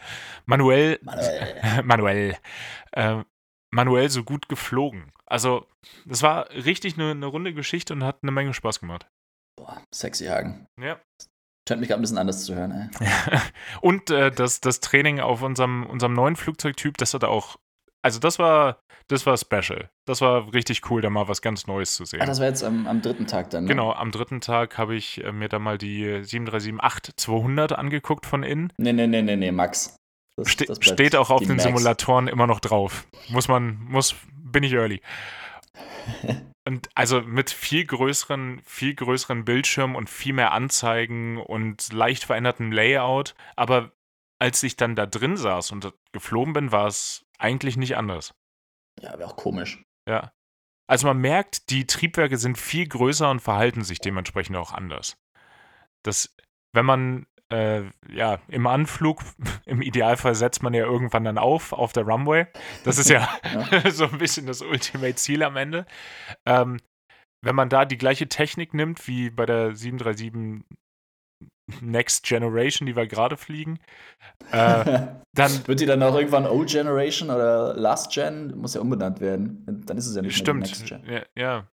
manuell, 0.46 1.00
Manuel. 1.02 1.84
manuell, 1.84 2.38
äh, 2.92 3.24
manuell 3.74 4.10
so 4.10 4.24
gut 4.24 4.50
geflogen. 4.50 5.12
Also, 5.26 5.68
das 6.06 6.22
war 6.22 6.50
richtig 6.52 6.96
eine, 6.96 7.12
eine 7.12 7.26
runde 7.26 7.54
Geschichte 7.54 7.94
und 7.94 8.04
hat 8.04 8.20
eine 8.22 8.32
Menge 8.32 8.54
Spaß 8.54 8.80
gemacht. 8.80 9.08
Boah, 9.58 9.82
sexy 9.94 10.26
Hagen. 10.26 10.68
Ja. 10.80 11.00
Scheint 11.67 11.80
mich 11.80 11.89
gerade 11.89 11.99
ein 11.99 12.04
bisschen 12.04 12.17
anders 12.17 12.45
zu 12.45 12.56
hören, 12.56 12.89
ey. 12.99 13.39
und 13.82 14.12
äh, 14.12 14.32
das, 14.32 14.62
das 14.62 14.82
Training 14.82 15.19
auf 15.19 15.41
unserem, 15.41 15.86
unserem 15.86 16.13
neuen 16.13 16.36
Flugzeugtyp, 16.36 16.97
das 16.97 17.13
hat 17.13 17.23
auch, 17.23 17.58
also 18.04 18.19
das 18.19 18.38
war, 18.38 18.80
das 19.08 19.25
war 19.25 19.36
special. 19.38 19.89
Das 20.06 20.21
war 20.21 20.54
richtig 20.54 20.89
cool, 20.89 21.01
da 21.01 21.10
mal 21.10 21.28
was 21.28 21.41
ganz 21.41 21.65
Neues 21.65 21.95
zu 21.95 22.06
sehen. 22.06 22.21
Ah, 22.21 22.25
das 22.28 22.39
war 22.39 22.47
jetzt 22.47 22.63
am, 22.63 22.86
am 22.86 23.01
dritten 23.01 23.25
Tag 23.25 23.49
dann, 23.49 23.63
ne? 23.63 23.69
genau, 23.69 23.91
am 23.93 24.12
dritten 24.12 24.41
Tag 24.41 24.78
habe 24.78 24.95
ich 24.95 25.23
äh, 25.23 25.32
mir 25.32 25.49
da 25.49 25.58
mal 25.58 25.80
die 25.80 26.06
737-8-200 26.06 27.73
angeguckt 27.73 28.28
von 28.28 28.43
innen. 28.43 28.71
Nee, 28.78 28.93
nee, 28.93 29.08
nee, 29.08 29.23
nee, 29.23 29.36
nee, 29.36 29.51
Max. 29.51 29.95
Das, 30.38 30.51
Ste 30.51 30.65
das 30.65 30.80
steht 30.82 31.15
auch 31.15 31.30
auf 31.30 31.39
den 31.41 31.56
Max. 31.56 31.63
Simulatoren 31.63 32.28
immer 32.28 32.45
noch 32.45 32.60
drauf. 32.60 33.08
Muss 33.30 33.47
man, 33.47 33.80
muss, 33.89 34.15
bin 34.34 34.63
ich 34.63 34.73
early. 34.73 35.01
Und 36.68 36.90
also 36.96 37.22
mit 37.22 37.52
viel 37.52 37.86
größeren, 37.86 38.62
viel 38.66 38.96
größeren 38.96 39.46
Bildschirm 39.46 39.96
und 39.96 40.10
viel 40.10 40.34
mehr 40.34 40.52
Anzeigen 40.52 41.38
und 41.38 41.94
leicht 41.94 42.24
verändertem 42.24 42.72
Layout. 42.72 43.36
Aber 43.56 43.92
als 44.40 44.64
ich 44.64 44.76
dann 44.76 44.96
da 44.96 45.06
drin 45.06 45.38
saß 45.38 45.72
und 45.72 45.94
geflogen 46.12 46.54
bin, 46.54 46.72
war 46.72 46.88
es 46.88 47.26
eigentlich 47.38 47.78
nicht 47.78 47.98
anders. 47.98 48.34
Ja, 49.00 49.18
wäre 49.20 49.30
auch 49.30 49.36
komisch. 49.36 49.84
Ja. 50.08 50.32
Also 50.88 51.08
man 51.08 51.18
merkt, 51.18 51.70
die 51.70 51.88
Triebwerke 51.88 52.38
sind 52.38 52.58
viel 52.58 52.88
größer 52.88 53.30
und 53.30 53.42
verhalten 53.42 53.84
sich 53.84 54.00
dementsprechend 54.00 54.56
auch 54.56 54.72
anders. 54.72 55.18
Das, 56.04 56.36
wenn 56.74 56.86
man 56.86 57.28
äh, 57.52 57.84
ja 58.10 58.40
im 58.48 58.68
Anflug, 58.68 59.22
im 59.66 59.82
Idealfall 59.82 60.36
setzt 60.36 60.64
man 60.64 60.74
ja 60.74 60.86
irgendwann 60.86 61.24
dann 61.24 61.38
auf 61.38 61.74
auf 61.74 61.94
der 61.94 62.04
Runway. 62.04 62.48
Das 62.84 62.98
ist 62.98 63.10
ja, 63.10 63.30
so 63.90 64.06
ein 64.06 64.18
bisschen 64.18 64.48
das 64.48 64.62
Ultimate 64.62 65.16
Ziel 65.16 65.44
am 65.44 65.58
Ende. 65.58 65.86
Ähm, 66.46 66.80
wenn 67.44 67.56
man 67.56 67.70
da 67.70 67.86
die 67.86 67.98
gleiche 67.98 68.28
Technik 68.28 68.74
nimmt 68.74 69.08
wie 69.08 69.30
bei 69.30 69.46
der 69.46 69.76
737 69.76 70.64
Next 71.82 72.24
Generation, 72.24 72.86
die 72.86 72.96
wir 72.96 73.08
gerade 73.08 73.38
fliegen, 73.38 73.80
äh, 74.52 75.08
dann 75.34 75.68
Wird 75.68 75.80
die 75.80 75.86
dann 75.86 76.02
auch 76.04 76.16
irgendwann 76.16 76.46
Old 76.46 76.70
Generation 76.70 77.30
oder 77.30 77.74
Last 77.76 78.14
Gen? 78.14 78.56
Muss 78.58 78.76
ja 78.76 78.82
umbenannt 78.82 79.20
werden. 79.20 79.64
Dann 79.86 79.98
ist 79.98 80.06
es 80.06 80.16
ja 80.16 80.22
nicht 80.22 80.46
mehr 80.46 80.54
die 80.54 80.60
Next 80.60 80.86
stimmt. 80.86 81.06
Gen. 81.06 81.14
Ja, 81.14 81.24
ja. 81.36 81.68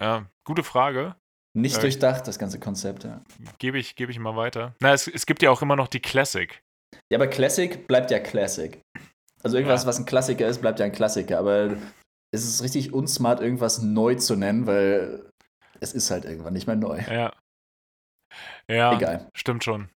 ja, 0.00 0.26
gute 0.44 0.62
Frage. 0.62 1.14
Nicht 1.54 1.78
Äh, 1.78 1.80
durchdacht, 1.82 2.26
das 2.26 2.38
ganze 2.38 2.58
Konzept, 2.58 3.04
ja. 3.04 3.22
Gebe 3.58 3.78
ich, 3.78 3.94
gebe 3.96 4.10
ich 4.10 4.18
mal 4.18 4.36
weiter. 4.36 4.74
Na, 4.80 4.92
es, 4.92 5.06
es 5.06 5.26
gibt 5.26 5.42
ja 5.42 5.50
auch 5.50 5.60
immer 5.62 5.76
noch 5.76 5.88
die 5.88 6.00
Classic. 6.00 6.62
Ja, 7.10 7.18
aber 7.18 7.26
Classic 7.26 7.86
bleibt 7.86 8.10
ja 8.10 8.18
Classic. 8.20 8.80
Also 9.42 9.56
irgendwas, 9.56 9.82
Ja. 9.82 9.88
was 9.88 9.98
ein 9.98 10.06
Klassiker 10.06 10.46
ist, 10.46 10.60
bleibt 10.60 10.78
ja 10.78 10.86
ein 10.86 10.92
Klassiker. 10.92 11.38
Aber 11.38 11.76
es 12.30 12.44
ist 12.44 12.62
richtig 12.62 12.92
unsmart, 12.94 13.40
irgendwas 13.40 13.82
neu 13.82 14.14
zu 14.14 14.36
nennen, 14.36 14.66
weil 14.66 15.28
es 15.80 15.92
ist 15.92 16.10
halt 16.10 16.24
irgendwann 16.24 16.52
nicht 16.54 16.66
mehr 16.66 16.76
neu. 16.76 17.00
Ja. 17.10 17.32
Ja, 18.68 18.94
Egal. 18.96 19.28
stimmt 19.34 19.64
schon. 19.64 19.90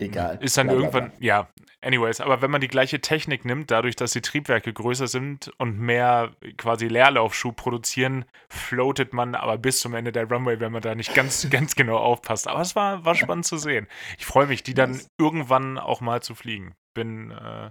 Egal. 0.00 0.38
Ist 0.40 0.56
dann 0.56 0.66
Bla, 0.68 0.76
bla, 0.76 0.84
irgendwann, 0.84 1.12
ja, 1.18 1.48
anyways, 1.82 2.20
aber 2.20 2.40
wenn 2.40 2.50
man 2.50 2.60
die 2.60 2.68
gleiche 2.68 3.00
Technik 3.00 3.44
nimmt, 3.44 3.70
dadurch, 3.70 3.96
dass 3.96 4.12
die 4.12 4.22
Triebwerke 4.22 4.72
größer 4.72 5.06
sind 5.08 5.52
und 5.58 5.78
mehr 5.78 6.32
quasi 6.56 6.88
Leerlaufschub 6.88 7.56
produzieren, 7.56 8.24
floatet 8.48 9.12
man 9.12 9.34
aber 9.34 9.58
bis 9.58 9.80
zum 9.80 9.94
Ende 9.94 10.10
der 10.10 10.24
Runway, 10.30 10.58
wenn 10.58 10.72
man 10.72 10.82
da 10.82 10.94
nicht 10.94 11.14
ganz, 11.14 11.46
ganz 11.50 11.74
genau 11.74 11.98
aufpasst. 11.98 12.48
Aber 12.48 12.62
es 12.62 12.74
war, 12.74 13.04
war 13.04 13.14
spannend 13.14 13.44
zu 13.44 13.58
sehen. 13.58 13.86
Ich 14.18 14.26
freue 14.26 14.46
mich, 14.46 14.62
die 14.62 14.74
dann 14.74 15.00
irgendwann 15.18 15.78
auch 15.78 16.00
mal 16.00 16.22
zu 16.22 16.34
fliegen. 16.34 16.74
Bin, 16.94 17.30
äh, 17.30 17.70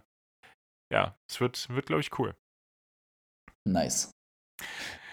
ja, 0.93 1.15
es 1.29 1.41
wird, 1.41 1.67
wird 1.69 1.87
glaube 1.87 2.01
ich, 2.01 2.17
cool. 2.19 2.35
Nice. 3.67 4.11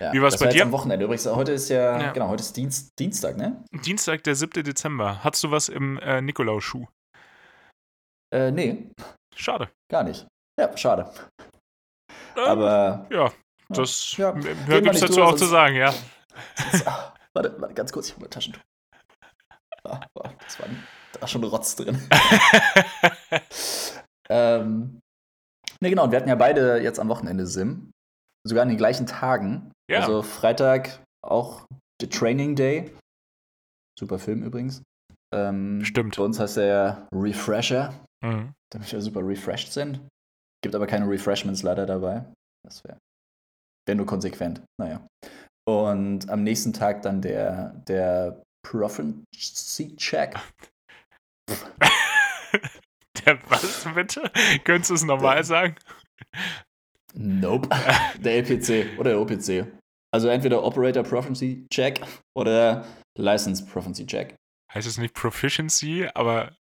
Ja, 0.00 0.12
Wie 0.12 0.20
war's 0.20 0.34
das 0.34 0.40
bei 0.40 0.46
war 0.46 0.52
dir? 0.52 0.62
Am 0.64 0.72
Wochenende 0.72 1.04
übrigens. 1.04 1.26
Heute 1.26 1.52
ist 1.52 1.68
ja, 1.70 2.00
Ja. 2.00 2.12
genau, 2.12 2.28
heute 2.28 2.42
ist 2.42 2.56
Dienst, 2.56 2.98
Dienstag, 2.98 3.36
ne? 3.36 3.64
Dienstag, 3.84 4.24
der 4.24 4.34
7. 4.34 4.62
Dezember. 4.62 5.24
Hattest 5.24 5.44
du 5.44 5.50
was 5.50 5.68
im 5.68 5.98
äh, 5.98 6.20
Nikolaus-Schuh? 6.20 6.86
Äh, 8.32 8.50
nee, 8.50 8.90
Schade. 9.34 9.70
gar 9.90 10.02
nicht. 10.02 10.26
Ja, 10.58 10.76
schade. 10.76 11.10
Ähm, 12.36 12.44
Aber 12.44 13.06
ja, 13.10 13.32
das 13.68 14.16
Ja. 14.16 14.32
gibt 14.32 14.94
es 14.94 15.00
dazu 15.00 15.22
auch 15.22 15.36
zu 15.36 15.46
sagen, 15.46 15.76
ja. 15.76 15.92
Ah, 16.84 17.14
warte, 17.34 17.60
warte, 17.60 17.74
ganz 17.74 17.92
kurz, 17.92 18.08
ich 18.08 18.14
hol 18.14 18.22
mein 18.22 18.30
Taschentuch. 18.30 18.60
Ah, 19.84 20.00
das 20.44 20.58
war, 20.60 20.68
da 21.12 21.20
war 21.20 21.28
schon 21.28 21.44
Rotz 21.44 21.76
drin. 21.76 22.00
ähm, 24.28 25.00
ne, 25.80 25.90
genau, 25.90 26.04
und 26.04 26.10
wir 26.10 26.18
hatten 26.18 26.28
ja 26.28 26.34
beide 26.34 26.78
jetzt 26.82 26.98
am 26.98 27.08
Wochenende 27.08 27.46
Sim. 27.46 27.92
Sogar 28.46 28.62
an 28.62 28.68
den 28.68 28.78
gleichen 28.78 29.06
Tagen. 29.06 29.72
Ja. 29.90 30.00
Also 30.00 30.22
Freitag 30.22 31.02
auch 31.24 31.66
The 32.00 32.08
Training 32.08 32.54
Day. 32.54 32.94
Super 33.98 34.18
Film 34.18 34.42
übrigens. 34.42 34.82
Ähm, 35.34 35.84
Stimmt. 35.84 36.16
Bei 36.16 36.22
uns 36.22 36.38
heißt 36.38 36.56
der 36.58 36.66
ja 36.66 37.08
Refresher, 37.12 37.92
Mhm. 38.26 38.52
damit 38.72 38.90
wir 38.92 39.00
super 39.00 39.20
refreshed 39.26 39.72
sind. 39.72 40.00
Gibt 40.62 40.74
aber 40.74 40.86
keine 40.86 41.08
Refreshments 41.08 41.62
leider 41.62 41.86
dabei. 41.86 42.24
Das 42.64 42.82
wäre 42.84 42.98
wär 43.86 43.94
nur 43.94 44.06
konsequent. 44.06 44.62
Naja. 44.80 45.06
Und 45.68 46.28
am 46.28 46.42
nächsten 46.42 46.72
Tag 46.72 47.02
dann 47.02 47.20
der, 47.22 47.70
der 47.88 48.42
Proficiency-Check. 48.66 50.36
der 53.24 53.38
was 53.48 53.86
bitte? 53.94 54.30
Könntest 54.64 54.90
du 54.90 54.94
es 54.94 55.04
nochmal 55.04 55.44
sagen? 55.44 55.76
Nope. 57.14 57.68
Der 58.20 58.36
LPC 58.36 58.98
oder 58.98 59.10
der 59.10 59.20
OPC. 59.20 59.66
Also 60.12 60.28
entweder 60.28 60.62
Operator 60.62 61.02
Proficiency 61.02 61.66
Check 61.72 62.00
oder 62.36 62.84
License 63.16 63.64
Proficiency 63.64 64.06
Check. 64.06 64.34
Heißt 64.72 64.86
es 64.86 64.98
nicht 64.98 65.14
Proficiency, 65.14 66.08
aber. 66.14 66.54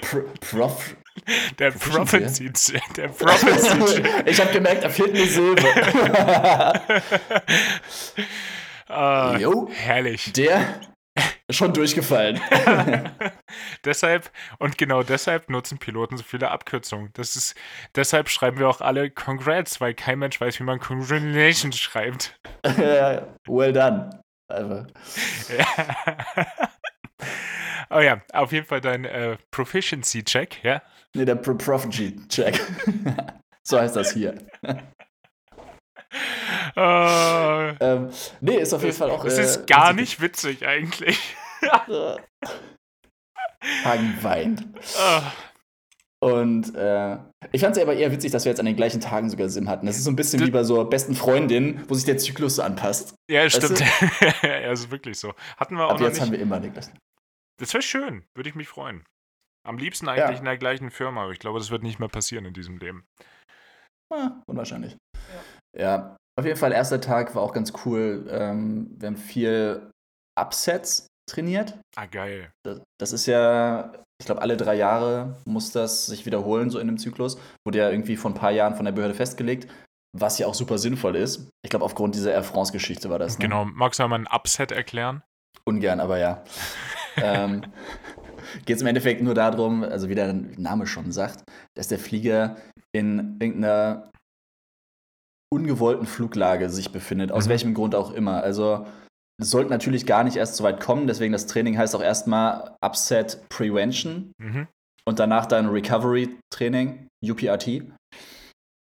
Pro, 0.00 0.20
Prof. 0.40 0.96
Der 1.58 1.70
Proficiency 1.70 2.80
Der 2.96 3.08
Proficiency 3.08 4.02
Ich 4.26 4.40
habe 4.40 4.52
gemerkt, 4.52 4.84
da 4.84 4.90
fehlt 4.90 5.14
eine 5.14 5.26
Silbe. 5.26 5.62
uh, 8.90 9.36
jo, 9.40 9.68
herrlich. 9.72 10.32
Der 10.32 10.80
schon 11.50 11.72
durchgefallen. 11.72 12.40
deshalb, 13.84 14.30
und 14.58 14.76
genau 14.76 15.02
deshalb 15.04 15.48
nutzen 15.48 15.78
Piloten 15.78 16.16
so 16.16 16.24
viele 16.24 16.50
Abkürzungen. 16.50 17.10
Das 17.14 17.36
ist, 17.36 17.54
deshalb 17.94 18.28
schreiben 18.28 18.58
wir 18.58 18.68
auch 18.68 18.80
alle 18.80 19.10
Congrats, 19.10 19.80
weil 19.80 19.94
kein 19.94 20.18
Mensch 20.18 20.40
weiß, 20.40 20.58
wie 20.58 20.64
man 20.64 20.80
Congratulations 20.80 21.78
schreibt. 21.78 22.38
well 22.64 23.72
done. 23.72 24.10
Also. 24.48 24.86
Oh 27.90 28.00
ja, 28.00 28.22
auf 28.32 28.52
jeden 28.52 28.66
Fall 28.66 28.80
dein 28.80 29.04
äh, 29.04 29.36
Proficiency-Check, 29.50 30.64
ja? 30.64 30.82
Nee, 31.14 31.24
der 31.24 31.36
Pro 31.36 31.54
Proficiency-Check. 31.54 32.60
so 33.62 33.78
heißt 33.78 33.96
das 33.96 34.12
hier. 34.12 34.34
Uh, 36.76 37.74
ähm, 37.80 38.10
nee, 38.40 38.56
ist 38.56 38.72
auf 38.72 38.82
jeden 38.82 38.96
Fall 38.96 39.10
auch. 39.10 39.24
Es 39.24 39.38
ist 39.38 39.56
äh, 39.58 39.66
gar 39.66 39.92
nicht 39.92 40.20
witzig 40.20 40.66
eigentlich. 40.66 41.36
Hagen 43.84 44.18
weint. 44.22 44.60
Uh. 44.60 45.22
Und 46.24 46.74
äh, 46.74 47.18
ich 47.52 47.60
fand 47.60 47.76
es 47.76 47.82
aber 47.82 47.94
eher 47.94 48.10
witzig, 48.10 48.32
dass 48.32 48.46
wir 48.46 48.50
jetzt 48.50 48.58
an 48.58 48.64
den 48.64 48.76
gleichen 48.76 48.98
Tagen 48.98 49.28
sogar 49.28 49.50
Sim 49.50 49.68
hatten. 49.68 49.84
Das 49.84 49.98
ist 49.98 50.04
so 50.04 50.10
ein 50.10 50.16
bisschen 50.16 50.40
wie 50.40 50.50
bei 50.50 50.64
so 50.64 50.82
besten 50.86 51.14
Freundinnen, 51.14 51.84
wo 51.86 51.92
sich 51.92 52.06
der 52.06 52.16
Zyklus 52.16 52.56
so 52.56 52.62
anpasst. 52.62 53.14
Ja, 53.30 53.50
stimmt. 53.50 53.80
ja, 54.42 54.72
ist 54.72 54.90
wirklich 54.90 55.18
so. 55.18 55.34
Hatten 55.58 55.76
wir 55.76 55.84
auch 55.84 55.90
Aber 55.90 56.04
jetzt 56.04 56.14
nicht. 56.14 56.22
haben 56.22 56.32
wir 56.32 56.38
immer 56.38 56.60
den 56.60 56.72
gleichen. 56.72 56.96
Das 57.60 57.74
wäre 57.74 57.82
schön, 57.82 58.24
würde 58.34 58.48
ich 58.48 58.54
mich 58.54 58.68
freuen. 58.68 59.04
Am 59.68 59.76
liebsten 59.76 60.08
eigentlich 60.08 60.30
ja. 60.30 60.38
in 60.38 60.46
der 60.46 60.56
gleichen 60.56 60.90
Firma, 60.90 61.24
aber 61.24 61.32
ich 61.32 61.40
glaube, 61.40 61.58
das 61.58 61.70
wird 61.70 61.82
nicht 61.82 61.98
mehr 61.98 62.08
passieren 62.08 62.46
in 62.46 62.54
diesem 62.54 62.78
Leben. 62.78 63.04
Ah, 64.10 64.40
unwahrscheinlich. 64.46 64.96
Ja. 65.74 65.82
ja. 65.82 66.16
auf 66.38 66.46
jeden 66.46 66.56
Fall, 66.56 66.72
erster 66.72 67.02
Tag 67.02 67.34
war 67.34 67.42
auch 67.42 67.52
ganz 67.52 67.70
cool. 67.84 68.26
Ähm, 68.30 68.94
wir 68.96 69.08
haben 69.08 69.18
viel 69.18 69.90
Upsets 70.40 71.06
trainiert. 71.30 71.78
Ah, 71.96 72.06
geil. 72.06 72.50
Das, 72.64 72.80
das 72.98 73.12
ist 73.12 73.26
ja, 73.26 73.92
ich 74.24 74.26
glaube, 74.26 74.40
alle 74.40 74.56
drei 74.56 74.74
Jahre 74.74 75.36
muss 75.44 75.70
das 75.70 76.06
sich 76.06 76.24
wiederholen, 76.24 76.70
so 76.70 76.78
in 76.78 76.86
dem 76.86 76.96
Zyklus. 76.96 77.36
Wurde 77.66 77.76
ja 77.76 77.90
irgendwie 77.90 78.16
vor 78.16 78.30
ein 78.30 78.34
paar 78.34 78.52
Jahren 78.52 78.74
von 78.74 78.86
der 78.86 78.92
Behörde 78.92 79.12
festgelegt, 79.12 79.70
was 80.16 80.38
ja 80.38 80.46
auch 80.46 80.54
super 80.54 80.78
sinnvoll 80.78 81.14
ist. 81.14 81.50
Ich 81.62 81.68
glaube, 81.68 81.84
aufgrund 81.84 82.14
dieser 82.14 82.32
Air 82.32 82.42
France-Geschichte 82.42 83.10
war 83.10 83.18
das. 83.18 83.38
Ne? 83.38 83.44
Genau. 83.44 83.66
Magst 83.66 84.00
du 84.00 84.08
mal 84.08 84.18
ein 84.18 84.26
Upset 84.26 84.72
erklären? 84.72 85.22
Ungern, 85.66 86.00
aber 86.00 86.16
ja. 86.16 86.42
ähm, 87.18 87.66
Geht 88.64 88.76
es 88.76 88.80
im 88.80 88.88
Endeffekt 88.88 89.20
nur 89.20 89.34
darum, 89.34 89.82
also 89.82 90.08
wie 90.08 90.14
der 90.14 90.32
Name 90.32 90.86
schon 90.86 91.12
sagt, 91.12 91.44
dass 91.76 91.88
der 91.88 91.98
Flieger 91.98 92.56
in 92.92 93.36
irgendeiner 93.40 94.10
ungewollten 95.52 96.06
Fluglage 96.06 96.70
sich 96.70 96.92
befindet, 96.92 97.30
aus 97.30 97.44
mhm. 97.44 97.50
welchem 97.50 97.74
Grund 97.74 97.94
auch 97.94 98.10
immer. 98.10 98.42
Also 98.42 98.86
es 99.40 99.50
sollte 99.50 99.70
natürlich 99.70 100.06
gar 100.06 100.24
nicht 100.24 100.36
erst 100.36 100.56
so 100.56 100.64
weit 100.64 100.80
kommen, 100.80 101.06
deswegen 101.06 101.32
das 101.32 101.46
Training 101.46 101.76
heißt 101.76 101.94
auch 101.96 102.02
erstmal 102.02 102.76
Upset 102.84 103.40
Prevention 103.48 104.32
mhm. 104.38 104.68
und 105.06 105.18
danach 105.18 105.46
dann 105.46 105.68
Recovery 105.68 106.38
Training, 106.52 107.08
UPRT. 107.24 107.82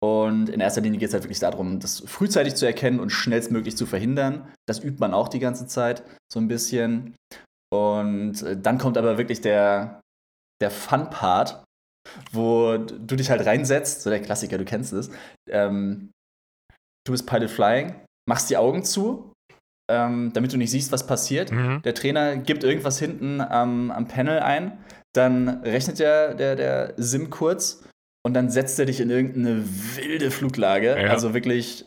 Und 0.03 0.49
in 0.49 0.59
erster 0.59 0.81
Linie 0.81 0.99
geht 0.99 1.07
es 1.07 1.13
halt 1.13 1.23
wirklich 1.23 1.39
darum, 1.39 1.79
das 1.79 2.01
frühzeitig 2.01 2.55
zu 2.55 2.65
erkennen 2.65 2.99
und 2.99 3.09
schnellstmöglich 3.09 3.77
zu 3.77 3.85
verhindern. 3.85 4.51
Das 4.67 4.83
übt 4.83 4.99
man 4.99 5.13
auch 5.13 5.29
die 5.29 5.39
ganze 5.39 5.65
Zeit 5.65 6.03
so 6.31 6.41
ein 6.41 6.49
bisschen. 6.49 7.15
Und 7.73 8.41
äh, 8.41 8.57
dann 8.59 8.77
kommt 8.77 8.97
aber 8.97 9.17
wirklich 9.17 9.39
der, 9.39 10.01
der 10.61 10.71
Fun-Part, 10.71 11.63
wo 12.31 12.77
du 12.77 13.15
dich 13.15 13.29
halt 13.29 13.45
reinsetzt, 13.45 14.01
so 14.01 14.09
der 14.09 14.21
Klassiker, 14.21 14.57
du 14.57 14.65
kennst 14.65 14.91
es. 14.91 15.09
Ähm, 15.49 16.11
du 17.07 17.13
bist 17.13 17.25
Pilot 17.25 17.49
Flying, 17.49 17.95
machst 18.27 18.49
die 18.49 18.57
Augen 18.57 18.83
zu 18.83 19.32
ähm, 19.93 20.31
damit 20.33 20.51
du 20.53 20.57
nicht 20.57 20.71
siehst, 20.71 20.91
was 20.91 21.05
passiert. 21.05 21.51
Mhm. 21.51 21.81
Der 21.83 21.93
Trainer 21.93 22.37
gibt 22.37 22.63
irgendwas 22.63 22.99
hinten 22.99 23.41
am, 23.41 23.91
am 23.91 24.07
Panel 24.07 24.39
ein, 24.39 24.77
dann 25.13 25.61
rechnet 25.63 25.99
der, 25.99 26.33
der, 26.33 26.55
der 26.55 26.93
Sim 26.97 27.29
kurz 27.29 27.83
und 28.25 28.33
dann 28.33 28.49
setzt 28.49 28.79
er 28.79 28.85
dich 28.85 28.99
in 28.99 29.09
irgendeine 29.09 29.63
wilde 29.95 30.31
Fluglage. 30.31 30.99
Ja. 30.99 31.11
Also 31.11 31.33
wirklich 31.33 31.85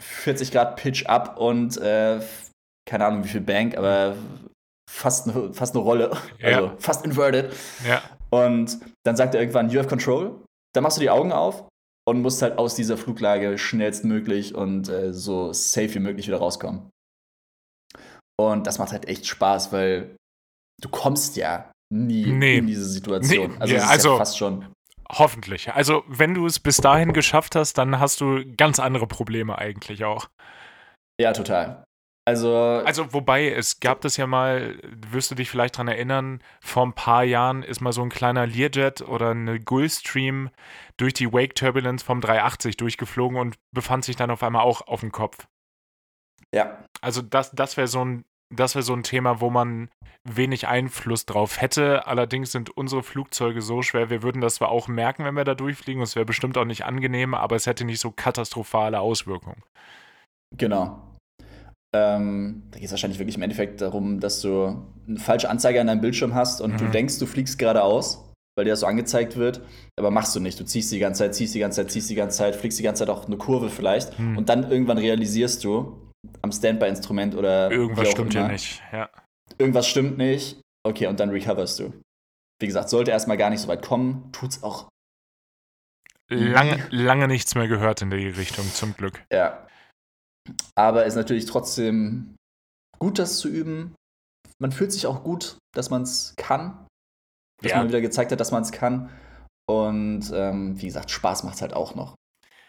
40 0.00 0.52
Grad 0.52 0.76
Pitch 0.76 1.06
up 1.06 1.38
und 1.38 1.76
äh, 1.78 2.20
keine 2.88 3.06
Ahnung 3.06 3.24
wie 3.24 3.28
viel 3.28 3.40
Bank, 3.40 3.76
aber 3.76 4.16
fast 4.90 5.28
eine, 5.28 5.52
fast 5.52 5.74
eine 5.74 5.84
Rolle. 5.84 6.10
Ja. 6.38 6.48
Also 6.48 6.72
fast 6.78 7.04
inverted. 7.04 7.52
Ja. 7.86 8.02
Und 8.30 8.78
dann 9.04 9.16
sagt 9.16 9.34
er 9.34 9.40
irgendwann, 9.40 9.70
you 9.70 9.78
have 9.78 9.88
control. 9.88 10.42
Dann 10.74 10.82
machst 10.82 10.98
du 10.98 11.00
die 11.00 11.10
Augen 11.10 11.32
auf 11.32 11.64
und 12.06 12.22
musst 12.22 12.42
halt 12.42 12.58
aus 12.58 12.74
dieser 12.74 12.96
Fluglage 12.96 13.58
schnellstmöglich 13.58 14.54
und 14.54 14.88
äh, 14.88 15.12
so 15.12 15.52
safe 15.52 15.94
wie 15.94 15.98
möglich 15.98 16.26
wieder 16.26 16.38
rauskommen. 16.38 16.90
Und 18.40 18.66
das 18.66 18.78
macht 18.78 18.92
halt 18.92 19.08
echt 19.08 19.26
Spaß, 19.26 19.72
weil 19.72 20.16
du 20.80 20.88
kommst 20.88 21.36
ja 21.36 21.70
nie 21.92 22.26
nee. 22.26 22.58
in 22.58 22.66
diese 22.66 22.84
Situation. 22.84 23.52
Nee. 23.52 23.56
Also, 23.58 23.74
ja, 23.74 23.86
also 23.86 24.10
ja 24.12 24.16
fast 24.18 24.38
schon. 24.38 24.66
Hoffentlich. 25.10 25.72
Also, 25.72 26.04
wenn 26.06 26.34
du 26.34 26.46
es 26.46 26.60
bis 26.60 26.76
dahin 26.76 27.12
geschafft 27.12 27.56
hast, 27.56 27.78
dann 27.78 27.98
hast 27.98 28.20
du 28.20 28.44
ganz 28.56 28.78
andere 28.78 29.06
Probleme 29.06 29.56
eigentlich 29.56 30.04
auch. 30.04 30.28
Ja, 31.20 31.32
total. 31.32 31.82
Also, 32.28 32.54
also, 32.84 33.14
wobei, 33.14 33.50
es 33.50 33.80
gab 33.80 34.02
das 34.02 34.18
ja 34.18 34.26
mal, 34.26 34.78
wirst 35.10 35.30
du 35.30 35.34
dich 35.34 35.48
vielleicht 35.48 35.76
daran 35.76 35.88
erinnern, 35.88 36.42
vor 36.60 36.84
ein 36.84 36.92
paar 36.92 37.24
Jahren 37.24 37.62
ist 37.62 37.80
mal 37.80 37.94
so 37.94 38.02
ein 38.02 38.10
kleiner 38.10 38.46
Learjet 38.46 39.00
oder 39.00 39.30
eine 39.30 39.58
Gulfstream 39.58 40.50
durch 40.98 41.14
die 41.14 41.32
Wake 41.32 41.54
Turbulence 41.54 42.04
vom 42.04 42.20
380 42.20 42.76
durchgeflogen 42.76 43.38
und 43.38 43.56
befand 43.74 44.04
sich 44.04 44.16
dann 44.16 44.30
auf 44.30 44.42
einmal 44.42 44.60
auch 44.60 44.82
auf 44.82 45.00
dem 45.00 45.10
Kopf. 45.10 45.46
Ja. 46.54 46.84
Also 47.00 47.22
das, 47.22 47.50
das 47.52 47.78
wäre 47.78 47.88
so 47.88 48.04
ein, 48.04 48.24
das 48.54 48.74
wäre 48.74 48.82
so 48.82 48.94
ein 48.94 49.02
Thema, 49.02 49.40
wo 49.40 49.50
man 49.50 49.88
wenig 50.24 50.66
Einfluss 50.68 51.26
drauf 51.26 51.60
hätte. 51.60 52.06
Allerdings 52.06 52.52
sind 52.52 52.76
unsere 52.76 53.02
Flugzeuge 53.02 53.62
so 53.62 53.82
schwer, 53.82 54.10
wir 54.10 54.22
würden 54.22 54.40
das 54.40 54.56
zwar 54.56 54.70
auch 54.70 54.88
merken, 54.88 55.24
wenn 55.24 55.36
wir 55.36 55.44
da 55.44 55.54
durchfliegen, 55.54 56.00
und 56.00 56.08
es 56.08 56.16
wäre 56.16 56.26
bestimmt 56.26 56.56
auch 56.58 56.64
nicht 56.64 56.84
angenehm, 56.84 57.34
aber 57.34 57.56
es 57.56 57.66
hätte 57.66 57.84
nicht 57.84 58.00
so 58.00 58.10
katastrophale 58.10 59.00
Auswirkungen. 59.00 59.62
Genau. 60.56 60.98
Ähm, 61.94 62.64
da 62.70 62.78
geht 62.78 62.86
es 62.86 62.90
wahrscheinlich 62.90 63.18
wirklich 63.18 63.36
im 63.36 63.42
Endeffekt 63.42 63.80
darum, 63.80 64.20
dass 64.20 64.40
du 64.42 64.84
eine 65.06 65.18
falsche 65.18 65.48
Anzeige 65.48 65.80
an 65.80 65.86
deinem 65.86 66.02
Bildschirm 66.02 66.34
hast 66.34 66.60
und 66.60 66.72
mhm. 66.72 66.78
du 66.78 66.84
denkst, 66.90 67.18
du 67.18 67.26
fliegst 67.26 67.58
geradeaus, 67.58 68.28
weil 68.56 68.64
dir 68.64 68.72
das 68.72 68.80
so 68.80 68.86
angezeigt 68.86 69.36
wird, 69.36 69.62
aber 69.98 70.10
machst 70.10 70.36
du 70.36 70.40
nicht. 70.40 70.60
Du 70.60 70.64
ziehst 70.64 70.92
die 70.92 70.98
ganze 70.98 71.24
Zeit, 71.24 71.34
ziehst 71.34 71.54
die 71.54 71.60
ganze 71.60 71.82
Zeit, 71.82 71.90
ziehst 71.90 72.10
die 72.10 72.14
ganze 72.14 72.36
Zeit, 72.36 72.56
fliegst 72.56 72.78
die 72.78 72.82
ganze 72.82 73.06
Zeit 73.06 73.14
auch 73.14 73.26
eine 73.26 73.38
Kurve 73.38 73.70
vielleicht 73.70 74.18
mhm. 74.18 74.36
und 74.36 74.50
dann 74.50 74.70
irgendwann 74.70 74.98
realisierst 74.98 75.64
du, 75.64 76.07
am 76.42 76.52
Standby-Instrument 76.52 77.34
oder. 77.34 77.70
Irgendwas 77.70 78.10
stimmt 78.10 78.32
hier 78.32 78.48
nicht, 78.48 78.82
ja. 78.92 79.08
Irgendwas 79.58 79.86
stimmt 79.86 80.18
nicht. 80.18 80.60
Okay, 80.86 81.06
und 81.06 81.20
dann 81.20 81.30
recoverst 81.30 81.78
du. 81.78 81.92
Wie 82.60 82.66
gesagt, 82.66 82.88
sollte 82.88 83.10
erstmal 83.10 83.36
gar 83.36 83.50
nicht 83.50 83.60
so 83.60 83.68
weit 83.68 83.82
kommen, 83.82 84.30
tut's 84.32 84.62
auch. 84.62 84.88
Lange, 86.30 86.86
lange 86.90 87.26
nichts 87.26 87.54
mehr 87.54 87.68
gehört 87.68 88.02
in 88.02 88.10
die 88.10 88.28
Richtung, 88.28 88.66
zum 88.72 88.94
Glück. 88.94 89.24
Ja. 89.32 89.66
Aber 90.74 91.02
es 91.02 91.14
ist 91.14 91.16
natürlich 91.16 91.46
trotzdem 91.46 92.36
gut, 92.98 93.18
das 93.18 93.38
zu 93.38 93.48
üben. 93.48 93.94
Man 94.60 94.72
fühlt 94.72 94.92
sich 94.92 95.06
auch 95.06 95.22
gut, 95.22 95.56
dass 95.74 95.88
man 95.90 96.02
es 96.02 96.34
kann. 96.36 96.86
Dass 97.62 97.72
ja. 97.72 97.78
man 97.78 97.88
wieder 97.88 98.00
gezeigt 98.00 98.30
hat, 98.30 98.40
dass 98.40 98.52
man 98.52 98.62
es 98.62 98.72
kann. 98.72 99.10
Und 99.68 100.30
ähm, 100.34 100.80
wie 100.80 100.86
gesagt, 100.86 101.10
Spaß 101.10 101.44
macht 101.44 101.56
es 101.56 101.62
halt 101.62 101.74
auch 101.74 101.94
noch. 101.94 102.14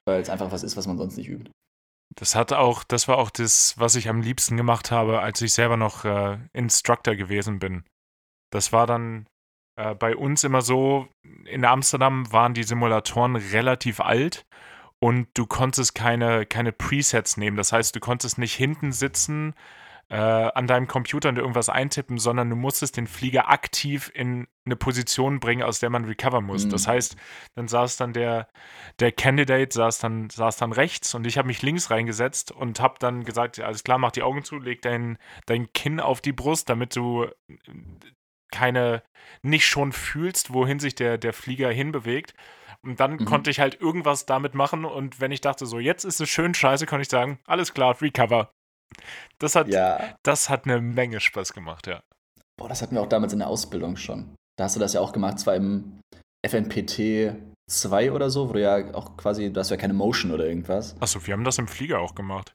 Weil 0.05 0.21
es 0.21 0.29
einfach 0.29 0.51
was 0.51 0.63
ist, 0.63 0.77
was 0.77 0.87
man 0.87 0.97
sonst 0.97 1.17
nicht 1.17 1.27
übt. 1.29 1.51
Das 2.15 2.35
hat 2.35 2.53
auch, 2.53 2.83
das 2.83 3.07
war 3.07 3.17
auch 3.17 3.29
das, 3.29 3.75
was 3.77 3.95
ich 3.95 4.09
am 4.09 4.21
liebsten 4.21 4.57
gemacht 4.57 4.91
habe, 4.91 5.21
als 5.21 5.41
ich 5.41 5.53
selber 5.53 5.77
noch 5.77 6.05
äh, 6.05 6.39
Instructor 6.53 7.15
gewesen 7.15 7.59
bin. 7.59 7.83
Das 8.51 8.73
war 8.73 8.87
dann 8.87 9.27
äh, 9.75 9.95
bei 9.95 10.15
uns 10.15 10.43
immer 10.43 10.61
so, 10.61 11.07
in 11.45 11.65
Amsterdam 11.65 12.31
waren 12.31 12.53
die 12.53 12.63
Simulatoren 12.63 13.35
relativ 13.35 13.99
alt 13.99 14.45
und 14.99 15.27
du 15.35 15.45
konntest 15.45 15.95
keine, 15.95 16.45
keine 16.45 16.71
Presets 16.71 17.37
nehmen. 17.37 17.57
Das 17.57 17.71
heißt, 17.71 17.95
du 17.95 17.99
konntest 17.99 18.37
nicht 18.37 18.55
hinten 18.55 18.91
sitzen 18.91 19.53
äh, 20.09 20.15
an 20.15 20.65
deinem 20.67 20.87
Computer 20.87 21.29
und 21.29 21.37
irgendwas 21.37 21.69
eintippen, 21.69 22.17
sondern 22.17 22.49
du 22.49 22.55
musstest 22.55 22.97
den 22.97 23.07
Flieger 23.07 23.49
aktiv 23.49 24.11
in 24.13 24.47
eine 24.65 24.75
Position 24.75 25.39
bringen, 25.39 25.63
aus 25.63 25.79
der 25.79 25.89
man 25.89 26.05
recover 26.05 26.41
muss. 26.41 26.65
Mhm. 26.65 26.69
Das 26.69 26.87
heißt, 26.87 27.15
dann 27.55 27.67
saß 27.67 27.97
dann 27.97 28.13
der, 28.13 28.47
der 28.99 29.11
Candidate 29.11 29.71
saß 29.71 29.99
dann, 29.99 30.29
saß 30.29 30.57
dann 30.57 30.71
rechts 30.71 31.13
und 31.13 31.27
ich 31.27 31.37
habe 31.37 31.47
mich 31.47 31.61
links 31.61 31.91
reingesetzt 31.91 32.51
und 32.51 32.79
habe 32.79 32.95
dann 32.99 33.23
gesagt, 33.23 33.59
alles 33.59 33.83
klar, 33.83 33.99
mach 33.99 34.11
die 34.11 34.23
Augen 34.23 34.43
zu, 34.43 34.57
leg 34.57 34.81
dein, 34.81 35.17
dein 35.45 35.71
Kinn 35.73 35.99
auf 35.99 36.21
die 36.21 36.33
Brust, 36.33 36.69
damit 36.69 36.95
du 36.95 37.27
keine, 38.51 39.03
nicht 39.43 39.67
schon 39.67 39.91
fühlst, 39.91 40.53
wohin 40.53 40.79
sich 40.79 40.95
der, 40.95 41.17
der 41.19 41.33
Flieger 41.33 41.69
hinbewegt. 41.71 42.33
Und 42.81 42.99
dann 42.99 43.19
Mhm. 43.19 43.25
konnte 43.25 43.49
ich 43.51 43.59
halt 43.59 43.79
irgendwas 43.79 44.25
damit 44.25 44.55
machen 44.55 44.85
und 44.85 45.19
wenn 45.19 45.31
ich 45.31 45.41
dachte, 45.41 45.65
so 45.65 45.79
jetzt 45.79 46.03
ist 46.05 46.19
es 46.21 46.29
schön 46.29 46.53
scheiße, 46.53 46.85
konnte 46.85 47.03
ich 47.03 47.09
sagen, 47.09 47.39
alles 47.45 47.73
klar, 47.73 48.01
recover. 48.01 48.51
Das 49.39 49.55
hat, 49.55 49.67
Ja. 49.69 50.15
das 50.23 50.49
hat 50.49 50.65
eine 50.65 50.81
Menge 50.81 51.19
Spaß 51.19 51.53
gemacht, 51.53 51.87
ja. 51.87 52.01
Boah, 52.57 52.69
das 52.69 52.81
hatten 52.81 52.95
wir 52.95 53.01
auch 53.01 53.09
damals 53.09 53.33
in 53.33 53.39
der 53.39 53.47
Ausbildung 53.47 53.95
schon. 53.95 54.35
Da 54.57 54.65
hast 54.65 54.75
du 54.75 54.79
das 54.79 54.93
ja 54.93 55.01
auch 55.01 55.13
gemacht, 55.13 55.39
zwar 55.39 55.55
im 55.55 56.01
FNPT 56.45 57.33
2 57.69 58.11
oder 58.11 58.29
so, 58.29 58.49
wo 58.49 58.53
du 58.53 58.61
ja 58.61 58.93
auch 58.93 59.15
quasi, 59.15 59.51
du 59.53 59.59
hast 59.59 59.69
ja 59.69 59.77
keine 59.77 59.93
Motion 59.93 60.31
oder 60.31 60.45
irgendwas. 60.45 60.99
Achso, 61.01 61.25
wir 61.25 61.33
haben 61.33 61.43
das 61.43 61.57
im 61.57 61.67
Flieger 61.67 61.99
auch 61.99 62.15
gemacht. 62.15 62.53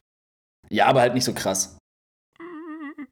Ja, 0.69 0.87
aber 0.87 1.01
halt 1.01 1.13
nicht 1.13 1.25
so 1.25 1.33
krass. 1.33 1.77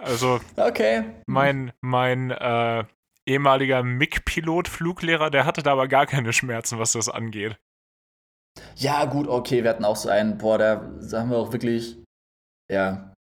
Also 0.00 0.40
Okay. 0.56 1.02
mein, 1.26 1.72
mein 1.80 2.30
äh, 2.30 2.84
ehemaliger 3.26 3.82
MIG-Pilot-Fluglehrer, 3.82 5.30
der 5.30 5.44
hatte 5.44 5.62
da 5.62 5.72
aber 5.72 5.88
gar 5.88 6.06
keine 6.06 6.32
Schmerzen, 6.32 6.78
was 6.78 6.92
das 6.92 7.08
angeht. 7.08 7.58
Ja, 8.76 9.04
gut, 9.06 9.26
okay, 9.28 9.62
wir 9.62 9.70
hatten 9.70 9.84
auch 9.84 9.96
so 9.96 10.08
einen, 10.08 10.38
boah, 10.38 10.58
da 10.58 10.80
haben 11.12 11.30
wir 11.30 11.36
auch 11.38 11.52
wirklich, 11.52 11.96
ja, 12.70 13.12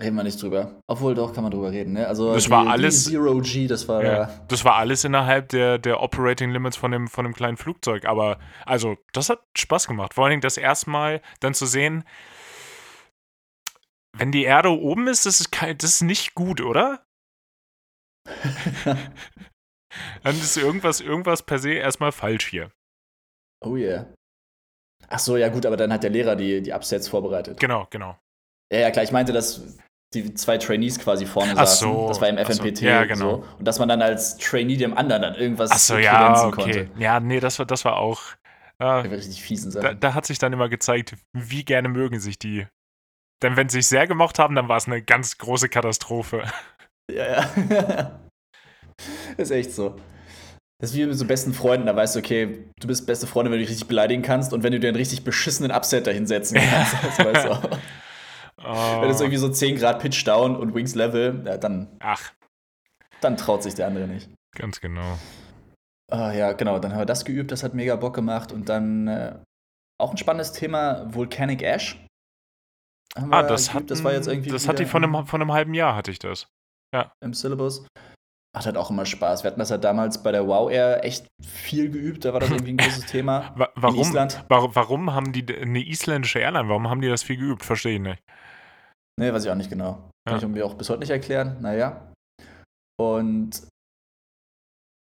reden 0.00 0.16
wir 0.16 0.22
nicht 0.24 0.42
drüber. 0.42 0.80
Obwohl, 0.88 1.14
doch, 1.14 1.32
kann 1.32 1.42
man 1.42 1.50
drüber 1.52 1.70
reden, 1.70 1.92
ne? 1.94 2.06
Also, 2.06 2.34
Das 2.34 2.44
die, 2.44 2.50
war 2.50 2.66
alles- 2.68 3.04
Zero 3.04 3.38
G, 3.40 3.66
das 3.66 3.88
war 3.88 4.04
Ja, 4.04 4.26
da. 4.26 4.44
das 4.48 4.64
war 4.64 4.74
alles 4.76 5.04
innerhalb 5.04 5.48
der, 5.50 5.78
der 5.78 6.02
Operating 6.02 6.50
Limits 6.50 6.76
von 6.76 6.90
dem, 6.92 7.08
von 7.08 7.24
dem 7.24 7.34
kleinen 7.34 7.56
Flugzeug. 7.56 8.04
Aber 8.04 8.38
also, 8.64 8.96
das 9.12 9.30
hat 9.30 9.42
Spaß 9.56 9.86
gemacht. 9.86 10.12
Vor 10.14 10.24
allen 10.24 10.32
Dingen 10.32 10.42
das 10.42 10.56
erste 10.58 10.90
Mal 10.90 11.22
dann 11.40 11.54
zu 11.54 11.64
sehen, 11.66 12.04
wenn 14.18 14.32
die 14.32 14.44
Erde 14.44 14.70
oben 14.70 15.08
ist, 15.08 15.26
das 15.26 15.40
ist, 15.40 15.50
kein, 15.52 15.76
das 15.78 15.90
ist 15.94 16.02
nicht 16.02 16.34
gut, 16.34 16.60
oder? 16.60 17.04
Dann 20.22 20.36
ist 20.36 20.56
irgendwas, 20.56 21.00
irgendwas 21.00 21.42
per 21.42 21.58
se 21.58 21.72
erstmal 21.72 22.12
falsch 22.12 22.46
hier. 22.48 22.70
oh 23.64 23.76
yeah. 23.76 24.06
Ach 25.08 25.18
so, 25.18 25.36
ja, 25.36 25.48
gut, 25.48 25.66
aber 25.66 25.76
dann 25.76 25.92
hat 25.92 26.02
der 26.02 26.10
Lehrer 26.10 26.36
die, 26.36 26.62
die 26.62 26.72
Upsets 26.72 27.08
vorbereitet. 27.08 27.60
Genau, 27.60 27.86
genau. 27.90 28.16
Ja, 28.72 28.80
ja, 28.80 28.90
klar, 28.90 29.04
ich 29.04 29.12
meinte, 29.12 29.32
dass 29.32 29.78
die 30.14 30.34
zwei 30.34 30.58
Trainees 30.58 30.98
quasi 30.98 31.26
vorne 31.26 31.52
Ach 31.52 31.66
saßen. 31.66 31.88
so, 31.88 32.08
das 32.08 32.20
war 32.20 32.28
im 32.28 32.38
ach 32.38 32.50
so, 32.50 32.62
FNPT. 32.62 32.80
ja, 32.82 33.04
genau. 33.04 33.36
So, 33.38 33.44
und 33.58 33.64
dass 33.64 33.78
man 33.78 33.88
dann 33.88 34.02
als 34.02 34.36
Trainee 34.38 34.76
dem 34.76 34.96
anderen 34.96 35.22
dann 35.22 35.34
irgendwas 35.34 35.70
Achso, 35.70 35.96
ja, 35.96 36.16
kredenzen 36.16 36.46
okay. 36.46 36.86
konnte. 36.86 37.00
Ja, 37.00 37.20
nee, 37.20 37.40
das 37.40 37.58
war, 37.58 37.66
das 37.66 37.84
war 37.84 37.96
auch. 37.96 38.22
Äh, 38.78 38.84
richtig 38.84 39.42
fiesen 39.42 39.72
da, 39.72 39.80
Sachen. 39.80 40.00
da 40.00 40.14
hat 40.14 40.26
sich 40.26 40.38
dann 40.38 40.52
immer 40.52 40.68
gezeigt, 40.68 41.16
wie 41.32 41.64
gerne 41.64 41.88
mögen 41.88 42.20
sich 42.20 42.38
die. 42.38 42.66
Denn 43.42 43.56
wenn 43.56 43.68
sie 43.68 43.78
sich 43.78 43.88
sehr 43.88 44.06
gemocht 44.06 44.38
haben, 44.38 44.54
dann 44.54 44.68
war 44.68 44.76
es 44.76 44.86
eine 44.86 45.02
ganz 45.02 45.38
große 45.38 45.68
Katastrophe. 45.68 46.44
Ja, 47.10 47.46
ja. 47.70 48.20
ist 49.36 49.50
echt 49.50 49.72
so. 49.72 49.96
Das 50.78 50.90
ist 50.90 50.96
wie 50.96 51.06
mit 51.06 51.16
so 51.16 51.26
besten 51.26 51.54
Freunden, 51.54 51.86
da 51.86 51.96
weißt 51.96 52.16
du, 52.16 52.18
okay, 52.20 52.64
du 52.78 52.86
bist 52.86 53.06
beste 53.06 53.26
Freunde, 53.26 53.50
wenn 53.50 53.58
du 53.58 53.62
dich 53.64 53.70
richtig 53.70 53.88
beleidigen 53.88 54.22
kannst 54.22 54.52
und 54.52 54.62
wenn 54.62 54.72
du 54.72 54.80
dir 54.80 54.88
einen 54.88 54.96
richtig 54.96 55.24
beschissenen 55.24 55.70
Upset 55.72 56.06
dahinsetzen 56.06 56.58
kannst. 56.70 56.94
Das 57.02 57.18
weißt 57.18 57.46
du 57.46 57.50
auch. 57.52 57.78
Oh, 58.58 59.00
Wenn 59.02 59.10
es 59.10 59.20
irgendwie 59.20 59.38
so 59.38 59.48
10 59.48 59.76
Grad 59.76 60.00
Pitch 60.00 60.26
down 60.26 60.56
und 60.56 60.74
Wings 60.74 60.94
Level, 60.94 61.42
ja, 61.46 61.56
dann, 61.56 61.88
ach, 62.00 62.32
dann 63.20 63.36
traut 63.36 63.62
sich 63.62 63.74
der 63.74 63.86
andere 63.86 64.06
nicht. 64.08 64.28
ganz 64.56 64.80
genau. 64.80 65.18
Ah, 66.10 66.32
ja, 66.32 66.52
genau, 66.52 66.78
dann 66.78 66.92
haben 66.92 67.00
wir 67.00 67.06
das 67.06 67.24
geübt, 67.24 67.50
das 67.52 67.62
hat 67.62 67.74
mega 67.74 67.96
Bock 67.96 68.14
gemacht 68.14 68.52
und 68.52 68.68
dann 68.68 69.08
äh, 69.08 69.38
auch 69.98 70.10
ein 70.10 70.16
spannendes 70.18 70.52
Thema, 70.52 71.06
Volcanic 71.12 71.62
Ash. 71.62 72.02
Haben 73.16 73.32
Ah, 73.32 73.42
wir 73.42 73.48
das 73.48 73.66
geübt, 73.68 73.74
hat, 73.74 73.90
das 73.90 74.04
war 74.04 74.12
jetzt 74.12 74.28
irgendwie 74.28 74.50
das 74.50 74.68
hatte 74.68 74.82
ich 74.82 74.88
von 74.90 75.02
einem, 75.04 75.26
von 75.26 75.40
einem 75.40 75.52
halben 75.52 75.74
Jahr, 75.74 75.96
hatte 75.96 76.10
ich 76.10 76.18
das. 76.18 76.48
im 77.20 77.34
Syllabus. 77.34 77.86
Macht 78.56 78.64
halt 78.66 78.76
auch 78.78 78.88
immer 78.90 79.04
Spaß. 79.04 79.44
Wir 79.44 79.50
hatten 79.50 79.60
das 79.60 79.70
halt 79.70 79.84
damals 79.84 80.22
bei 80.22 80.32
der 80.32 80.46
Wow 80.48 80.70
Air 80.70 81.04
echt 81.04 81.26
viel 81.46 81.90
geübt, 81.90 82.24
da 82.24 82.32
war 82.32 82.40
das 82.40 82.50
irgendwie 82.50 82.72
ein 82.72 82.78
großes 82.78 83.04
Thema. 83.12 83.52
Wa 83.54 83.66
In 83.66 83.82
warum, 83.82 84.00
Island. 84.00 84.44
wa 84.48 84.68
warum 84.72 85.12
haben 85.12 85.32
die 85.32 85.44
eine 85.54 85.86
isländische 85.86 86.38
Airline, 86.38 86.68
warum 86.68 86.88
haben 86.88 87.02
die 87.02 87.08
das 87.08 87.22
viel 87.22 87.36
geübt? 87.36 87.64
Verstehe 87.64 87.96
ich 87.96 88.00
nicht. 88.00 88.18
Ne, 89.20 89.32
weiß 89.32 89.44
ich 89.44 89.50
auch 89.50 89.54
nicht 89.56 89.68
genau. 89.68 90.08
Kann 90.26 90.38
Ja. 90.40 90.42
ich 90.42 90.48
mir 90.48 90.64
auch 90.64 90.72
bis 90.74 90.88
heute 90.88 91.00
nicht 91.00 91.10
erklären. 91.10 91.58
Naja. 91.60 92.12
Und 92.98 93.66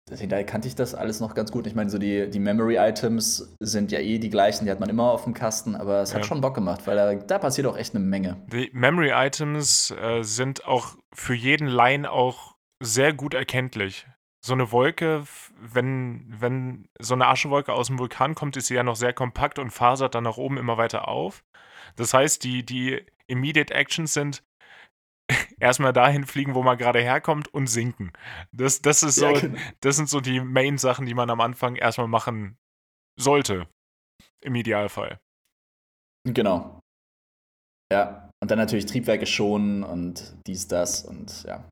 deswegen 0.10 0.30
da 0.30 0.42
kannte 0.44 0.68
ich 0.68 0.74
das 0.76 0.96
alles 0.96 1.20
noch 1.20 1.36
ganz 1.36 1.52
gut. 1.52 1.68
Ich 1.68 1.76
meine, 1.76 1.92
so 1.92 2.00
die, 2.00 2.30
die 2.32 2.40
Memory-Items 2.40 3.54
sind 3.60 3.92
ja 3.92 4.00
eh 4.00 4.18
die 4.18 4.32
gleichen, 4.32 4.66
die 4.66 4.72
hat 4.72 4.80
man 4.80 4.90
immer 4.90 5.12
auf 5.12 5.26
dem 5.26 5.36
Kasten, 5.36 5.76
aber 5.76 6.02
es 6.02 6.14
hat 6.16 6.22
Ja. 6.22 6.28
schon 6.28 6.42
Bock 6.42 6.56
gemacht, 6.56 6.88
weil 6.88 6.96
da, 6.96 7.14
da 7.14 7.38
passiert 7.38 7.68
auch 7.68 7.78
echt 7.78 7.94
eine 7.96 8.04
Menge. 8.04 8.38
Die 8.52 8.72
Memory 8.74 9.12
Items 9.14 9.92
äh, 9.92 10.24
sind 10.24 10.66
auch 10.66 10.96
für 11.14 11.36
jeden 11.36 11.68
Line 11.68 12.10
auch 12.12 12.53
sehr 12.84 13.14
gut 13.14 13.34
erkenntlich. 13.34 14.08
So 14.46 14.54
eine 14.54 14.72
Wolke, 14.72 15.26
wenn, 15.58 16.26
wenn 16.28 16.90
so 17.00 17.14
eine 17.14 17.28
Aschewolke 17.28 17.72
aus 17.74 17.88
dem 17.88 17.98
Vulkan 17.98 18.36
kommt, 18.36 18.58
ist 18.58 18.68
sie 18.68 18.76
ja 18.76 18.84
noch 18.84 18.98
sehr 18.98 19.14
kompakt 19.14 19.58
und 19.58 19.72
fasert 19.72 20.16
dann 20.16 20.26
nach 20.26 20.38
oben 20.38 20.58
immer 20.58 20.78
weiter 20.78 21.08
auf. 21.08 21.46
Das 21.96 22.14
heißt, 22.14 22.44
die, 22.44 22.66
die 22.66 23.06
Immediate 23.28 23.74
Actions 23.74 24.14
sind 24.14 24.44
erstmal 25.60 25.94
dahin 25.94 26.26
fliegen, 26.26 26.56
wo 26.56 26.64
man 26.64 26.78
gerade 26.78 27.00
herkommt 27.00 27.54
und 27.54 27.68
sinken. 27.68 28.12
Das, 28.52 28.82
das 28.82 29.02
ist 29.02 29.16
so, 29.16 29.28
Ja, 29.28 29.40
genau. 29.40 29.60
das 29.80 29.96
sind 29.96 30.10
so 30.10 30.20
die 30.20 30.42
Main-Sachen, 30.42 31.06
die 31.06 31.14
man 31.14 31.30
am 31.30 31.40
Anfang 31.40 31.76
erstmal 31.76 32.08
machen 32.08 32.58
sollte. 33.18 33.68
Im 34.44 34.56
Idealfall. 34.56 35.20
Genau. 36.28 36.82
Ja, 37.94 38.30
und 38.42 38.52
dann 38.52 38.58
natürlich 38.58 38.88
Triebwerke 38.88 39.26
schonen 39.26 39.84
und 39.84 40.36
dies, 40.46 40.68
das 40.68 41.06
und 41.06 41.44
ja. 41.44 41.64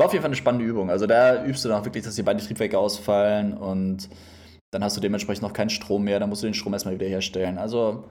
War 0.00 0.06
auf 0.06 0.12
jeden 0.12 0.22
Fall 0.22 0.30
eine 0.30 0.36
spannende 0.36 0.64
Übung. 0.66 0.90
Also 0.90 1.06
da 1.06 1.44
übst 1.44 1.64
du 1.64 1.68
dann 1.68 1.80
auch 1.80 1.84
wirklich, 1.84 2.04
dass 2.04 2.14
die 2.16 2.22
beiden 2.22 2.42
Triebwerke 2.42 2.78
ausfallen 2.78 3.56
und 3.56 4.08
dann 4.72 4.82
hast 4.82 4.96
du 4.96 5.00
dementsprechend 5.00 5.42
noch 5.42 5.52
keinen 5.52 5.70
Strom 5.70 6.04
mehr, 6.04 6.18
dann 6.20 6.28
musst 6.28 6.42
du 6.42 6.46
den 6.46 6.54
Strom 6.54 6.72
erstmal 6.72 6.94
wieder 6.94 7.06
herstellen. 7.06 7.58
Also 7.58 8.08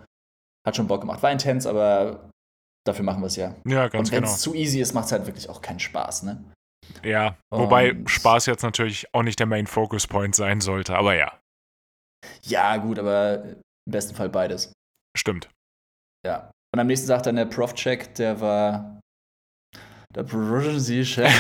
hat 0.68 0.76
schon 0.76 0.88
Bock 0.88 1.02
gemacht. 1.02 1.24
War 1.24 1.32
intens, 1.32 1.66
aber 1.66 2.30
dafür 2.86 3.04
machen 3.06 3.22
wir 3.22 3.28
es 3.28 3.36
ja. 3.36 3.56
Ja, 3.66 3.88
ganz 3.88 4.10
und 4.10 4.12
wenn 4.16 4.24
genau. 4.24 4.34
es 4.34 4.42
zu 4.42 4.54
easy 4.54 4.80
ist, 4.82 4.94
macht 4.94 5.06
es 5.08 5.12
halt 5.14 5.26
wirklich 5.26 5.50
auch 5.50 5.62
keinen 5.62 5.80
Spaß, 5.80 6.24
ne? 6.24 6.44
Ja, 7.04 7.38
wobei 7.52 7.92
Und- 7.94 8.10
Spaß 8.10 8.46
jetzt 8.48 8.64
natürlich 8.64 9.08
auch 9.14 9.24
nicht 9.24 9.40
der 9.40 9.46
Main 9.48 9.68
Focus 9.68 10.08
Point 10.08 10.36
sein 10.36 10.60
sollte, 10.62 10.96
aber 10.96 11.16
ja, 11.16 11.40
Ja, 12.44 12.76
gut, 12.78 13.00
aber 13.00 13.44
im 13.44 13.62
besten 13.92 14.16
Fall 14.16 14.30
beides. 14.30 14.74
stimmt. 15.18 15.50
Ja. 16.26 16.52
Und 16.74 16.80
am 16.80 16.88
nächsten 16.88 17.08
Tag 17.08 17.24
dann 17.24 17.36
der 17.38 17.46
Prof-Check, 17.46 18.14
der 18.16 18.42
war 18.42 18.99
der 20.16 20.24
Proficiency-Check. 20.24 21.32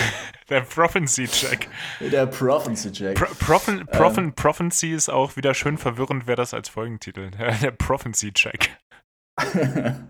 Der 0.49 0.61
Prophecy-Check. 0.61 1.67
der 2.11 2.25
Proficiency-Check. 2.27 3.15
Pro 3.17 3.25
Prophen 3.35 3.79
Ähm. 3.79 3.87
Prophen 3.87 4.33
Prophecy 4.35 4.91
ist 4.93 5.09
auch 5.09 5.35
wieder 5.35 5.53
schön 5.53 5.77
verwirrend, 5.77 6.27
wer 6.27 6.35
das 6.35 6.53
als 6.53 6.69
Folgentitel. 6.69 7.31
Der 7.61 7.71
Prophecy-Check. 7.71 8.77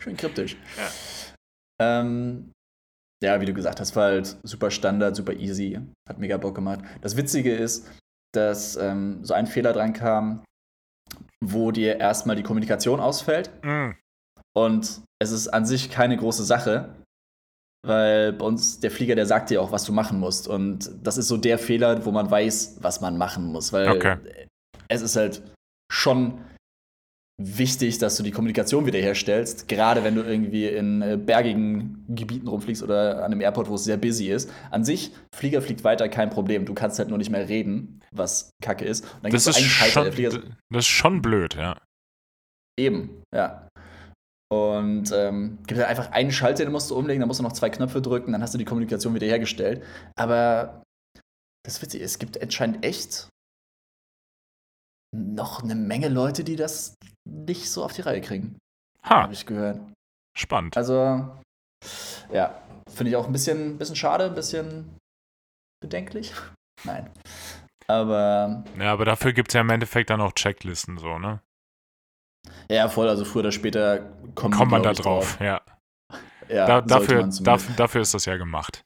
Schön 0.00 0.16
kryptisch. 0.16 0.56
Ja. 0.76 2.00
Ähm, 2.00 2.52
ja, 3.22 3.40
wie 3.40 3.46
du 3.46 3.52
gesagt 3.52 3.78
hast, 3.80 3.94
war 3.94 4.06
halt 4.06 4.36
super 4.42 4.70
Standard, 4.70 5.14
super 5.16 5.34
easy. 5.34 5.78
Hat 6.08 6.18
mega 6.18 6.36
Bock 6.36 6.54
gemacht. 6.54 6.80
Das 7.02 7.16
Witzige 7.16 7.54
ist, 7.54 7.88
dass 8.34 8.76
ähm, 8.76 9.24
so 9.24 9.34
ein 9.34 9.46
Fehler 9.46 9.72
dran 9.72 9.92
kam, 9.92 10.42
wo 11.44 11.70
dir 11.70 11.98
erstmal 12.00 12.36
die 12.36 12.42
Kommunikation 12.42 13.00
ausfällt. 13.00 13.50
Mm, 13.62 13.90
Und 14.56 15.02
es 15.20 15.30
ist 15.30 15.48
an 15.48 15.66
sich 15.66 15.90
keine 15.90 16.16
große 16.16 16.44
Sache, 16.44 16.94
weil 17.88 18.32
bei 18.32 18.44
uns 18.44 18.80
der 18.80 18.90
Flieger, 18.90 19.14
der 19.14 19.26
sagt 19.26 19.50
dir 19.50 19.60
auch, 19.60 19.72
was 19.72 19.84
du 19.84 19.92
machen 19.92 20.20
musst. 20.20 20.46
Und 20.46 20.90
das 21.02 21.18
ist 21.18 21.28
so 21.28 21.36
der 21.36 21.58
Fehler, 21.58 22.04
wo 22.04 22.10
man 22.12 22.30
weiß, 22.30 22.78
was 22.80 23.00
man 23.00 23.18
machen 23.18 23.46
muss. 23.46 23.72
Weil 23.72 23.88
Okay. 23.88 24.16
es 24.88 25.02
ist 25.02 25.16
halt 25.16 25.42
schon 25.90 26.38
wichtig, 27.40 27.98
dass 27.98 28.16
du 28.16 28.24
die 28.24 28.32
Kommunikation 28.32 28.84
wiederherstellst, 28.84 29.68
gerade 29.68 30.02
wenn 30.02 30.16
du 30.16 30.22
irgendwie 30.22 30.66
in 30.66 31.02
äh, 31.02 31.16
bergigen 31.16 32.04
Gebieten 32.08 32.48
rumfliegst 32.48 32.82
oder 32.82 33.18
an 33.18 33.32
einem 33.32 33.40
Airport, 33.40 33.68
wo 33.68 33.76
es 33.76 33.84
sehr 33.84 33.96
busy 33.96 34.28
ist. 34.28 34.50
An 34.72 34.84
sich, 34.84 35.12
Flieger 35.34 35.62
fliegt 35.62 35.84
weiter, 35.84 36.08
kein 36.08 36.30
Problem. 36.30 36.64
Du 36.64 36.74
kannst 36.74 36.98
halt 36.98 37.08
nur 37.08 37.18
nicht 37.18 37.30
mehr 37.30 37.48
reden, 37.48 38.00
was 38.10 38.50
kacke 38.60 38.84
ist. 38.84 39.04
Und 39.04 39.24
dann 39.24 39.32
das, 39.32 39.46
ist 39.46 39.60
schon, 39.60 40.04
der 40.04 40.12
Flieger 40.12 40.30
so, 40.32 40.38
das 40.70 40.84
ist 40.84 40.88
schon 40.88 41.22
blöd, 41.22 41.54
ja. 41.54 41.80
Eben, 42.76 43.22
ja. 43.34 43.67
Und 44.50 45.12
ähm, 45.12 45.58
gibt 45.66 45.78
halt 45.78 45.90
einfach 45.90 46.10
einen 46.12 46.32
Schalter, 46.32 46.64
den 46.64 46.72
musst 46.72 46.90
du 46.90 46.96
umlegen, 46.96 47.20
dann 47.20 47.28
musst 47.28 47.40
du 47.40 47.44
noch 47.44 47.52
zwei 47.52 47.68
Knöpfe 47.68 48.00
drücken, 48.00 48.32
dann 48.32 48.42
hast 48.42 48.54
du 48.54 48.58
die 48.58 48.64
Kommunikation 48.64 49.14
wiederhergestellt. 49.14 49.84
Aber 50.16 50.82
das 51.66 51.82
Witzige 51.82 52.02
ist, 52.02 52.12
es 52.12 52.18
gibt 52.18 52.40
anscheinend 52.40 52.84
echt 52.84 53.28
noch 55.14 55.62
eine 55.62 55.74
Menge 55.74 56.08
Leute, 56.08 56.44
die 56.44 56.56
das 56.56 56.94
nicht 57.28 57.70
so 57.70 57.84
auf 57.84 57.92
die 57.92 58.02
Reihe 58.02 58.20
kriegen. 58.20 58.58
Ha, 59.04 59.22
Habe 59.22 59.32
ich 59.32 59.44
gehört. 59.44 59.80
Spannend. 60.36 60.76
Also, 60.76 61.28
ja, 62.32 62.62
finde 62.88 63.10
ich 63.10 63.16
auch 63.16 63.26
ein 63.26 63.32
bisschen, 63.32 63.76
bisschen 63.78 63.96
schade, 63.96 64.24
ein 64.24 64.34
bisschen 64.34 64.96
bedenklich. 65.80 66.32
Nein. 66.84 67.10
Aber. 67.86 68.64
Ja, 68.78 68.92
aber 68.92 69.04
dafür 69.04 69.32
gibt 69.32 69.48
es 69.48 69.54
ja 69.54 69.62
im 69.62 69.70
Endeffekt 69.70 70.10
dann 70.10 70.20
auch 70.20 70.32
Checklisten, 70.32 70.98
so, 70.98 71.18
ne? 71.18 71.40
Ja, 72.70 72.88
voll. 72.88 73.08
Also 73.08 73.24
früher 73.24 73.40
oder 73.40 73.52
später 73.52 74.00
kommt 74.34 74.54
Kommt 74.54 74.70
man 74.70 74.82
da 74.82 74.92
drauf, 74.92 75.36
drauf, 75.36 75.40
ja. 75.40 75.60
ja 76.48 76.66
da, 76.66 76.80
dafür, 76.80 77.28
dafür, 77.40 77.74
dafür 77.76 78.00
ist 78.02 78.14
das 78.14 78.24
ja 78.24 78.36
gemacht. 78.36 78.82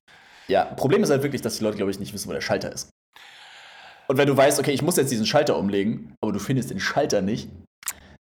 Ja, 0.49 0.65
Problem 0.65 1.03
ist 1.03 1.11
halt 1.11 1.23
wirklich, 1.23 1.43
dass 1.43 1.59
die 1.59 1.65
Leute, 1.65 1.77
glaube 1.77 1.91
ich, 1.91 1.99
nicht 1.99 2.13
wissen, 2.13 2.29
wo 2.29 2.33
der 2.33 2.41
Schalter 2.41 2.73
ist. 2.73 2.91
Und 4.09 4.19
wenn 4.19 4.27
du 4.27 4.37
weißt, 4.37 4.59
okay, 4.59 4.73
ich 4.73 4.83
muss 4.83 4.97
jetzt 4.97 5.11
diesen 5.11 5.27
Schalter 5.27 5.57
umlegen, 5.57 6.15
aber 6.23 6.33
du 6.33 6.39
findest 6.39 6.71
den 6.71 6.81
Schalter 6.81 7.23
nicht. 7.23 7.49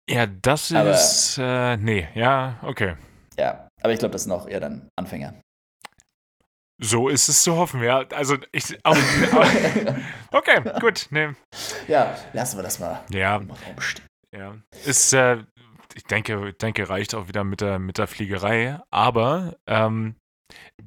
Ja, 0.09 0.27
das 0.27 0.73
aber, 0.73 0.91
ist. 0.91 1.39
Äh, 1.39 1.77
nee, 1.79 2.09
ja, 2.15 2.59
okay. 2.63 2.97
Ja, 3.39 3.69
aber 3.83 3.93
ich 3.93 3.99
glaube, 3.99 4.13
das 4.13 4.25
sind 4.25 4.33
auch 4.33 4.47
eher 4.47 4.61
dann 4.61 4.89
Anfänger. 4.99 5.35
So 6.81 7.09
ist 7.09 7.29
es 7.29 7.43
zu 7.43 7.57
hoffen, 7.57 7.83
ja. 7.83 8.05
Also 8.15 8.37
ich. 8.51 8.79
Auch, 8.85 8.97
okay, 10.33 10.63
gut. 10.81 11.07
Nee. 11.11 11.31
Ja, 11.89 12.17
lassen 12.33 12.59
wir 12.59 12.63
das 12.63 12.79
mal. 12.79 13.01
Ja. 13.11 13.41
Ja. 14.35 14.57
Ist, 14.85 15.13
äh, 15.13 15.45
ich 15.95 16.05
denke, 16.05 16.55
denke, 16.55 16.89
reicht 16.89 17.15
auch 17.15 17.29
wieder 17.29 17.45
mit 17.45 17.61
der, 17.61 17.79
mit 17.79 17.99
der 17.99 18.07
Fliegerei. 18.07 18.81
Aber, 18.91 19.57
ähm, 19.67 20.17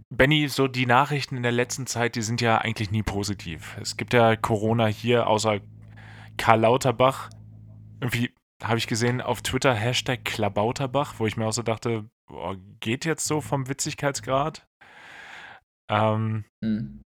Benny, 0.10 0.48
so 0.48 0.68
die 0.68 0.86
Nachrichten 0.86 1.38
in 1.38 1.44
der 1.44 1.52
letzten 1.52 1.88
Zeit, 1.88 2.16
die 2.16 2.22
sind 2.22 2.42
ja 2.42 2.60
eigentlich 2.60 2.92
nie 2.92 3.04
positiv. 3.04 3.78
Es 3.82 3.98
gibt 3.98 4.14
ja 4.14 4.36
Corona 4.36 4.88
hier, 4.88 5.28
außer 5.28 5.60
Karl 6.38 6.62
Lauterbach. 6.62 7.30
Irgendwie 8.00 8.34
habe 8.64 8.78
ich 8.78 8.88
gesehen 8.88 9.22
auf 9.22 9.42
Twitter 9.42 9.74
Hashtag 9.74 10.24
Klabauterbach, 10.26 11.16
wo 11.18 11.28
ich 11.28 11.38
mir 11.38 11.46
auch 11.48 11.54
so 11.54 11.64
dachte, 11.64 12.10
boah, 12.28 12.56
geht 12.80 13.06
jetzt 13.06 13.26
so 13.26 13.42
vom 13.42 13.68
Witzigkeitsgrad? 13.68 14.68
Ähm, 15.90 16.46
mhm. 16.62 17.02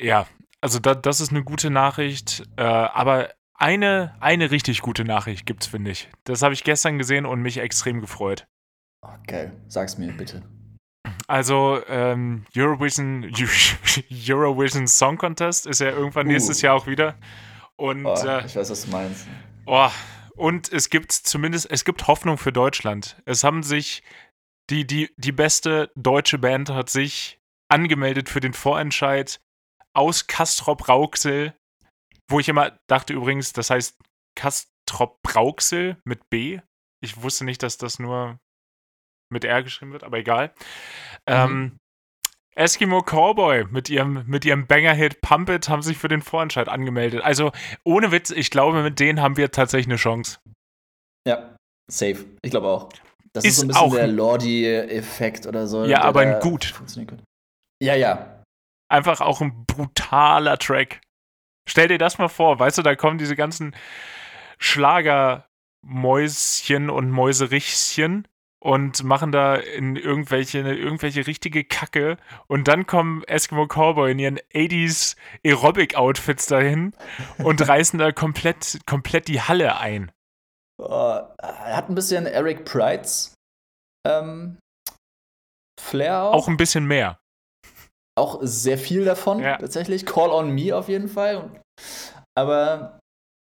Ja, 0.00 0.26
also 0.60 0.78
da, 0.78 0.94
das 0.94 1.20
ist 1.20 1.30
eine 1.30 1.44
gute 1.44 1.70
Nachricht, 1.70 2.44
äh, 2.56 2.62
aber 2.62 3.30
eine, 3.58 4.14
eine 4.20 4.50
richtig 4.50 4.80
gute 4.80 5.04
Nachricht 5.04 5.44
gibt's, 5.44 5.66
finde 5.66 5.90
ich. 5.90 6.08
Das 6.24 6.42
habe 6.42 6.54
ich 6.54 6.64
gestern 6.64 6.96
gesehen 6.96 7.26
und 7.26 7.42
mich 7.42 7.58
extrem 7.58 8.00
gefreut. 8.00 8.46
Okay, 9.02 9.50
sag's 9.66 9.98
mir 9.98 10.12
bitte. 10.12 10.42
Also 11.26 11.80
ähm, 11.88 12.46
Eurovision, 12.56 13.30
Eurovision 14.10 14.86
Song 14.86 15.18
Contest 15.18 15.66
ist 15.66 15.80
ja 15.80 15.90
irgendwann 15.90 16.26
uh. 16.26 16.30
nächstes 16.30 16.62
Jahr 16.62 16.74
auch 16.74 16.86
wieder. 16.86 17.16
Und, 17.76 18.06
oh, 18.06 18.14
äh, 18.14 18.46
ich 18.46 18.56
weiß, 18.56 18.70
was 18.70 18.86
du 18.86 18.90
meinst. 18.90 19.26
Oh, 19.66 19.90
und 20.34 20.72
es 20.72 20.88
gibt 20.88 21.12
zumindest, 21.12 21.70
es 21.70 21.84
gibt 21.84 22.06
Hoffnung 22.06 22.38
für 22.38 22.52
Deutschland. 22.52 23.20
Es 23.24 23.44
haben 23.44 23.62
sich, 23.62 24.02
die, 24.70 24.86
die, 24.86 25.10
die 25.16 25.32
beste 25.32 25.90
deutsche 25.96 26.38
Band 26.38 26.70
hat 26.70 26.90
sich 26.90 27.40
angemeldet 27.68 28.28
für 28.28 28.40
den 28.40 28.52
Vorentscheid 28.52 29.40
aus 29.92 30.28
Kastrop 30.28 30.88
Rauxel, 30.88 31.54
wo 32.28 32.40
ich 32.40 32.48
immer 32.48 32.78
dachte 32.86 33.12
übrigens, 33.12 33.52
das 33.52 33.70
heißt 33.70 33.98
Kastrop 34.36 35.18
Rauxel 35.34 35.96
mit 36.04 36.28
B. 36.30 36.60
Ich 37.00 37.22
wusste 37.22 37.44
nicht, 37.44 37.62
dass 37.62 37.78
das 37.78 37.98
nur 37.98 38.38
mit 39.30 39.44
R 39.44 39.62
geschrieben 39.62 39.92
wird, 39.92 40.04
aber 40.04 40.18
egal. 40.18 40.54
Mhm. 41.28 41.34
Ähm, 41.34 41.78
Eskimo 42.54 43.02
Cowboy 43.02 43.66
mit 43.70 43.88
ihrem, 43.88 44.24
mit 44.26 44.44
ihrem 44.44 44.66
Banger-Hit 44.66 45.20
Pump 45.20 45.48
It 45.48 45.68
haben 45.68 45.82
sich 45.82 45.96
für 45.96 46.08
den 46.08 46.22
Vorentscheid 46.22 46.68
angemeldet. 46.68 47.22
Also 47.22 47.52
ohne 47.84 48.10
Witz, 48.10 48.30
ich 48.30 48.50
glaube, 48.50 48.82
mit 48.82 48.98
denen 48.98 49.20
haben 49.20 49.36
wir 49.36 49.52
tatsächlich 49.52 49.86
eine 49.86 49.96
Chance. 49.96 50.40
Ja, 51.26 51.54
safe. 51.88 52.24
Ich 52.42 52.50
glaube 52.50 52.66
auch. 52.66 52.88
Das 53.32 53.44
ist, 53.44 53.50
ist 53.50 53.56
so 53.58 53.62
ein 53.62 53.68
bisschen 53.68 53.92
der 53.92 54.08
Lordi-Effekt 54.08 55.46
oder 55.46 55.68
so. 55.68 55.84
Ja, 55.84 56.02
aber 56.02 56.20
ein 56.20 56.40
gut. 56.40 56.74
Ja, 57.80 57.94
ja. 57.94 58.42
Einfach 58.90 59.20
auch 59.20 59.40
ein 59.40 59.64
brutaler 59.66 60.58
Track. 60.58 61.00
Stell 61.68 61.88
dir 61.88 61.98
das 61.98 62.18
mal 62.18 62.28
vor, 62.28 62.58
weißt 62.58 62.78
du, 62.78 62.82
da 62.82 62.96
kommen 62.96 63.18
diese 63.18 63.36
ganzen 63.36 63.76
Schlagermäuschen 64.58 66.90
und 66.90 67.10
Mäuserichchen 67.10 68.26
und 68.60 69.04
machen 69.04 69.30
da 69.30 69.54
in 69.54 69.94
irgendwelche, 69.96 70.60
irgendwelche 70.60 71.26
richtige 71.26 71.64
Kacke 71.64 72.16
und 72.46 72.68
dann 72.68 72.86
kommen 72.86 73.22
Eskimo 73.24 73.66
Cowboy 73.66 74.12
in 74.12 74.18
ihren 74.18 74.38
80s 74.52 75.16
Aerobic-Outfits 75.44 76.46
dahin 76.46 76.94
und 77.38 77.68
reißen 77.68 77.98
da 77.98 78.12
komplett, 78.12 78.78
komplett 78.86 79.28
die 79.28 79.42
Halle 79.42 79.78
ein. 79.78 80.10
Oh, 80.80 81.20
hat 81.42 81.90
ein 81.90 81.94
bisschen 81.94 82.26
Eric 82.26 82.64
Prides 82.64 83.34
ähm, 84.06 84.58
Flair 85.78 86.22
auch. 86.22 86.34
Auch 86.34 86.48
ein 86.48 86.56
bisschen 86.56 86.86
mehr. 86.86 87.20
Auch 88.18 88.40
sehr 88.42 88.78
viel 88.78 89.04
davon, 89.04 89.40
ja. 89.40 89.56
tatsächlich. 89.56 90.04
Call 90.04 90.30
on 90.30 90.50
Me 90.50 90.74
auf 90.74 90.88
jeden 90.88 91.08
Fall. 91.08 91.62
Aber 92.36 92.98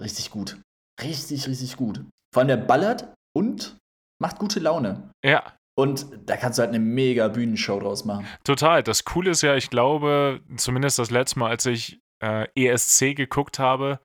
richtig 0.03 0.31
gut. 0.31 0.61
Richtig, 1.03 1.49
richtig 1.49 1.77
gut. 1.77 2.05
Vor 2.35 2.41
allem 2.41 2.49
der 2.49 2.57
ballert 2.59 3.13
und 3.37 3.79
macht 4.21 4.39
gute 4.39 4.61
Laune. 4.61 5.11
Ja. 5.25 5.55
Und 5.79 6.07
da 6.27 6.37
kannst 6.37 6.59
du 6.59 6.63
halt 6.63 6.71
eine 6.71 6.79
mega 6.79 7.29
Bühnenshow 7.29 7.81
draus 7.81 8.05
machen. 8.05 8.27
Total. 8.45 8.83
Das 8.83 9.05
Coole 9.05 9.31
ist 9.31 9.43
ja, 9.43 9.57
ich 9.57 9.71
glaube, 9.71 10.41
zumindest 10.57 10.99
das 10.99 11.11
letzte 11.11 11.39
Mal, 11.39 11.49
als 11.49 11.65
ich 11.65 12.01
äh, 12.23 12.47
ESC 12.55 13.17
geguckt 13.17 13.59
habe, 13.59 13.99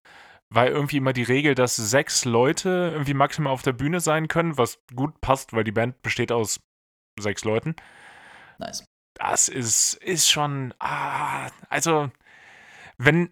war 0.53 0.67
irgendwie 0.67 0.97
immer 0.97 1.11
die 1.11 1.23
Regel, 1.23 1.53
dass 1.53 1.75
sechs 1.75 2.23
Leute 2.23 2.91
irgendwie 2.93 3.13
maximal 3.13 3.51
auf 3.51 3.61
der 3.61 3.73
Bühne 3.73 3.99
sein 3.99 4.29
können, 4.29 4.57
was 4.57 4.79
gut 4.95 5.19
passt, 5.19 5.51
weil 5.51 5.65
die 5.65 5.73
Band 5.73 6.01
besteht 6.01 6.31
aus 6.31 6.61
sechs 7.19 7.43
Leuten. 7.43 7.75
Nice. 8.57 8.85
Das 9.15 9.49
ist, 9.49 9.95
ist 9.95 10.29
schon. 10.29 10.73
Ah, 10.79 11.49
also, 11.69 12.11
wenn 12.97 13.31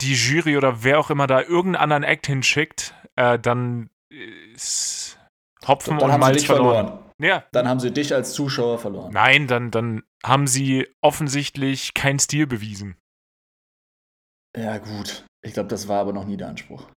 die 0.00 0.14
Jury 0.14 0.56
oder 0.56 0.82
wer 0.82 0.98
auch 0.98 1.10
immer 1.10 1.26
da 1.26 1.40
irgendeinen 1.40 1.76
anderen 1.76 2.02
Act 2.02 2.26
hinschickt, 2.26 2.94
äh, 3.16 3.38
dann 3.38 3.90
ist 4.10 5.18
Hopfen 5.66 5.98
dann 5.98 6.10
und 6.10 6.20
Malz 6.20 6.44
verloren. 6.44 6.86
verloren. 6.86 7.12
Ja. 7.20 7.44
Dann 7.52 7.68
haben 7.68 7.80
sie 7.80 7.92
dich 7.92 8.14
als 8.14 8.32
Zuschauer 8.32 8.78
verloren. 8.78 9.12
Nein, 9.12 9.46
dann, 9.46 9.70
dann 9.70 10.02
haben 10.24 10.46
sie 10.46 10.88
offensichtlich 11.00 11.94
keinen 11.94 12.18
Stil 12.18 12.46
bewiesen. 12.46 12.96
Ja, 14.56 14.78
gut. 14.78 15.24
Ich 15.42 15.52
glaube, 15.52 15.68
das 15.68 15.88
war 15.88 16.00
aber 16.00 16.12
noch 16.12 16.24
nie 16.24 16.36
der 16.36 16.48
Anspruch. 16.48 16.88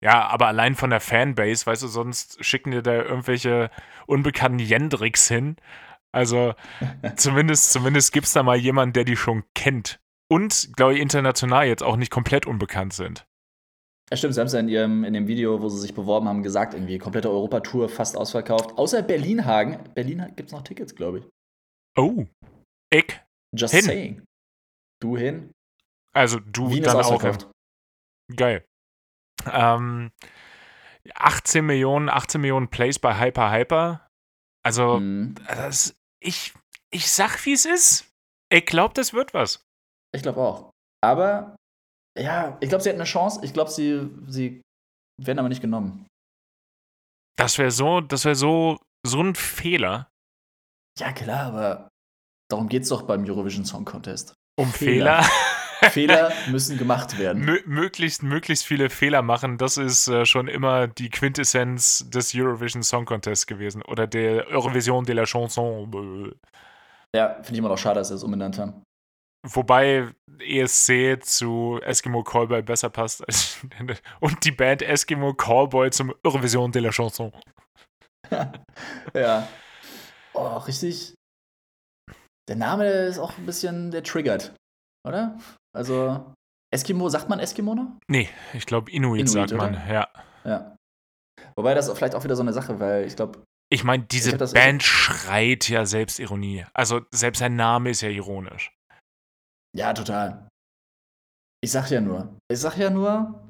Ja, 0.00 0.26
aber 0.28 0.48
allein 0.48 0.74
von 0.74 0.90
der 0.90 1.00
Fanbase, 1.00 1.66
weißt 1.66 1.82
du, 1.82 1.86
sonst 1.88 2.44
schicken 2.44 2.70
dir 2.70 2.82
da 2.82 2.92
irgendwelche 2.92 3.70
unbekannten 4.06 4.58
Jendricks 4.58 5.28
hin. 5.28 5.56
Also 6.14 6.54
zumindest, 7.16 7.72
zumindest 7.72 8.12
gibt 8.12 8.26
es 8.26 8.32
da 8.32 8.42
mal 8.42 8.56
jemanden, 8.56 8.92
der 8.92 9.04
die 9.04 9.16
schon 9.16 9.44
kennt. 9.54 10.00
Und, 10.30 10.70
glaube 10.76 10.94
ich, 10.94 11.00
international 11.00 11.66
jetzt 11.66 11.82
auch 11.82 11.96
nicht 11.96 12.10
komplett 12.10 12.46
unbekannt 12.46 12.94
sind. 12.94 13.26
Ja, 14.10 14.16
stimmt, 14.16 14.34
sie 14.34 14.40
haben 14.40 14.46
es 14.46 14.52
ja 14.52 14.60
in, 14.60 14.68
ihrem, 14.68 15.04
in 15.04 15.12
dem 15.12 15.26
Video, 15.26 15.60
wo 15.60 15.68
sie 15.68 15.78
sich 15.78 15.94
beworben 15.94 16.28
haben, 16.28 16.42
gesagt, 16.42 16.74
irgendwie 16.74 16.98
komplette 16.98 17.30
Europatour 17.30 17.88
fast 17.88 18.16
ausverkauft. 18.16 18.76
Außer 18.78 19.02
Berlin-Hagen. 19.02 19.92
Berlin 19.94 20.24
gibt 20.36 20.48
es 20.48 20.52
noch 20.52 20.62
Tickets, 20.62 20.94
glaube 20.94 21.18
ich. 21.18 21.24
Oh. 21.96 22.26
Ich. 22.90 23.20
Just 23.54 23.74
hin. 23.74 23.82
saying. 23.82 24.22
Du 25.00 25.16
hin. 25.16 25.50
Also 26.12 26.38
du 26.38 26.70
Wien 26.70 26.82
dann 26.82 26.96
auch. 26.98 27.22
Hin. 27.22 27.36
Geil. 28.36 28.64
Ähm, 29.50 30.10
18 31.14 31.64
Millionen, 31.64 32.08
18 32.08 32.40
Millionen 32.40 32.68
Plays 32.68 32.98
bei 32.98 33.18
Hyper 33.18 33.50
Hyper. 33.50 34.08
Also, 34.62 35.00
mhm. 35.00 35.34
das, 35.48 35.94
ich, 36.24 36.54
ich 36.90 37.10
sag, 37.10 37.44
wie 37.44 37.52
es 37.52 37.64
ist. 37.64 38.10
Ich 38.50 38.66
glaube, 38.66 38.94
das 38.94 39.12
wird 39.12 39.34
was. 39.34 39.64
Ich 40.14 40.22
glaube 40.22 40.40
auch. 40.40 40.70
Aber 41.02 41.56
ja, 42.18 42.56
ich 42.60 42.68
glaube, 42.68 42.82
sie 42.82 42.90
hätten 42.90 43.00
eine 43.00 43.08
Chance. 43.08 43.40
Ich 43.42 43.52
glaube, 43.52 43.70
sie, 43.70 44.08
sie 44.28 44.62
werden 45.20 45.38
aber 45.38 45.48
nicht 45.48 45.60
genommen. 45.60 46.06
Das 47.36 47.58
wäre 47.58 47.70
so, 47.70 48.00
das 48.00 48.24
wäre 48.24 48.36
so, 48.36 48.78
so 49.06 49.20
ein 49.20 49.34
Fehler. 49.34 50.08
Ja, 50.98 51.12
klar, 51.12 51.46
aber 51.46 51.88
darum 52.48 52.68
geht 52.68 52.84
es 52.84 52.88
doch 52.88 53.02
beim 53.02 53.24
Eurovision 53.24 53.64
Song 53.64 53.84
Contest. 53.84 54.34
Um 54.56 54.72
Fehler? 54.72 55.22
Fehler, 55.22 55.63
Fehler 55.90 56.32
müssen 56.50 56.78
gemacht 56.78 57.18
werden. 57.18 57.44
Mö 57.44 57.60
möglichst, 57.66 58.22
möglichst 58.22 58.64
viele 58.64 58.90
Fehler 58.90 59.22
machen, 59.22 59.58
das 59.58 59.76
ist 59.76 60.08
äh, 60.08 60.26
schon 60.26 60.48
immer 60.48 60.86
die 60.86 61.10
Quintessenz 61.10 62.08
des 62.10 62.34
Eurovision 62.34 62.82
Song 62.82 63.04
Contest 63.04 63.46
gewesen. 63.46 63.82
Oder 63.82 64.06
der 64.06 64.48
Eurovision 64.48 65.04
de 65.04 65.14
la 65.14 65.24
Chanson. 65.24 66.34
Ja, 67.14 67.34
finde 67.34 67.52
ich 67.52 67.58
immer 67.58 67.68
noch 67.68 67.78
schade, 67.78 68.00
dass 68.00 68.08
sie 68.08 68.14
es 68.14 68.24
umbenannt 68.24 68.58
haben. 68.58 68.82
Wobei 69.46 70.08
ESC 70.40 71.22
zu 71.22 71.78
Eskimo 71.82 72.22
Callboy 72.22 72.62
besser 72.62 72.88
passt 72.88 73.26
als 73.26 73.58
und 74.20 74.44
die 74.44 74.50
Band 74.50 74.80
Eskimo 74.80 75.34
Callboy 75.34 75.90
zum 75.90 76.14
Eurovision 76.24 76.72
de 76.72 76.82
la 76.82 76.90
Chanson. 76.90 77.30
ja. 79.14 79.46
Oh, 80.32 80.56
richtig. 80.56 81.14
Der 82.48 82.56
Name 82.56 82.86
ist 82.86 83.18
auch 83.18 83.36
ein 83.38 83.46
bisschen, 83.46 83.90
der 83.90 84.02
triggert, 84.02 84.54
oder? 85.06 85.38
Also, 85.74 86.32
Eskimo, 86.72 87.08
sagt 87.08 87.28
man 87.28 87.40
Eskimo 87.40 87.74
noch? 87.74 87.98
Nee, 88.08 88.28
ich 88.52 88.66
glaube 88.66 88.90
Inuit, 88.90 89.20
Inuit, 89.20 89.28
sagt 89.28 89.52
oder? 89.52 89.70
man, 89.70 89.74
ja. 89.88 90.08
Ja. 90.44 90.76
Wobei 91.56 91.74
das 91.74 91.90
vielleicht 91.92 92.14
auch 92.14 92.24
wieder 92.24 92.36
so 92.36 92.42
eine 92.42 92.52
Sache, 92.52 92.80
weil 92.80 93.06
ich 93.06 93.16
glaube, 93.16 93.42
Ich 93.72 93.84
meine, 93.84 94.04
diese 94.04 94.36
das 94.36 94.52
Band 94.52 94.82
schreit 94.82 95.68
ja 95.68 95.86
Selbstironie. 95.86 96.64
Also 96.74 97.02
selbst 97.10 97.38
sein 97.38 97.56
Name 97.56 97.90
ist 97.90 98.00
ja 98.00 98.08
ironisch. 98.08 98.72
Ja, 99.76 99.92
total. 99.92 100.48
Ich 101.62 101.72
sag 101.72 101.90
ja 101.90 102.00
nur, 102.00 102.36
ich 102.50 102.60
sag 102.60 102.76
ja 102.76 102.90
nur, 102.90 103.48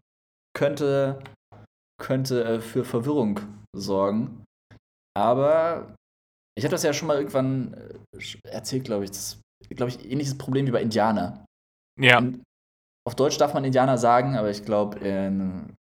könnte, 0.57 1.23
könnte 2.01 2.45
äh, 2.45 2.61
für 2.61 2.85
Verwirrung 2.85 3.41
sorgen. 3.77 4.45
Aber 5.17 5.95
ich 6.57 6.65
habe 6.65 6.73
das 6.73 6.83
ja 6.83 6.93
schon 6.93 7.09
mal 7.09 7.17
irgendwann 7.17 7.75
äh, 7.75 8.49
erzählt, 8.49 8.85
glaube 8.85 9.05
ich. 9.05 9.11
Das 9.11 9.41
glaube 9.71 9.91
ich, 9.91 10.05
ähnliches 10.11 10.39
Problem 10.39 10.67
wie 10.67 10.71
bei 10.71 10.83
Indianer. 10.83 11.45
Ja. 12.01 12.19
In, 12.19 12.43
auf 13.07 13.15
Deutsch 13.15 13.39
darf 13.39 13.55
man 13.55 13.65
Indianer 13.65 13.99
sagen, 13.99 14.37
aber 14.37 14.51
ich 14.51 14.65
glaube, 14.65 14.99
im 14.99 15.77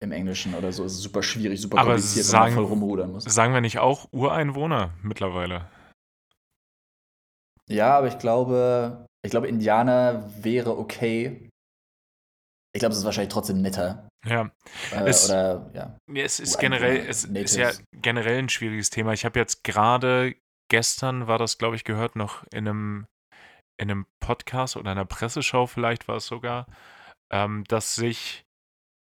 Englischen 0.00 0.54
oder 0.54 0.72
so 0.72 0.84
ist 0.84 0.92
es 0.94 1.02
super 1.02 1.22
schwierig, 1.22 1.60
super 1.60 1.78
Aber 1.78 1.90
kompliziert, 1.92 2.26
sagen- 2.26 2.46
wenn 2.46 2.54
man 2.54 2.64
voll 2.64 2.72
rumrudern 2.72 3.12
muss. 3.12 3.24
Sagen 3.24 3.54
wir 3.54 3.60
nicht 3.60 3.78
auch 3.78 4.08
Ureinwohner 4.12 4.94
mittlerweile? 5.02 5.68
Ja, 7.68 7.96
aber 7.98 8.08
ich 8.08 8.18
glaube, 8.18 9.06
ich 9.24 9.30
glaube, 9.30 9.48
Indianer 9.48 10.28
wäre 10.42 10.76
okay. 10.76 11.48
Ich 12.74 12.80
glaube, 12.80 12.92
es 12.92 12.98
ist 12.98 13.04
wahrscheinlich 13.04 13.32
trotzdem 13.32 13.62
netter. 13.62 14.08
Ja. 14.26 14.50
Äh, 14.92 15.08
Es- 15.08 15.28
oder, 15.28 15.70
ja. 15.74 15.96
Es 16.12 16.40
ist 16.40 16.58
generell, 16.58 16.96
es 17.08 17.24
ist 17.24 17.56
ja 17.56 17.70
generell 17.92 18.38
ein 18.38 18.48
schwieriges 18.48 18.90
Thema. 18.90 19.12
Ich 19.12 19.24
habe 19.24 19.38
jetzt 19.38 19.62
gerade 19.62 20.34
gestern 20.70 21.26
war 21.26 21.38
das, 21.38 21.58
glaube 21.58 21.76
ich, 21.76 21.84
gehört 21.84 22.16
noch 22.16 22.44
in 22.52 22.66
einem 22.66 23.06
in 23.82 23.90
einem 23.90 24.06
Podcast 24.20 24.76
oder 24.76 24.92
einer 24.92 25.04
Presseschau 25.04 25.66
vielleicht 25.66 26.08
war 26.08 26.16
es 26.16 26.26
sogar, 26.26 26.66
ähm, 27.30 27.64
dass 27.64 27.94
sich 27.94 28.46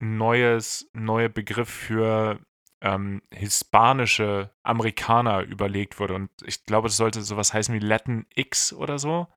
ein 0.01 0.17
neues 0.17 0.89
neue 0.93 1.29
Begriff 1.29 1.69
für 1.69 2.39
ähm, 2.81 3.21
hispanische 3.33 4.51
Amerikaner 4.63 5.41
überlegt 5.41 5.99
wurde 5.99 6.15
und 6.15 6.29
ich 6.43 6.65
glaube, 6.65 6.87
das 6.87 6.97
sollte 6.97 7.21
sowas 7.21 7.53
heißen 7.53 7.73
wie 7.73 7.79
Latin 7.79 8.25
X 8.35 8.73
oder 8.73 8.99
so. 8.99 9.27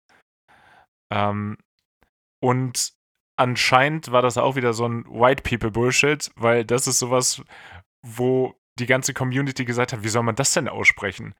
Ähm, 1.13 1.57
und 2.41 2.93
anscheinend 3.37 4.11
war 4.11 4.23
das 4.23 4.37
auch 4.37 4.57
wieder 4.57 4.73
so 4.73 4.87
ein 4.87 5.05
White 5.07 5.43
People 5.43 5.71
Bullshit, 5.71 6.31
weil 6.37 6.65
das 6.65 6.87
ist 6.87 6.99
sowas, 6.99 7.43
wo 8.03 8.55
die 8.79 8.87
ganze 8.87 9.15
Community 9.15 9.65
gesagt 9.65 9.93
hat, 9.93 10.03
wie 10.05 10.09
soll 10.09 10.23
man 10.23 10.37
das 10.37 10.53
denn 10.53 10.69
aussprechen? 10.69 11.35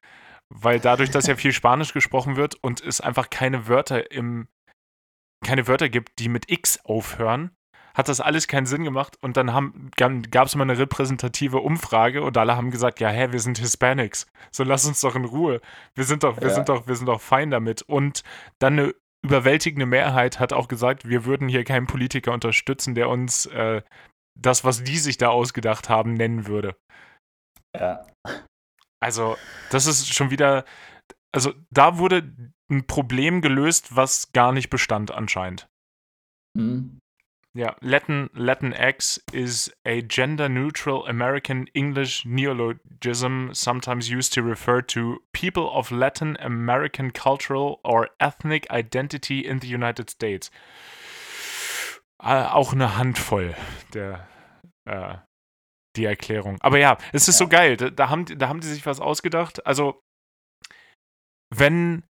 Weil 0.53 0.79
dadurch, 0.79 1.11
dass 1.11 1.27
ja 1.27 1.35
viel 1.35 1.53
Spanisch 1.53 1.93
gesprochen 1.93 2.35
wird 2.35 2.55
und 2.55 2.81
es 2.81 3.01
einfach 3.01 3.29
keine 3.29 3.67
Wörter 3.67 4.11
im 4.11 4.47
keine 5.45 5.67
Wörter 5.67 5.87
gibt, 5.87 6.19
die 6.19 6.27
mit 6.27 6.51
X 6.51 6.83
aufhören, 6.83 7.51
hat 7.93 8.09
das 8.09 8.19
alles 8.21 8.47
keinen 8.47 8.65
Sinn 8.65 8.83
gemacht 8.83 9.17
und 9.21 9.37
dann 9.37 9.53
haben, 9.53 9.89
gab 9.97 10.47
es 10.47 10.55
mal 10.55 10.63
eine 10.63 10.77
repräsentative 10.77 11.59
Umfrage 11.59 12.23
und 12.23 12.37
alle 12.37 12.55
haben 12.55 12.71
gesagt, 12.71 12.99
ja, 12.99 13.09
hä, 13.09 13.31
wir 13.31 13.39
sind 13.39 13.57
Hispanics, 13.57 14.27
so 14.51 14.63
lass 14.63 14.85
uns 14.85 15.01
doch 15.01 15.15
in 15.15 15.25
Ruhe. 15.25 15.61
Wir 15.95 16.03
sind 16.03 16.23
doch, 16.23 16.37
wir 16.37 16.49
Ja. 16.49 16.53
sind 16.53 16.69
doch, 16.69 16.87
wir 16.87 16.95
sind 16.95 17.07
doch 17.07 17.21
fein 17.21 17.51
damit. 17.51 17.81
Und 17.81 18.23
dann 18.59 18.79
eine 18.79 18.95
überwältigende 19.21 19.85
Mehrheit 19.85 20.39
hat 20.39 20.53
auch 20.53 20.67
gesagt, 20.67 21.07
wir 21.07 21.25
würden 21.25 21.47
hier 21.49 21.63
keinen 21.63 21.87
Politiker 21.87 22.31
unterstützen, 22.33 22.95
der 22.95 23.09
uns 23.09 23.47
äh, 23.47 23.81
das, 24.39 24.63
was 24.63 24.83
die 24.83 24.97
sich 24.97 25.17
da 25.17 25.29
ausgedacht 25.29 25.89
haben, 25.89 26.13
nennen 26.13 26.47
würde. 26.47 26.75
Ja. 27.77 28.05
Also, 28.99 29.37
das 29.71 29.85
ist 29.85 30.13
schon 30.13 30.31
wieder. 30.31 30.65
Also, 31.31 31.53
da 31.69 31.97
wurde 31.97 32.33
ein 32.69 32.85
Problem 32.87 33.41
gelöst, 33.41 33.95
was 33.95 34.31
gar 34.33 34.51
nicht 34.51 34.69
bestand, 34.69 35.11
anscheinend. 35.11 35.67
Hm. 36.57 36.99
Ja, 37.55 37.75
Latin, 37.81 38.29
Latinx 38.33 39.23
is 39.31 39.73
a 39.83 40.01
gender-neutral 40.01 41.07
American 41.07 41.67
English 41.73 42.23
neologism 42.23 43.49
sometimes 43.53 44.07
used 44.07 44.33
to 44.33 44.41
refer 44.41 44.81
to 44.83 45.17
people 45.33 45.63
of 45.63 45.89
Latin 45.89 46.37
American 46.37 47.11
cultural 47.11 47.79
or 47.83 48.09
ethnic 48.19 48.69
identity 48.71 49.43
in 49.43 49.59
the 49.59 49.67
United 49.67 50.11
States. 50.11 50.51
Äh, 52.21 52.43
auch 52.43 52.73
eine 52.73 52.97
Handvoll 52.97 53.55
der 53.93 54.27
äh, 54.85 55.15
die 55.95 56.05
Erklärung. 56.05 56.57
Aber 56.61 56.77
ja, 56.77 56.97
es 57.13 57.27
ist 57.27 57.37
so 57.37 57.45
Ja. 57.45 57.49
geil. 57.49 57.77
Da, 57.77 57.89
da, 57.89 58.09
haben, 58.09 58.25
die- 58.25 58.37
da 58.37 58.47
haben 58.47 58.61
die 58.61 58.67
sich 58.67 58.85
was 58.85 58.99
ausgedacht. 58.99 59.65
Also, 59.65 59.99
wenn 61.53 62.03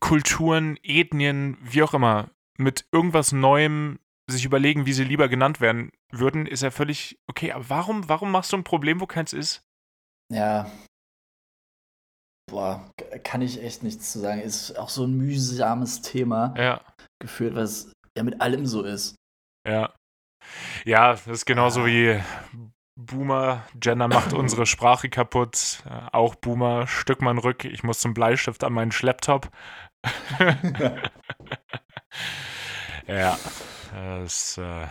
Kulturen, 0.00 0.78
Ethnien, 0.82 1.56
wie 1.60 1.82
auch 1.82 1.94
immer, 1.94 2.30
mit 2.58 2.86
irgendwas 2.92 3.32
Neuem 3.32 3.98
sich 4.30 4.44
überlegen, 4.44 4.86
wie 4.86 4.92
sie 4.92 5.04
lieber 5.04 5.28
genannt 5.28 5.60
werden 5.60 5.90
würden, 6.12 6.46
ist 6.46 6.62
ja 6.62 6.70
völlig 6.70 7.18
okay. 7.28 7.52
Aber 7.52 7.68
warum, 7.70 8.08
warum 8.08 8.30
machst 8.30 8.52
du 8.52 8.56
ein 8.56 8.64
Problem, 8.64 9.00
wo 9.00 9.06
keins 9.06 9.32
ist? 9.32 9.62
Ja. 10.32 10.70
Boah, 12.50 12.90
kann 13.24 13.42
ich 13.42 13.62
echt 13.62 13.82
nichts 13.82 14.12
zu 14.12 14.20
sagen. 14.20 14.40
Ist 14.40 14.78
auch 14.78 14.88
so 14.88 15.04
ein 15.04 15.16
mühsames 15.16 16.00
Thema 16.02 16.54
Ja, 16.56 16.80
geführt, 17.20 17.54
was 17.54 17.92
ja 18.16 18.22
mit 18.22 18.40
allem 18.40 18.66
so 18.66 18.82
ist. 18.84 19.14
ja. 19.66 19.94
Ja, 20.84 21.10
das 21.12 21.26
ist 21.26 21.44
genauso 21.46 21.82
Ah. 21.82 21.86
wie 21.86 22.22
Boomer, 22.98 23.64
Gender 23.76 24.08
macht 24.08 24.32
unsere 24.34 24.66
Sprache 24.66 25.08
kaputt. 25.08 25.84
Äh, 25.88 26.08
Auch 26.12 26.34
Boomer, 26.34 26.86
Stück 26.88 27.22
man 27.22 27.38
rück, 27.38 27.64
ich 27.64 27.84
muss 27.84 28.00
zum 28.00 28.12
Bleistift 28.12 28.64
an 28.64 28.72
meinen 28.72 28.92
Schlepptop. 28.92 29.48
ja, 33.06 33.38
das, 33.94 34.58
äh, 34.58 34.86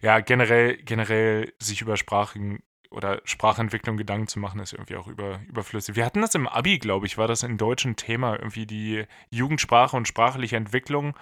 ja, 0.00 0.20
generell, 0.20 0.78
generell 0.78 1.52
sich 1.58 1.82
über 1.82 1.96
Sprachen 1.96 2.62
oder 2.90 3.20
Sprachentwicklung 3.24 3.96
Gedanken 3.96 4.26
zu 4.26 4.40
machen, 4.40 4.58
ist 4.60 4.72
irgendwie 4.72 4.96
auch 4.96 5.06
über, 5.06 5.40
überflüssig. 5.46 5.96
Wir 5.96 6.04
hatten 6.04 6.22
das 6.22 6.34
im 6.34 6.48
Abi, 6.48 6.78
glaube 6.78 7.06
ich, 7.06 7.18
war 7.18 7.28
das 7.28 7.42
in 7.42 7.58
deutschen 7.58 7.94
Thema, 7.96 8.32
irgendwie 8.36 8.66
die 8.66 9.04
Jugendsprache 9.30 9.96
und 9.96 10.08
sprachliche 10.08 10.56
Entwicklung. 10.56 11.16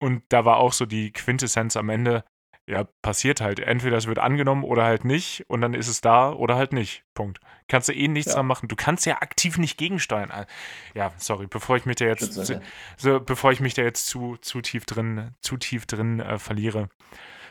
Und 0.00 0.24
da 0.30 0.44
war 0.44 0.56
auch 0.56 0.72
so 0.72 0.84
die 0.84 1.12
Quintessenz 1.12 1.76
am 1.76 1.88
Ende, 1.90 2.24
ja, 2.72 2.84
passiert 3.02 3.40
halt. 3.42 3.60
Entweder 3.60 3.98
es 3.98 4.06
wird 4.06 4.18
angenommen 4.18 4.64
oder 4.64 4.84
halt 4.84 5.04
nicht 5.04 5.44
und 5.48 5.60
dann 5.60 5.74
ist 5.74 5.88
es 5.88 6.00
da 6.00 6.32
oder 6.32 6.56
halt 6.56 6.72
nicht. 6.72 7.04
Punkt. 7.14 7.38
Kannst 7.68 7.88
du 7.88 7.92
eh 7.92 8.08
nichts 8.08 8.30
Ja. 8.32 8.36
dran 8.38 8.46
machen. 8.46 8.68
Du 8.68 8.76
kannst 8.76 9.04
ja 9.04 9.20
aktiv 9.20 9.58
nicht 9.58 9.76
gegensteuern. 9.76 10.30
Ah, 10.30 10.46
Ja, 10.94 11.12
sorry, 11.18 11.46
bevor 11.46 11.76
ich 11.76 11.84
mich 11.84 11.96
da 11.96 12.06
jetzt, 12.06 12.34
Schutzsache. 12.34 12.62
so, 12.96 13.20
bevor 13.20 13.52
ich 13.52 13.60
mich 13.60 13.74
da 13.74 13.82
jetzt 13.82 14.06
zu, 14.06 14.36
zu 14.38 14.62
tief 14.62 14.86
drin, 14.86 15.34
zu 15.42 15.56
tief 15.58 15.84
drin 15.86 16.20
äh, 16.20 16.38
verliere, 16.38 16.88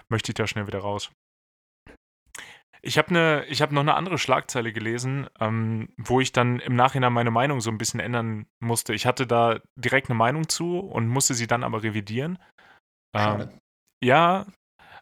möchte 0.09 0.31
ich 0.31 0.35
da 0.35 0.47
schnell 0.47 0.65
wieder 0.67 0.79
raus. 0.79 1.11
Ich 2.83 2.97
habe 2.97 3.13
ne, 3.13 3.45
ich 3.47 3.61
hab 3.61 3.71
noch 3.71 3.81
eine 3.81 3.93
andere 3.93 4.17
Schlagzeile 4.17 4.73
gelesen, 4.73 5.27
ähm, 5.39 5.89
wo 5.97 6.19
ich 6.19 6.31
dann 6.31 6.59
im 6.59 6.75
Nachhinein 6.75 7.13
meine 7.13 7.29
Meinung 7.29 7.61
so 7.61 7.69
ein 7.69 7.77
bisschen 7.77 7.99
ändern 7.99 8.47
musste. 8.59 8.95
Ich 8.95 9.05
hatte 9.05 9.27
da 9.27 9.59
direkt 9.75 10.09
eine 10.09 10.17
Meinung 10.17 10.49
zu 10.49 10.79
und 10.79 11.07
musste 11.07 11.35
sie 11.35 11.45
dann 11.45 11.63
aber 11.63 11.83
revidieren. 11.83 12.39
Ähm, 13.15 13.49
ja, 14.03 14.47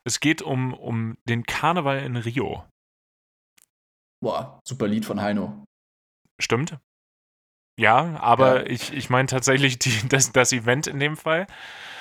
es 0.03 0.19
geht 0.19 0.41
um, 0.41 0.73
um 0.73 1.17
den 1.25 1.43
Karneval 1.43 1.99
in 2.03 2.15
Rio. 2.15 2.65
Boah, 4.21 4.59
super 4.67 4.87
Lied 4.87 5.05
von 5.05 5.21
Heino. 5.21 5.63
Stimmt? 6.41 6.77
Ja, 7.79 8.19
aber 8.19 8.61
Ja. 8.61 8.65
ich, 8.69 8.93
ich 8.93 9.09
meine 9.09 9.27
tatsächlich 9.27 9.79
die, 9.79 9.91
das, 10.09 10.31
das 10.31 10.51
Event 10.51 10.87
in 10.87 10.99
dem 10.99 11.15
Fall. 11.17 11.47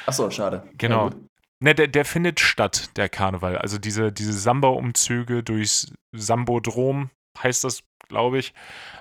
Achso, 0.07 0.31
schade. 0.31 0.69
Genau. 0.79 1.11
Ja. 1.11 1.17
Ne, 1.61 1.75
der, 1.75 1.89
der 1.89 2.05
findet 2.05 2.39
statt, 2.41 2.97
der 2.97 3.09
Karneval. 3.09 3.59
Also 3.59 3.79
diese, 3.79 4.13
diese 4.13 4.33
Samba-Umzüge 4.33 5.43
durchs 5.43 5.93
Sambodrom, 6.13 7.11
heißt 7.43 7.65
das, 7.65 7.83
glaube 8.09 8.39
ich. 8.39 8.55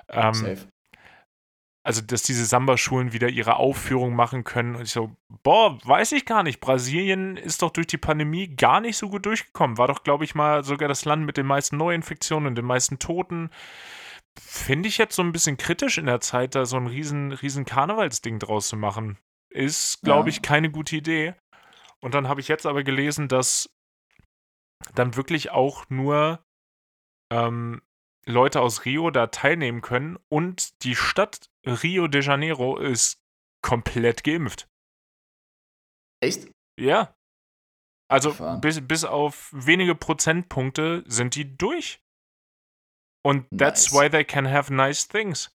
Ähm, 0.08 0.34
Safe. 0.34 0.68
Also, 1.88 2.02
dass 2.02 2.22
diese 2.22 2.44
Samba-Schulen 2.44 3.14
wieder 3.14 3.30
ihre 3.30 3.56
Aufführung 3.56 4.14
machen 4.14 4.44
können. 4.44 4.76
Und 4.76 4.82
ich 4.82 4.92
so, 4.92 5.16
boah, 5.42 5.78
weiß 5.86 6.12
ich 6.12 6.26
gar 6.26 6.42
nicht. 6.42 6.60
Brasilien 6.60 7.38
ist 7.38 7.62
doch 7.62 7.70
durch 7.70 7.86
die 7.86 7.96
Pandemie 7.96 8.46
gar 8.54 8.82
nicht 8.82 8.98
so 8.98 9.08
gut 9.08 9.24
durchgekommen. 9.24 9.78
War 9.78 9.88
doch, 9.88 10.02
glaube 10.02 10.24
ich, 10.24 10.34
mal 10.34 10.64
sogar 10.64 10.86
das 10.86 11.06
Land 11.06 11.24
mit 11.24 11.38
den 11.38 11.46
meisten 11.46 11.78
Neuinfektionen 11.78 12.46
und 12.46 12.56
den 12.56 12.66
meisten 12.66 12.98
Toten. 12.98 13.48
Finde 14.38 14.86
ich 14.86 14.98
jetzt 14.98 15.16
so 15.16 15.22
ein 15.22 15.32
bisschen 15.32 15.56
kritisch 15.56 15.96
in 15.96 16.04
der 16.04 16.20
Zeit, 16.20 16.54
da 16.54 16.66
so 16.66 16.76
ein 16.76 16.88
riesen, 16.88 17.32
riesen 17.32 17.64
Karnevalsding 17.64 18.38
draus 18.38 18.68
zu 18.68 18.76
machen. 18.76 19.16
Ist, 19.48 20.02
glaube 20.02 20.28
Ja. 20.28 20.36
ich, 20.36 20.42
keine 20.42 20.70
gute 20.70 20.94
Idee. 20.94 21.36
Und 22.00 22.12
dann 22.12 22.28
habe 22.28 22.42
ich 22.42 22.48
jetzt 22.48 22.66
aber 22.66 22.82
gelesen, 22.84 23.28
dass 23.28 23.70
dann 24.94 25.16
wirklich 25.16 25.52
auch 25.52 25.86
nur 25.88 26.44
ähm, 27.32 27.80
Leute 28.26 28.60
aus 28.60 28.84
Rio 28.84 29.10
da 29.10 29.28
teilnehmen 29.28 29.80
können 29.80 30.18
und 30.28 30.84
die 30.84 30.94
Stadt 30.94 31.48
Rio 31.68 32.08
de 32.08 32.22
Janeiro 32.22 32.78
ist 32.78 33.18
komplett 33.62 34.24
geimpft. 34.24 34.68
Echt? 36.22 36.50
Ja. 36.80 37.14
Also 38.10 38.32
bis, 38.60 38.86
bis 38.86 39.04
auf 39.04 39.50
wenige 39.52 39.94
Prozentpunkte 39.94 41.04
sind 41.06 41.34
die 41.34 41.56
durch. 41.56 42.00
Und 43.24 43.46
that's 43.56 43.92
Nice. 43.92 44.00
why 44.00 44.08
they 44.08 44.24
can 44.24 44.48
have 44.50 44.72
nice 44.72 45.06
things. 45.06 45.50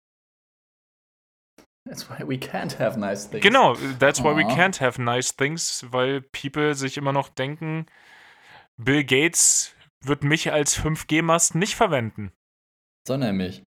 That's 1.88 2.08
why 2.08 2.22
we 2.28 2.38
can't 2.38 2.78
have 2.78 2.98
nice 2.98 3.28
things. 3.28 3.42
Genau, 3.42 3.74
that's 3.98 4.22
why 4.22 4.36
we 4.36 4.44
Aw. 4.44 4.54
can't 4.54 4.80
have 4.80 5.00
nice 5.02 5.34
things, 5.34 5.84
weil 5.90 6.20
people 6.20 6.74
sich 6.74 6.96
immer 6.96 7.12
noch 7.12 7.28
denken, 7.28 7.86
Bill 8.76 9.04
Gates 9.04 9.74
wird 10.04 10.22
mich 10.22 10.52
als 10.52 10.78
5G-Mast 10.78 11.54
nicht 11.54 11.74
verwenden. 11.74 12.32
So 13.06 13.16
nämlich. 13.16 13.64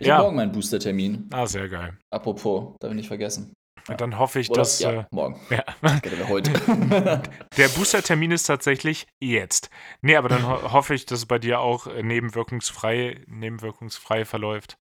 Ich 0.00 0.06
Ja. 0.06 0.14
habe 0.14 0.24
morgen 0.24 0.36
meinen 0.36 0.52
Booster-Termin. 0.52 1.28
Ah, 1.32 1.46
sehr 1.46 1.68
geil. 1.68 1.96
Apropos, 2.10 2.74
darf 2.80 2.90
ich 2.90 2.96
nicht 2.96 3.08
vergessen. 3.08 3.52
Und 3.86 4.00
dann 4.00 4.18
hoffe 4.18 4.40
ich, 4.40 4.48
Oder? 4.50 4.60
dass. 4.62 4.78
ja, 4.80 4.92
Äh, 4.92 5.04
morgen. 5.10 5.38
ja. 5.50 5.62
Heute. 6.28 6.52
Der 7.56 7.68
Booster-Termin 7.68 8.30
ist 8.30 8.44
tatsächlich 8.44 9.06
jetzt. 9.20 9.68
Nee, 10.00 10.16
aber 10.16 10.28
dann 10.30 10.46
ho 10.48 10.72
hoffe 10.72 10.94
ich, 10.94 11.04
dass 11.04 11.18
es 11.20 11.26
bei 11.26 11.38
dir 11.38 11.60
auch 11.60 11.86
äh, 11.86 12.02
nebenwirkungsfrei, 12.02 13.22
nebenwirkungsfrei 13.26 14.24
verläuft. 14.24 14.78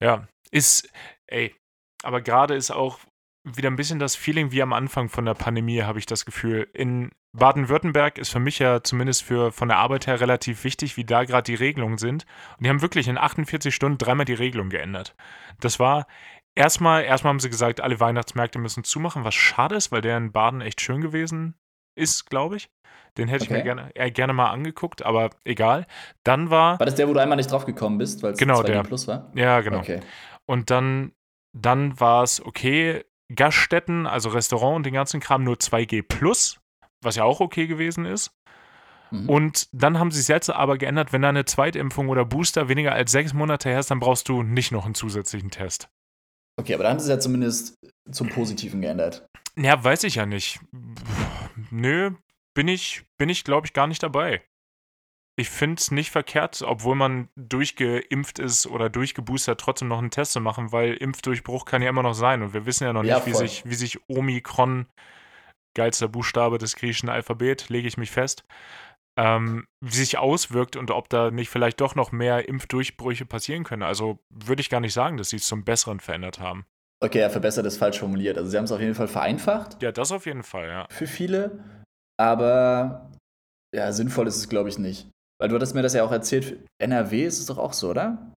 Ja, 0.00 0.26
ist, 0.50 0.90
ey, 1.28 1.54
aber 2.02 2.20
gerade 2.22 2.54
ist 2.56 2.72
auch 2.72 2.98
wieder 3.44 3.70
ein 3.70 3.76
bisschen 3.76 3.98
das 3.98 4.14
Feeling 4.16 4.52
wie 4.52 4.62
am 4.62 4.72
Anfang 4.72 5.08
von 5.08 5.24
der 5.24 5.34
Pandemie, 5.34 5.82
habe 5.82 5.98
ich 5.98 6.06
das 6.06 6.24
Gefühl. 6.24 6.68
In 6.74 7.10
Baden-Württemberg 7.32 8.18
ist 8.18 8.30
für 8.30 8.38
mich 8.40 8.58
ja 8.58 8.82
zumindest 8.82 9.22
für, 9.24 9.52
von 9.52 9.68
der 9.68 9.78
Arbeit 9.78 10.06
her 10.06 10.20
relativ 10.20 10.64
wichtig, 10.64 10.96
wie 10.96 11.04
da 11.04 11.24
gerade 11.24 11.44
die 11.50 11.54
Regelungen 11.54 11.98
sind. 11.98 12.24
Und 12.58 12.64
die 12.66 12.68
haben 12.70 12.82
wirklich 12.82 13.08
in 13.08 13.18
48 13.18 13.74
Stunden 13.74 13.98
dreimal 13.98 14.26
die 14.26 14.34
Regelung 14.34 14.68
geändert. 14.68 15.16
Das 15.60 15.80
war 15.80 16.06
erstmal, 16.54 17.02
erstmal 17.04 17.30
haben 17.30 17.40
sie 17.40 17.50
gesagt, 17.50 17.80
alle 17.80 17.98
Weihnachtsmärkte 17.98 18.58
müssen 18.58 18.84
zumachen, 18.84 19.24
was 19.24 19.34
schade 19.34 19.74
ist, 19.76 19.90
weil 19.90 20.02
der 20.02 20.16
in 20.18 20.30
Baden 20.32 20.60
echt 20.60 20.80
schön 20.80 21.00
gewesen 21.00 21.54
ist, 21.94 22.30
glaube 22.30 22.56
ich. 22.56 22.70
Den 23.18 23.28
hätte 23.28 23.44
ich 23.44 23.50
mir 23.50 23.56
Okay. 23.58 23.64
gerne, 23.64 23.90
äh, 23.96 24.10
gerne 24.10 24.32
mal 24.32 24.50
angeguckt, 24.50 25.02
aber 25.04 25.30
egal. 25.44 25.86
Dann 26.24 26.48
war, 26.50 26.78
War 26.78 26.86
das 26.86 26.94
der, 26.94 27.08
wo 27.08 27.12
du 27.12 27.20
einmal 27.20 27.36
nicht 27.36 27.50
drauf 27.50 27.66
gekommen 27.66 27.98
bist, 27.98 28.22
weil 28.22 28.32
es 28.32 28.38
Genau, 28.38 28.60
2G 28.60 28.66
der. 28.66 28.82
Plus 28.84 29.08
war? 29.08 29.30
ja 29.34 29.60
genau. 29.60 29.78
Okay. 29.78 30.00
Und 30.46 30.70
dann, 30.70 31.12
dann 31.52 31.98
war 32.00 32.22
es 32.22 32.44
okay, 32.44 33.04
Gaststätten, 33.34 34.06
also 34.06 34.30
Restaurant 34.30 34.76
und 34.76 34.86
den 34.86 34.94
ganzen 34.94 35.20
Kram 35.20 35.44
nur 35.44 35.56
2G 35.56 36.02
plus, 36.02 36.60
was 37.02 37.16
ja 37.16 37.24
auch 37.24 37.40
okay 37.40 37.66
gewesen 37.66 38.04
ist. 38.04 38.32
Mhm. 39.10 39.28
Und 39.28 39.68
dann 39.72 39.98
haben 39.98 40.10
sie 40.10 40.20
es 40.20 40.28
jetzt 40.28 40.50
aber 40.50 40.78
geändert, 40.78 41.12
wenn 41.12 41.22
da 41.22 41.28
eine 41.28 41.44
Zweitimpfung 41.44 42.08
oder 42.08 42.24
Booster 42.24 42.68
weniger 42.68 42.92
als 42.92 43.12
sechs 43.12 43.32
Monate 43.32 43.68
her 43.68 43.80
ist, 43.80 43.90
dann 43.90 44.00
brauchst 44.00 44.28
du 44.28 44.42
nicht 44.42 44.72
noch 44.72 44.84
einen 44.84 44.94
zusätzlichen 44.94 45.50
Test. 45.50 45.88
Okay, 46.58 46.74
aber 46.74 46.84
da 46.84 46.90
haben 46.90 46.98
sie 46.98 47.04
es 47.04 47.10
ja 47.10 47.18
zumindest 47.18 47.78
zum 48.10 48.28
Positiven 48.28 48.80
geändert. 48.80 49.26
Ja, 49.56 49.82
weiß 49.82 50.04
ich 50.04 50.16
ja 50.16 50.26
nicht. 50.26 50.60
Nö, 51.70 52.12
bin 52.54 52.68
ich, 52.68 53.04
bin 53.18 53.28
ich 53.28 53.44
glaube 53.44 53.66
ich, 53.66 53.72
gar 53.72 53.86
nicht 53.86 54.02
dabei. 54.02 54.42
Ich 55.42 55.50
finde 55.50 55.80
es 55.80 55.90
nicht 55.90 56.12
verkehrt, 56.12 56.62
obwohl 56.62 56.94
man 56.94 57.28
durchgeimpft 57.34 58.38
ist 58.38 58.68
oder 58.68 58.88
durchgeboostert, 58.88 59.60
trotzdem 59.60 59.88
noch 59.88 59.98
einen 59.98 60.12
Test 60.12 60.30
zu 60.30 60.40
machen, 60.40 60.70
weil 60.70 60.94
Impfdurchbruch 60.94 61.64
kann 61.64 61.82
ja 61.82 61.88
immer 61.88 62.04
noch 62.04 62.14
sein. 62.14 62.42
Und 62.42 62.54
wir 62.54 62.64
wissen 62.64 62.84
ja 62.84 62.92
noch 62.92 63.02
Ja, 63.02 63.16
nicht, 63.16 63.26
wie 63.26 63.34
sich, 63.34 63.66
wie 63.66 63.74
sich 63.74 63.98
Omikron, 64.08 64.86
geilster 65.74 66.06
Buchstabe 66.06 66.58
des 66.58 66.76
griechischen 66.76 67.08
Alphabet, 67.08 67.70
lege 67.70 67.88
ich 67.88 67.96
mich 67.96 68.12
fest, 68.12 68.44
ähm, 69.18 69.66
wie 69.80 69.96
sich 69.96 70.16
auswirkt 70.16 70.76
und 70.76 70.92
ob 70.92 71.08
da 71.08 71.32
nicht 71.32 71.50
vielleicht 71.50 71.80
doch 71.80 71.96
noch 71.96 72.12
mehr 72.12 72.48
Impfdurchbrüche 72.48 73.26
passieren 73.26 73.64
können. 73.64 73.82
Also 73.82 74.20
würde 74.30 74.60
ich 74.60 74.70
gar 74.70 74.78
nicht 74.78 74.94
sagen, 74.94 75.16
dass 75.16 75.30
sie 75.30 75.38
es 75.38 75.46
zum 75.46 75.64
Besseren 75.64 75.98
verändert 75.98 76.38
haben. 76.38 76.66
Okay, 77.02 77.18
ja, 77.18 77.30
verbessert 77.30 77.66
ist 77.66 77.78
falsch 77.78 77.98
formuliert. 77.98 78.38
Also 78.38 78.48
sie 78.48 78.56
haben 78.56 78.66
es 78.66 78.70
auf 78.70 78.80
jeden 78.80 78.94
Fall 78.94 79.08
vereinfacht 79.08 79.82
Ja, 79.82 79.90
das 79.90 80.12
auf 80.12 80.24
jeden 80.24 80.44
Fall, 80.44 80.68
ja. 80.68 80.86
für 80.88 81.08
viele, 81.08 81.64
aber 82.16 83.10
ja, 83.74 83.90
sinnvoll 83.90 84.28
ist 84.28 84.36
es, 84.36 84.48
glaube 84.48 84.68
ich, 84.68 84.78
nicht. 84.78 85.08
Weil 85.42 85.48
du 85.48 85.56
hattest 85.56 85.74
mir 85.74 85.82
das 85.82 85.92
ja 85.92 86.04
auch 86.04 86.12
erzählt, 86.12 86.64
NRW 86.78 87.24
ist 87.26 87.40
es 87.40 87.46
doch 87.46 87.58
auch 87.58 87.72
so, 87.72 87.90
oder? 87.90 88.32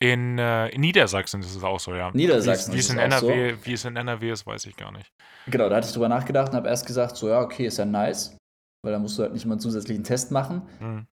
In, 0.00 0.40
äh, 0.40 0.70
in 0.70 0.80
Niedersachsen 0.80 1.40
ist 1.40 1.54
es 1.54 1.62
auch 1.62 1.78
so, 1.78 1.94
ja. 1.94 2.10
Niedersachsen 2.10 2.74
Wie 2.74 2.80
es 2.80 2.86
ist 2.86 2.94
in 2.94 2.98
es 2.98 3.20
so. 3.20 3.28
NRW, 3.28 3.56
wie 3.62 3.72
es 3.74 3.84
in 3.84 3.94
NRW 3.94 4.32
ist, 4.32 4.44
weiß 4.44 4.66
ich 4.66 4.74
gar 4.76 4.90
nicht. 4.90 5.08
Genau, 5.46 5.68
da 5.68 5.76
hatte 5.76 5.86
ich 5.86 5.92
drüber 5.92 6.08
nachgedacht 6.08 6.48
und 6.48 6.56
habe 6.56 6.68
erst 6.68 6.84
gesagt, 6.84 7.16
so 7.16 7.28
ja, 7.28 7.40
okay, 7.42 7.66
ist 7.66 7.78
ja 7.78 7.84
nice, 7.84 8.36
weil 8.84 8.92
da 8.92 8.98
musst 8.98 9.16
du 9.16 9.22
halt 9.22 9.34
nicht 9.34 9.46
mal 9.46 9.52
einen 9.52 9.60
zusätzlichen 9.60 10.02
Test 10.02 10.32
machen. 10.32 10.62
Hm. 10.80 11.06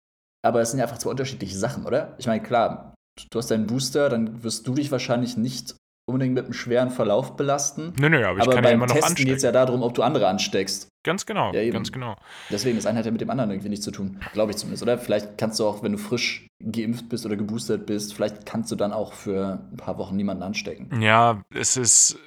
Aber 0.45 0.61
es 0.61 0.71
sind 0.71 0.79
ja 0.79 0.85
einfach 0.85 0.97
zwei 0.97 1.09
unterschiedliche 1.09 1.57
Sachen, 1.57 1.85
oder? 1.85 2.15
Ich 2.19 2.27
meine, 2.27 2.41
klar, 2.41 2.95
du 3.29 3.37
hast 3.37 3.51
deinen 3.51 3.67
Booster, 3.67 4.07
dann 4.07 4.43
wirst 4.43 4.65
du 4.65 4.75
dich 4.75 4.93
wahrscheinlich 4.93 5.35
nicht 5.35 5.75
unbedingt 6.07 6.33
mit 6.33 6.45
einem 6.45 6.53
schweren 6.53 6.89
Verlauf 6.89 7.35
belasten. 7.35 7.93
Nö, 7.99 8.09
nö, 8.09 8.25
aber 8.25 8.37
ich 8.37 8.43
aber 8.43 8.53
kann 8.53 8.63
ja 8.63 8.69
beim 8.69 8.79
immer 8.79 8.87
noch 8.87 8.95
Testen 8.95 9.25
geht 9.25 9.37
es 9.37 9.43
ja 9.43 9.51
darum, 9.51 9.83
ob 9.83 9.93
du 9.93 10.03
andere 10.03 10.27
ansteckst. 10.27 10.87
Ganz 11.03 11.25
genau, 11.25 11.53
Ja, 11.53 11.69
ganz 11.69 11.91
genau. 11.91 12.15
Deswegen, 12.49 12.75
das 12.75 12.85
eine 12.85 12.99
hat 12.99 13.05
ja 13.05 13.11
mit 13.11 13.21
dem 13.21 13.29
anderen 13.29 13.51
irgendwie 13.51 13.69
nichts 13.69 13.85
zu 13.85 13.91
tun. 13.91 14.19
Glaube 14.33 14.51
ich 14.51 14.57
zumindest, 14.57 14.83
oder? 14.83 14.97
Vielleicht 14.97 15.37
kannst 15.37 15.59
du 15.59 15.67
auch, 15.67 15.83
wenn 15.83 15.93
du 15.93 15.97
frisch 15.97 16.47
geimpft 16.59 17.09
bist 17.09 17.25
oder 17.25 17.35
geboostert 17.35 17.85
bist, 17.85 18.13
vielleicht 18.13 18.45
kannst 18.45 18.71
du 18.71 18.75
dann 18.75 18.91
auch 18.91 19.13
für 19.13 19.67
ein 19.71 19.77
paar 19.77 19.97
Wochen 19.97 20.15
niemanden 20.15 20.43
anstecken. 20.43 21.01
Ja, 21.01 21.43
es 21.53 21.77
ist 21.77 22.19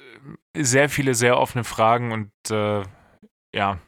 sehr 0.55 0.89
viele, 0.89 1.15
sehr 1.15 1.37
offene 1.37 1.63
Fragen 1.63 2.11
und 2.11 2.31
äh, 2.51 2.83
ja, 3.53 3.79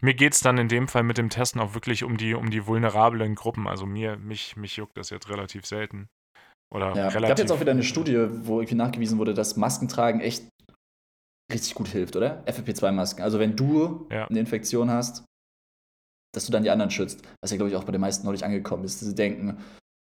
mir 0.00 0.14
geht 0.14 0.34
es 0.34 0.40
dann 0.40 0.58
in 0.58 0.68
dem 0.68 0.88
Fall 0.88 1.02
mit 1.02 1.18
dem 1.18 1.30
Testen 1.30 1.60
auch 1.60 1.74
wirklich 1.74 2.04
um 2.04 2.16
die, 2.16 2.34
um 2.34 2.50
die 2.50 2.66
vulnerablen 2.66 3.34
Gruppen. 3.34 3.66
Also 3.68 3.86
mir, 3.86 4.16
mich, 4.16 4.56
mich 4.56 4.76
juckt 4.76 4.96
das 4.96 5.10
jetzt 5.10 5.28
relativ 5.28 5.66
selten. 5.66 6.08
Oder 6.74 6.94
Ja, 6.96 7.08
relativ. 7.08 7.28
gab 7.28 7.38
jetzt 7.38 7.52
auch 7.52 7.60
wieder 7.60 7.70
eine 7.72 7.82
Studie, 7.82 8.26
wo 8.46 8.60
irgendwie 8.60 8.74
nachgewiesen 8.74 9.18
wurde, 9.18 9.34
dass 9.34 9.56
Maskentragen 9.56 10.20
echt 10.20 10.48
richtig 11.52 11.74
gut 11.74 11.88
hilft, 11.88 12.16
oder? 12.16 12.42
FFP2-Masken. 12.46 13.22
Also 13.22 13.38
wenn 13.38 13.54
du 13.56 14.08
Ja. 14.10 14.26
eine 14.26 14.40
Infektion 14.40 14.90
hast, 14.90 15.24
dass 16.34 16.44
du 16.44 16.52
dann 16.52 16.64
die 16.64 16.70
anderen 16.70 16.90
schützt. 16.90 17.22
Was 17.40 17.50
ja, 17.50 17.56
glaube 17.56 17.70
ich, 17.70 17.76
auch 17.76 17.84
bei 17.84 17.92
den 17.92 18.00
meisten 18.00 18.26
neulich 18.26 18.44
angekommen 18.44 18.84
ist. 18.84 19.00
dass 19.00 19.08
Sie 19.08 19.14
denken, 19.14 19.58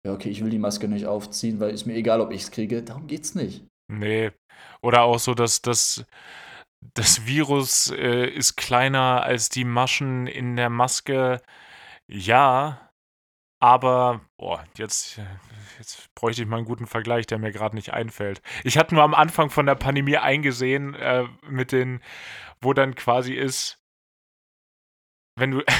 ja, 0.06 0.12
okay, 0.12 0.28
ich 0.28 0.42
will 0.44 0.50
die 0.50 0.58
Maske 0.58 0.86
nicht 0.86 1.06
aufziehen, 1.06 1.60
weil 1.60 1.70
ist 1.70 1.86
mir 1.86 1.94
egal, 1.94 2.20
ob 2.20 2.30
ich 2.30 2.42
es 2.42 2.50
kriege. 2.50 2.82
Darum 2.82 3.06
geht's 3.06 3.34
nicht. 3.34 3.66
Nee. 3.90 4.30
Oder 4.82 5.02
auch 5.02 5.18
so, 5.18 5.34
dass 5.34 5.60
das, 5.62 6.04
das 6.94 7.26
Virus 7.26 7.90
äh, 7.90 8.26
ist 8.26 8.56
kleiner 8.56 9.22
als 9.22 9.48
die 9.48 9.64
Maschen 9.64 10.26
in 10.26 10.56
der 10.56 10.70
Maske. 10.70 11.40
Ja, 12.06 12.90
aber, 13.60 14.20
boah, 14.38 14.64
jetzt, 14.76 15.18
jetzt 15.78 16.14
bräuchte 16.14 16.42
ich 16.42 16.48
mal 16.48 16.56
einen 16.58 16.66
guten 16.66 16.86
Vergleich, 16.86 17.26
der 17.26 17.38
mir 17.38 17.52
gerade 17.52 17.74
nicht 17.76 17.92
einfällt. 17.92 18.42
Ich 18.64 18.78
hatte 18.78 18.94
nur 18.94 19.04
am 19.04 19.14
Anfang 19.14 19.50
von 19.50 19.66
der 19.66 19.74
Pandemie 19.74 20.16
eingesehen, 20.16 20.94
äh, 20.94 21.24
mit 21.48 21.72
den, 21.72 22.02
wo 22.60 22.72
dann 22.72 22.94
quasi 22.94 23.34
ist, 23.34 23.78
wenn 25.36 25.50
du. 25.52 25.62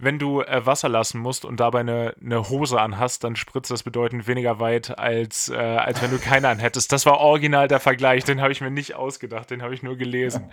Wenn 0.00 0.20
du 0.20 0.42
äh, 0.42 0.64
Wasser 0.64 0.88
lassen 0.88 1.18
musst 1.18 1.44
und 1.44 1.58
dabei 1.58 1.80
eine, 1.80 2.14
eine 2.20 2.48
Hose 2.50 2.80
anhast, 2.80 3.24
dann 3.24 3.34
spritzt 3.34 3.72
das 3.72 3.82
bedeutend 3.82 4.28
weniger 4.28 4.60
weit, 4.60 4.96
als, 4.96 5.48
äh, 5.48 5.56
als 5.56 6.00
wenn 6.00 6.12
du 6.12 6.20
keine 6.20 6.48
anhättest. 6.48 6.92
Das 6.92 7.04
war 7.04 7.18
original 7.18 7.66
der 7.66 7.80
Vergleich, 7.80 8.22
den 8.22 8.40
habe 8.40 8.52
ich 8.52 8.60
mir 8.60 8.70
nicht 8.70 8.94
ausgedacht, 8.94 9.50
den 9.50 9.60
habe 9.60 9.74
ich 9.74 9.82
nur 9.82 9.96
gelesen. 9.96 10.52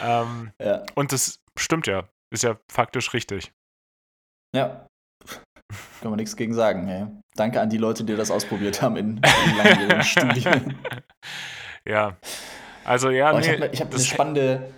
Ähm, 0.00 0.52
Ja. 0.60 0.84
und 0.94 1.10
das 1.10 1.42
stimmt 1.58 1.88
ja, 1.88 2.04
ist 2.30 2.44
ja 2.44 2.56
faktisch 2.70 3.12
richtig. 3.14 3.52
Ja. 4.54 4.86
Kann 6.00 6.10
man 6.10 6.16
nichts 6.18 6.36
gegen 6.36 6.54
sagen. 6.54 6.88
Ey. 6.88 7.06
Danke 7.34 7.60
an 7.60 7.70
die 7.70 7.78
Leute, 7.78 8.04
die 8.04 8.14
das 8.14 8.30
ausprobiert 8.30 8.82
haben 8.82 8.96
in, 8.96 9.08
in 9.46 9.56
langjährigen 9.56 10.02
Studien. 10.02 10.76
ja. 11.86 12.16
Also 12.84 13.10
ja, 13.10 13.32
Oh, 13.32 13.38
nee, 13.38 13.54
ich 13.54 13.60
habe 13.60 13.76
hab 13.76 13.90
eine 13.90 14.00
spannende, 14.00 14.72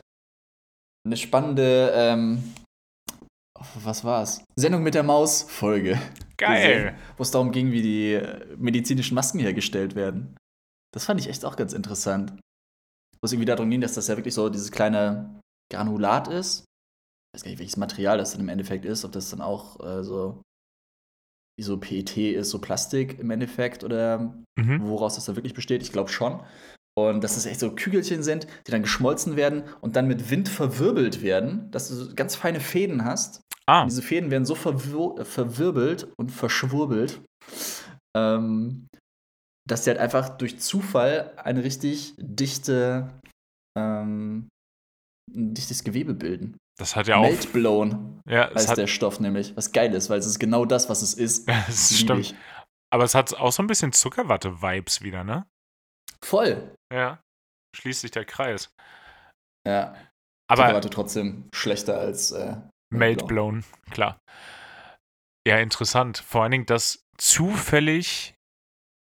eine 1.07 1.17
spannende, 1.17 1.93
ähm, 1.95 2.55
was 3.77 4.05
war's? 4.05 4.45
Sendung 4.57 4.83
mit 4.83 4.95
der 4.95 5.03
Maus-Folge. 5.03 5.99
geil. 6.37 6.97
Wo 7.17 7.23
es 7.23 7.31
darum 7.31 7.51
ging, 7.51 7.73
wie 7.73 7.83
die 7.83 8.13
äh, 8.15 8.57
medizinischen 8.57 9.15
Masken 9.15 9.39
hergestellt 9.39 9.95
werden. 9.95 10.37
Das 10.93 11.07
fand 11.07 11.19
ich 11.21 11.29
echt 11.29 11.45
auch 11.45 11.57
ganz 11.57 11.73
interessant. 11.73 12.33
Wo 12.33 13.25
es 13.25 13.33
irgendwie 13.33 13.47
darum 13.47 13.71
ging, 13.71 13.81
dass 13.81 13.95
das 13.95 14.09
ja 14.09 14.17
wirklich 14.17 14.35
so 14.35 14.49
dieses 14.51 14.71
kleine 14.71 15.41
Granulat 15.73 16.29
ist. 16.29 16.61
Ich 17.33 17.39
weiß 17.39 17.43
gar 17.45 17.51
nicht, 17.51 17.59
welches 17.59 17.77
Material 17.79 18.19
das 18.19 18.33
dann 18.33 18.43
im 18.43 18.49
Endeffekt 18.49 18.85
ist, 18.85 19.05
ob 19.05 19.13
das 19.13 19.31
dann 19.31 19.41
auch 19.41 19.81
äh, 19.85 20.05
so 20.05 20.43
so 21.63 21.79
PET 21.79 22.17
ist, 22.17 22.51
so 22.51 22.61
Plastik 22.61 23.19
im 23.19 23.31
Endeffekt 23.31 23.85
oder 23.85 24.35
Mhm. 24.59 24.87
woraus 24.89 25.17
das 25.17 25.25
da 25.25 25.37
wirklich 25.37 25.55
besteht. 25.55 25.83
Ich 25.83 25.93
glaube 25.93 26.11
schon. 26.11 26.41
Und 26.97 27.25
dass 27.25 27.35
das 27.35 27.47
echt 27.47 27.59
so 27.59 27.75
Kügelchen 27.75 28.23
sind, 28.23 28.47
die 28.67 28.71
dann 28.71 28.83
geschmolzen 28.83 29.35
werden 29.37 29.65
und 29.81 29.97
dann 29.97 30.07
mit 30.07 30.31
Wind 30.31 30.49
verwirbelt 30.49 31.23
werden, 31.23 31.71
dass 31.73 31.89
du 31.89 31.95
so 31.95 32.15
ganz 32.15 32.37
feine 32.37 32.61
Fäden 32.61 33.05
hast. 33.05 33.41
Ah, 33.67 33.85
diese 33.85 34.03
Fäden 34.03 34.31
werden 34.31 34.45
so 34.45 34.55
verwir 34.55 35.25
verwirbelt 35.25 36.07
und 36.17 36.31
verschwurbelt, 36.31 37.21
ähm, 38.17 38.87
dass 39.67 39.85
sie 39.85 39.91
halt 39.91 39.99
einfach 39.99 40.37
durch 40.37 40.61
Zufall 40.61 41.33
eine 41.37 41.65
richtig 41.65 42.15
dichte, 42.19 43.19
ähm, 43.77 44.49
ein 45.35 45.55
dichtes 45.55 45.83
Gewebe 45.83 46.15
bilden. 46.15 46.57
Das 46.77 46.97
hat 46.97 47.07
ja 47.07 47.17
auch. 47.17 47.23
Meltblown 47.23 48.21
Ja, 48.29 48.53
heißt 48.53 48.69
hat, 48.69 48.79
der 48.79 48.87
Stoff 48.87 49.21
nämlich, 49.21 49.57
was 49.57 49.73
geil 49.73 49.95
ist, 49.95 50.11
weil 50.11 50.19
es 50.19 50.27
ist 50.27 50.39
genau 50.39 50.65
das, 50.65 50.89
was 50.89 51.03
es 51.03 51.15
ist. 51.15 51.49
das 51.67 51.91
Lieb 51.91 52.01
stimmt. 52.01 52.21
ich. 52.21 52.35
Aber 52.93 53.05
es 53.05 53.15
hat 53.15 53.35
auch 53.35 53.53
so 53.53 53.63
ein 53.63 53.67
bisschen 53.67 53.93
Zuckerwatte-Vibes 53.93 55.03
wieder, 55.03 55.25
ne? 55.25 55.47
Voll. 56.23 56.75
Ja. 56.93 57.21
Schließt 57.77 58.03
sich 58.03 58.13
der 58.13 58.25
Kreis. 58.25 58.71
Ja, 59.67 59.95
Aber 60.49 60.67
aber 60.67 60.81
trotzdem 60.83 61.49
schlechter 61.55 61.99
als 61.99 62.31
äh, 62.31 62.57
Melt 62.91 63.27
blown, 63.27 63.65
klar. 63.91 64.19
Ja, 65.47 65.59
interessant. 65.59 66.19
Vor 66.19 66.43
allen 66.43 66.53
Dingen, 66.53 66.67
dass 66.67 67.05
zufällig, 67.19 68.35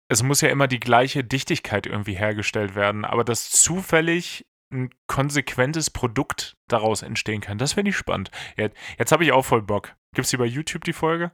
es 0.10 0.24
muss 0.24 0.42
ja 0.42 0.50
immer 0.50 0.68
die 0.68 0.80
gleiche 0.80 1.24
Dichtigkeit 1.24 1.86
irgendwie 1.86 2.16
hergestellt 2.16 2.76
werden, 2.76 3.06
aber 3.06 3.24
dass 3.24 3.50
zufällig 3.52 4.46
ein 4.72 4.90
konsequentes 5.08 5.90
Produkt 5.90 6.54
daraus 6.70 7.02
entstehen 7.02 7.42
kann, 7.42 7.58
das 7.58 7.74
finde 7.74 7.90
ich 7.90 7.98
spannend. 7.98 8.32
Ja, 8.58 8.70
jetzt 8.98 9.12
habe 9.12 9.24
ich 9.24 9.32
auch 9.32 9.44
voll 9.46 9.62
Bock. 9.62 9.96
Gibt 10.16 10.26
es 10.26 10.32
die 10.32 10.38
bei 10.38 10.46
YouTube, 10.46 10.84
die 10.84 10.94
Folge? 10.94 11.32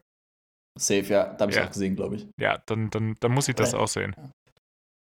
Safe, 0.80 1.02
ja. 1.06 1.26
Da 1.34 1.42
habe 1.42 1.52
ich 1.52 1.58
Ja. 1.58 1.66
auch 1.66 1.70
gesehen, 1.70 1.96
glaube 1.96 2.16
ich. 2.18 2.28
Ja, 2.40 2.60
dann, 2.68 2.90
dann, 2.90 3.16
dann 3.20 3.32
muss 3.32 3.48
ich 3.48 3.56
das 3.56 3.74
Aber- 3.74 3.84
auch 3.84 3.88
sehen. 3.88 4.16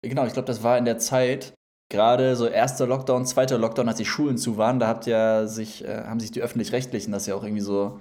Genau, 0.05 0.25
ich 0.25 0.33
glaube, 0.33 0.45
das 0.47 0.63
war 0.63 0.77
in 0.77 0.85
der 0.85 0.97
Zeit, 0.97 1.53
gerade 1.91 2.35
so 2.37 2.47
erster 2.47 2.87
Lockdown, 2.87 3.25
zweiter 3.25 3.57
Lockdown, 3.57 3.89
als 3.89 3.97
die 3.97 4.05
Schulen 4.05 4.37
zu 4.37 4.57
waren, 4.57 4.79
da 4.79 4.87
habt 4.87 5.05
ja 5.07 5.47
sich, 5.47 5.83
äh, 5.83 6.03
haben 6.05 6.19
sich 6.21 6.31
die 6.31 6.41
Öffentlich-Rechtlichen 6.41 7.11
das 7.11 7.25
ja 7.25 7.35
auch 7.35 7.43
irgendwie 7.43 7.61
so 7.61 7.99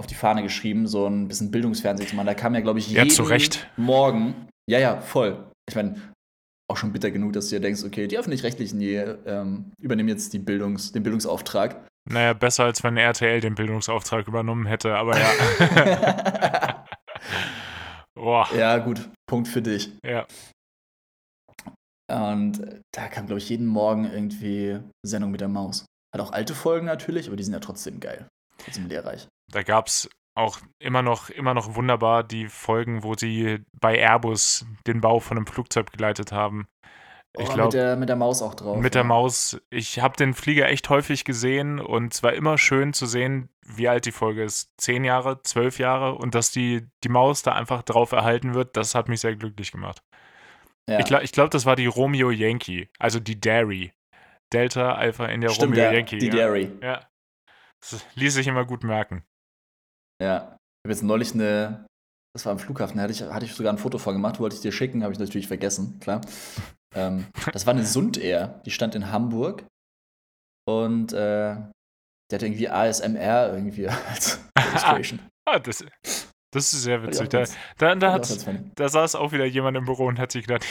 auf 0.00 0.06
die 0.06 0.14
Fahne 0.14 0.42
geschrieben, 0.42 0.86
so 0.86 1.06
ein 1.06 1.28
bisschen 1.28 1.50
Bildungsfernsehen 1.50 2.08
zu 2.08 2.16
machen. 2.16 2.26
Da 2.26 2.34
kam 2.34 2.54
ja, 2.54 2.60
glaube 2.62 2.78
ich, 2.78 2.88
Ja, 2.90 3.02
jeden 3.02 3.14
zu 3.14 3.22
Recht. 3.24 3.68
Morgen. 3.76 4.48
Ja, 4.68 4.78
ja, 4.78 5.00
voll. 5.00 5.44
Ich 5.68 5.76
meine, 5.76 6.00
auch 6.70 6.76
schon 6.76 6.92
bitter 6.92 7.10
genug, 7.10 7.32
dass 7.32 7.48
du 7.48 7.56
dir 7.56 7.60
denkst, 7.60 7.84
okay, 7.84 8.06
die 8.06 8.18
Öffentlich-Rechtlichen, 8.18 8.78
die 8.78 8.94
ähm, 8.94 9.72
übernehmen 9.78 10.08
jetzt 10.08 10.32
die 10.32 10.38
Bildungs-, 10.38 10.92
den 10.92 11.02
Bildungsauftrag. 11.02 11.86
Naja, 12.10 12.32
besser 12.32 12.64
als 12.64 12.82
wenn 12.82 12.96
RTL 12.96 13.40
den 13.40 13.54
Bildungsauftrag 13.54 14.28
übernommen 14.28 14.66
hätte, 14.66 14.94
aber 14.94 15.18
ja. 15.18 16.84
Boah, 18.14 18.48
ja, 18.56 18.78
gut, 18.78 19.10
Punkt 19.26 19.48
für 19.48 19.62
dich. 19.62 19.92
ja. 20.04 20.26
Und 22.06 22.82
da 22.92 23.08
kam, 23.08 23.26
glaube 23.26 23.38
ich, 23.38 23.48
jeden 23.48 23.66
Morgen 23.66 24.04
irgendwie 24.04 24.78
Sendung 25.02 25.30
mit 25.30 25.40
der 25.40 25.48
Maus. 25.48 25.86
Hat 26.14 26.20
auch 26.20 26.32
alte 26.32 26.54
Folgen 26.54 26.86
natürlich, 26.86 27.28
aber 27.28 27.36
die 27.36 27.42
sind 27.42 27.54
ja 27.54 27.60
trotzdem 27.60 27.98
geil. 27.98 28.28
Trotzdem 28.58 28.86
lehrreich. 28.88 29.26
Da 29.50 29.62
gab 29.62 29.86
es 29.86 30.08
auch 30.34 30.58
immer 30.78 31.02
noch, 31.02 31.30
immer 31.30 31.54
noch 31.54 31.74
wunderbar 31.76 32.24
die 32.24 32.48
Folgen, 32.48 33.02
wo 33.02 33.14
sie 33.14 33.60
bei 33.72 33.98
Airbus 33.98 34.66
den 34.86 35.00
Bau 35.00 35.20
von 35.20 35.36
einem 35.36 35.46
Flugzeug 35.46 35.92
geleitet 35.92 36.32
haben. 36.32 36.66
Ich 37.36 37.48
Oh, 37.48 37.48
mit, 37.48 37.54
glaube, 37.54 37.76
der, 37.76 37.96
mit 37.96 38.08
der 38.08 38.16
Maus 38.16 38.42
auch 38.42 38.54
drauf. 38.54 38.78
mit 38.78 38.94
der 38.94 39.02
ja. 39.02 39.08
Maus, 39.08 39.60
ich 39.70 39.98
habe 40.00 40.16
den 40.16 40.34
Flieger 40.34 40.68
echt 40.68 40.88
häufig 40.88 41.24
gesehen 41.24 41.80
und 41.80 42.14
es 42.14 42.22
war 42.22 42.32
immer 42.32 42.58
schön 42.58 42.92
zu 42.92 43.06
sehen, 43.06 43.48
wie 43.66 43.88
alt 43.88 44.06
die 44.06 44.12
Folge 44.12 44.44
ist. 44.44 44.70
Zehn 44.78 45.04
Jahre, 45.04 45.42
zwölf 45.42 45.78
Jahre 45.80 46.14
und 46.14 46.34
dass 46.36 46.52
die, 46.52 46.86
die 47.02 47.08
Maus 47.08 47.42
da 47.42 47.52
einfach 47.52 47.82
drauf 47.82 48.12
erhalten 48.12 48.54
wird, 48.54 48.76
das 48.76 48.94
hat 48.94 49.08
mich 49.08 49.20
sehr 49.20 49.34
glücklich 49.34 49.72
gemacht. 49.72 50.02
Ja. 50.88 51.00
Ich 51.00 51.06
glaube, 51.06 51.24
ich 51.24 51.32
glaub, 51.32 51.50
das 51.50 51.66
war 51.66 51.74
die 51.76 51.86
Romeo 51.86 52.30
Yankee, 52.30 52.88
also 53.00 53.18
die 53.18 53.40
Dairy. 53.40 53.92
Delta 54.52 54.94
Alpha 54.94 55.26
in 55.26 55.40
der 55.40 55.48
Stimmt, 55.48 55.72
Romeo 55.72 55.84
ja, 55.86 55.92
Yankee. 55.92 56.18
die 56.18 56.26
ja. 56.28 56.34
Dairy. 56.34 56.70
Ja. 56.82 57.00
Das 57.80 58.06
ließ 58.14 58.34
sich 58.34 58.46
immer 58.46 58.64
gut 58.64 58.84
merken. 58.84 59.24
Ja. 60.24 60.56
Ich 60.56 60.88
habe 60.88 60.94
jetzt 60.94 61.02
neulich 61.02 61.34
eine, 61.34 61.86
das 62.34 62.46
war 62.46 62.52
am 62.52 62.58
Flughafen, 62.58 62.96
da 62.96 63.02
hatte 63.02 63.12
ich, 63.12 63.22
hatte 63.22 63.44
ich 63.44 63.54
sogar 63.54 63.72
ein 63.72 63.78
Foto 63.78 63.98
von 63.98 64.14
gemacht, 64.14 64.40
wollte 64.40 64.56
ich 64.56 64.62
dir 64.62 64.72
schicken, 64.72 65.02
habe 65.02 65.12
ich 65.12 65.18
natürlich 65.18 65.48
vergessen, 65.48 65.98
klar. 66.00 66.22
ähm, 66.94 67.26
das 67.52 67.66
war 67.66 67.74
eine 67.74 67.84
Sund 67.84 68.16
Air, 68.16 68.60
die 68.64 68.70
stand 68.70 68.94
in 68.94 69.10
Hamburg 69.10 69.66
und 70.66 71.12
äh, 71.12 71.56
die 72.30 72.34
hatte 72.34 72.46
irgendwie 72.46 72.70
ASMR 72.70 73.52
irgendwie 73.52 73.88
als 74.08 74.40
Illustration. 74.58 75.20
Ah, 75.46 75.58
das, 75.58 75.84
das 76.52 76.72
ist 76.72 76.84
sehr 76.84 77.02
witzig. 77.02 77.28
Da, 77.28 77.44
da, 77.76 77.94
da, 77.96 78.12
hat, 78.14 78.46
da 78.76 78.88
saß 78.88 79.14
auch 79.14 79.32
wieder 79.32 79.44
jemand 79.44 79.76
im 79.76 79.84
Büro 79.84 80.06
und 80.06 80.18
hat 80.18 80.32
sich 80.32 80.46
gedacht, 80.46 80.64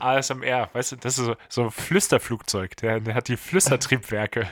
ASMR, 0.00 0.68
weißt 0.72 0.90
du, 0.90 0.96
das 0.96 1.18
ist 1.18 1.24
so, 1.24 1.36
so 1.48 1.62
ein 1.62 1.70
Flüsterflugzeug, 1.70 2.74
der, 2.78 2.98
der 2.98 3.14
hat 3.14 3.28
die 3.28 3.36
Flüstertriebwerke. 3.36 4.48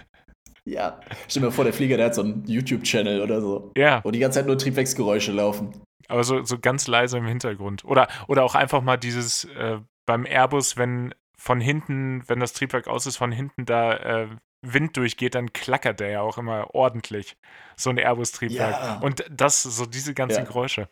Ja, 0.69 1.01
stell 1.29 1.43
dir 1.43 1.47
mal 1.49 1.53
vor, 1.53 1.65
der 1.65 1.73
Flieger, 1.73 1.97
der 1.97 2.07
hat 2.07 2.15
so 2.15 2.23
einen 2.23 2.45
YouTube-Channel 2.47 3.21
oder 3.23 3.41
so, 3.41 3.71
Ja, 3.77 4.03
wo 4.05 4.11
die 4.11 4.19
ganze 4.19 4.41
Zeit 4.41 4.47
nur 4.47 4.59
Triebwerksgeräusche 4.59 5.33
laufen. 5.33 5.81
aber 6.09 6.25
so, 6.25 6.43
so 6.43 6.59
ganz 6.59 6.87
leise 6.89 7.19
im 7.19 7.27
Hintergrund. 7.27 7.85
Oder, 7.85 8.09
oder 8.27 8.43
auch 8.45 8.55
einfach 8.57 8.83
mal 8.83 8.97
dieses 8.97 9.45
äh, 9.45 9.79
beim 10.07 10.25
Airbus, 10.27 10.77
wenn 10.77 11.15
von 11.39 11.61
hinten, 11.61 12.23
wenn 12.29 12.41
das 12.41 12.53
Triebwerk 12.53 12.89
aus 12.89 13.07
ist, 13.07 13.17
von 13.17 13.31
hinten 13.31 13.65
da 13.67 13.93
äh, 13.95 14.29
Wind 14.63 14.97
durchgeht, 14.97 15.35
dann 15.37 15.53
klackert 15.53 16.01
der 16.01 16.09
ja 16.11 16.21
auch 16.23 16.39
immer 16.39 16.75
ordentlich. 16.75 17.37
So 17.77 17.91
ein 17.91 17.99
Airbus-Triebwerk. 17.99 18.73
Ja. 18.73 18.99
Und 19.01 19.25
das, 19.31 19.63
so 19.63 19.87
diese 19.87 20.15
ganzen 20.15 20.39
Ja. 20.39 20.45
Geräusche. 20.45 20.89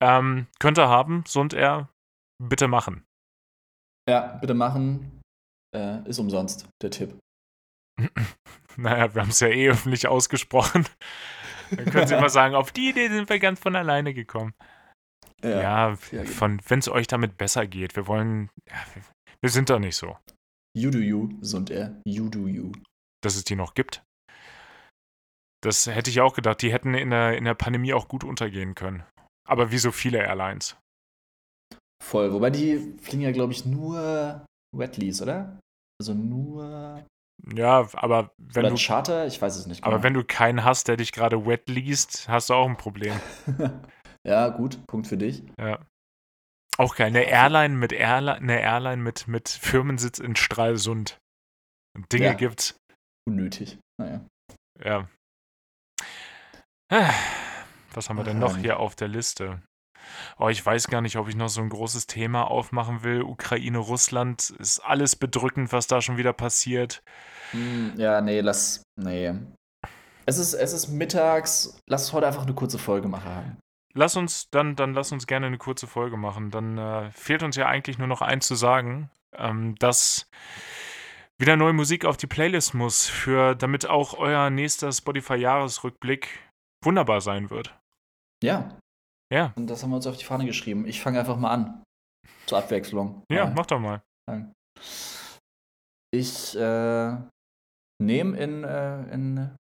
Ähm, 0.00 0.46
könnt 0.58 0.78
ihr 0.78 0.88
haben, 0.88 1.22
Sund 1.26 1.54
Air, 1.54 1.88
bitte 2.42 2.66
machen. 2.66 3.04
Ja, 4.08 4.38
bitte 4.40 4.54
machen. 4.54 5.20
Äh, 5.76 6.08
ist 6.08 6.18
umsonst, 6.18 6.66
der 6.82 6.90
Tipp. 6.90 7.16
Naja, 8.76 9.12
wir 9.12 9.22
haben 9.22 9.30
es 9.30 9.40
ja 9.40 9.48
eh 9.48 9.70
öffentlich 9.70 10.06
ausgesprochen. 10.06 10.86
Dann 11.72 11.86
können 11.86 12.06
Sie 12.06 12.14
mal 12.14 12.30
sagen, 12.30 12.54
auf 12.54 12.70
die 12.70 12.90
Idee 12.90 13.08
sind 13.08 13.28
wir 13.28 13.40
ganz 13.40 13.58
von 13.58 13.74
alleine 13.74 14.14
gekommen. 14.14 14.54
Ja, 15.42 15.96
ja 16.12 16.24
von 16.24 16.60
wenn 16.68 16.78
es 16.78 16.88
euch 16.88 17.08
damit 17.08 17.36
besser 17.36 17.66
geht. 17.66 17.96
Wir 17.96 18.06
wollen, 18.06 18.50
ja, 18.68 18.76
wir, 18.94 19.02
wir 19.40 19.50
sind 19.50 19.68
da 19.68 19.80
nicht 19.80 19.96
so, 19.96 20.16
You 20.78 20.90
do 20.90 20.98
you, 20.98 21.30
Sund 21.40 21.70
Air. 21.70 22.00
You 22.04 22.28
do 22.28 22.46
you. 22.46 22.70
dass 23.20 23.34
es 23.34 23.42
die 23.42 23.56
noch 23.56 23.74
gibt. 23.74 24.04
Das 25.60 25.86
hätte 25.86 26.10
ich 26.10 26.20
auch 26.20 26.34
gedacht. 26.34 26.62
Die 26.62 26.72
hätten 26.72 26.94
in 26.94 27.10
der, 27.10 27.36
in 27.36 27.44
der 27.44 27.54
Pandemie 27.54 27.92
auch 27.92 28.06
gut 28.06 28.22
untergehen 28.22 28.76
können. 28.76 29.02
Aber 29.48 29.72
wie 29.72 29.78
so 29.78 29.90
viele 29.90 30.18
Airlines. 30.18 30.76
Voll. 32.00 32.32
Wobei 32.32 32.50
die 32.50 32.94
fliegen 33.00 33.22
ja, 33.22 33.32
glaube 33.32 33.52
ich, 33.52 33.66
nur 33.66 34.44
Wetleys, 34.76 35.20
oder? 35.20 35.58
Also 36.00 36.14
nur. 36.14 37.04
Ja, 37.54 37.88
aber 37.94 38.32
wenn 38.38 38.66
oder 38.66 38.74
du, 38.74 38.80
Charter? 38.80 39.26
Ich 39.26 39.40
weiß 39.40 39.56
es 39.56 39.66
nicht. 39.66 39.84
aber 39.84 40.02
wenn 40.02 40.14
du 40.14 40.24
keinen 40.24 40.64
hast, 40.64 40.88
der 40.88 40.96
dich 40.96 41.12
gerade 41.12 41.46
wet 41.46 41.68
liest, 41.68 42.28
hast 42.28 42.50
du 42.50 42.54
auch 42.54 42.68
ein 42.68 42.76
Problem. 42.76 43.18
ja, 44.26 44.48
gut. 44.48 44.84
Punkt 44.86 45.06
für 45.06 45.16
dich. 45.16 45.42
Ja. 45.58 45.78
Auch 46.76 46.94
geil. 46.96 47.08
Eine 47.08 47.24
Airline 47.24 47.74
mit 47.74 47.92
Airline, 47.92 48.38
eine 48.38 48.60
Airline 48.60 49.02
mit, 49.02 49.26
mit 49.28 49.48
Firmensitz 49.48 50.18
in 50.18 50.36
Stralsund. 50.36 51.18
Und 51.96 52.12
Dinge 52.12 52.26
Ja. 52.26 52.34
gibt's. 52.34 52.76
Unnötig. 53.26 53.78
Naja. 54.00 54.24
Ja. 54.84 55.08
Ah, 56.90 57.12
Was 57.94 58.08
haben 58.08 58.16
wir 58.16 58.24
denn 58.24 58.38
noch 58.38 58.56
hier 58.56 58.78
auf 58.78 58.94
der 58.94 59.08
Liste? 59.08 59.60
Oh, 60.38 60.48
ich 60.48 60.64
weiß 60.64 60.88
gar 60.88 61.00
nicht, 61.00 61.16
ob 61.16 61.28
ich 61.28 61.36
noch 61.36 61.48
so 61.48 61.60
ein 61.60 61.68
großes 61.68 62.06
Thema 62.06 62.50
aufmachen 62.50 63.02
will. 63.02 63.22
Ukraine, 63.22 63.78
Russland, 63.78 64.50
ist 64.58 64.80
alles 64.80 65.16
bedrückend, 65.16 65.72
was 65.72 65.86
da 65.86 66.00
schon 66.00 66.16
wieder 66.16 66.32
passiert. 66.32 67.02
Hm, 67.52 67.94
ja, 67.96 68.20
nee, 68.20 68.40
lass. 68.40 68.82
Nee. 68.96 69.34
Es 70.26 70.38
ist, 70.38 70.54
es 70.54 70.72
ist 70.72 70.88
mittags. 70.88 71.80
Lass 71.86 72.12
heute 72.12 72.26
einfach 72.26 72.44
eine 72.44 72.54
kurze 72.54 72.78
Folge 72.78 73.08
machen. 73.08 73.58
Lass 73.94 74.16
uns, 74.16 74.50
dann, 74.50 74.76
dann 74.76 74.94
lass 74.94 75.12
uns 75.12 75.26
gerne 75.26 75.46
eine 75.46 75.58
kurze 75.58 75.86
Folge 75.86 76.16
machen. 76.16 76.50
Dann 76.50 76.78
äh, 76.78 77.10
fehlt 77.10 77.42
uns 77.42 77.56
ja 77.56 77.66
eigentlich 77.66 77.98
nur 77.98 78.06
noch 78.06 78.20
eins 78.20 78.46
zu 78.46 78.54
sagen, 78.54 79.10
ähm, 79.32 79.74
dass 79.76 80.28
wieder 81.38 81.56
neue 81.56 81.72
Musik 81.72 82.04
auf 82.04 82.16
die 82.16 82.26
Playlist 82.26 82.74
muss, 82.74 83.06
für, 83.06 83.54
damit 83.54 83.86
auch 83.86 84.14
euer 84.14 84.50
nächster 84.50 84.92
Spotify-Jahresrückblick 84.92 86.28
wunderbar 86.84 87.20
sein 87.20 87.50
wird. 87.50 87.78
Ja. 88.42 88.76
Ja, 89.32 89.52
Und 89.56 89.68
das 89.68 89.82
haben 89.82 89.90
wir 89.90 89.96
uns 89.96 90.06
auf 90.06 90.16
die 90.16 90.24
Fahne 90.24 90.46
geschrieben. 90.46 90.86
Ich 90.86 91.00
fange 91.00 91.18
einfach 91.20 91.36
mal 91.36 91.50
an. 91.50 91.82
Zur 92.46 92.58
Abwechslung. 92.58 93.22
ja, 93.30 93.44
Mal. 93.46 93.54
mach 93.54 93.66
doch 93.66 93.78
mal. 93.78 94.02
Ich 96.10 96.56
äh, 96.56 97.16
nehme 98.02 98.36
in, 98.38 98.64
äh, 98.64 99.02
in, 99.12 99.54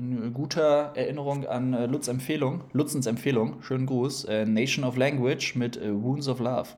in 0.00 0.32
guter 0.32 0.92
Erinnerung 0.96 1.46
an 1.46 1.74
äh, 1.74 1.86
Lutz 1.86 2.08
Empfehlung, 2.08 2.64
Lutzens 2.72 3.06
Empfehlung, 3.06 3.62
schönen 3.62 3.86
Gruß, 3.86 4.24
äh, 4.24 4.46
Nation 4.46 4.84
of 4.84 4.96
Language 4.96 5.56
mit 5.56 5.76
äh, 5.76 5.92
Wounds 5.92 6.28
of 6.28 6.40
Love. 6.40 6.70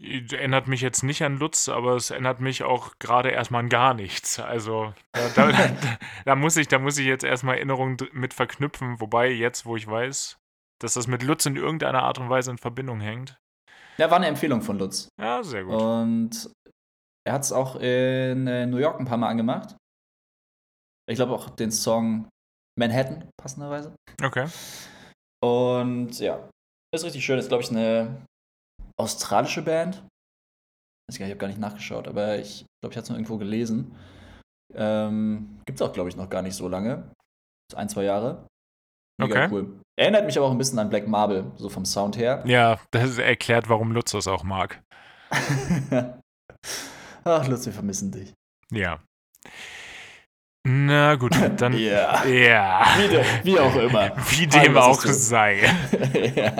Erinnert 0.00 0.68
mich 0.68 0.80
jetzt 0.80 1.02
nicht 1.02 1.24
an 1.24 1.38
Lutz, 1.38 1.68
aber 1.68 1.96
es 1.96 2.10
erinnert 2.10 2.38
mich 2.38 2.62
auch 2.62 2.92
gerade 3.00 3.30
erstmal 3.30 3.64
an 3.64 3.68
gar 3.68 3.94
nichts. 3.94 4.38
Also 4.38 4.94
da, 5.12 5.28
da, 5.34 5.50
da, 5.52 5.98
da 6.24 6.36
muss 6.36 6.56
ich, 6.56 6.68
da 6.68 6.78
muss 6.78 6.98
ich 6.98 7.06
jetzt 7.06 7.24
erstmal 7.24 7.56
Erinnerungen 7.56 7.96
mit 8.12 8.32
verknüpfen, 8.32 9.00
wobei 9.00 9.28
jetzt, 9.32 9.66
wo 9.66 9.74
ich 9.74 9.88
weiß, 9.88 10.38
dass 10.80 10.94
das 10.94 11.06
mit 11.06 11.22
Lutz 11.22 11.46
in 11.46 11.56
irgendeiner 11.56 12.02
Art 12.02 12.18
und 12.18 12.30
Weise 12.30 12.50
in 12.50 12.58
Verbindung 12.58 13.00
hängt. 13.00 13.38
Ja, 13.98 14.10
war 14.10 14.18
eine 14.18 14.28
Empfehlung 14.28 14.62
von 14.62 14.78
Lutz. 14.78 15.08
Ja, 15.20 15.42
sehr 15.42 15.64
gut. 15.64 15.74
Und 15.74 16.50
er 17.26 17.32
hat 17.32 17.42
es 17.42 17.52
auch 17.52 17.76
in 17.76 18.46
äh, 18.46 18.66
New 18.66 18.78
York 18.78 19.00
ein 19.00 19.06
paar 19.06 19.18
Mal 19.18 19.28
angemacht. 19.28 19.76
Ich 21.08 21.16
glaube 21.16 21.32
auch 21.32 21.50
den 21.50 21.70
Song 21.70 22.28
Manhattan, 22.78 23.28
passenderweise. 23.36 23.94
Okay. 24.22 24.46
Und 25.42 26.18
ja, 26.20 26.48
ist 26.94 27.04
richtig 27.04 27.24
schön. 27.24 27.38
Ist, 27.38 27.48
glaube 27.48 27.62
ich, 27.62 27.70
eine 27.70 28.24
australische 28.96 29.62
Band. 29.62 30.04
Ich 31.10 31.20
habe 31.20 31.36
gar 31.36 31.48
nicht 31.48 31.58
nachgeschaut, 31.58 32.06
aber 32.06 32.38
ich 32.38 32.66
glaube, 32.80 32.92
ich 32.92 32.96
hatte 32.96 33.04
es 33.04 33.08
nur 33.08 33.18
irgendwo 33.18 33.38
gelesen. 33.38 33.96
Ähm, 34.74 35.60
Gibt 35.64 35.80
es 35.80 35.86
auch, 35.86 35.92
glaube 35.92 36.10
ich, 36.10 36.16
noch 36.16 36.28
gar 36.28 36.42
nicht 36.42 36.54
so 36.54 36.68
lange. 36.68 37.10
Ein, 37.74 37.88
zwei 37.88 38.04
Jahre. 38.04 38.46
Mega 39.20 39.44
Okay. 39.44 39.48
cool. 39.54 39.80
Erinnert 39.98 40.26
mich 40.26 40.36
aber 40.38 40.46
auch 40.46 40.52
ein 40.52 40.58
bisschen 40.58 40.78
an 40.78 40.88
Black 40.90 41.08
Marble, 41.08 41.50
so 41.56 41.68
vom 41.68 41.84
Sound 41.84 42.16
her. 42.16 42.42
Ja, 42.46 42.78
das 42.92 43.18
erklärt, 43.18 43.68
warum 43.68 43.90
Lutz 43.92 44.12
das 44.12 44.28
auch 44.28 44.44
mag. 44.44 44.80
Ach, 47.24 47.46
Lutz, 47.48 47.66
wir 47.66 47.72
vermissen 47.72 48.10
dich. 48.12 48.32
Ja. 48.72 49.00
Na 50.66 51.14
gut, 51.16 51.32
dann. 51.60 51.72
Ja. 51.76 52.24
Ja. 52.26 52.86
Wie, 52.98 53.08
de- 53.08 53.24
wie 53.44 53.58
auch 53.58 53.74
immer. 53.76 54.16
Wie 54.30 54.46
dem 54.46 54.76
Alles 54.76 54.98
auch 54.98 55.00
sei. 55.02 55.62
ja. 56.34 56.52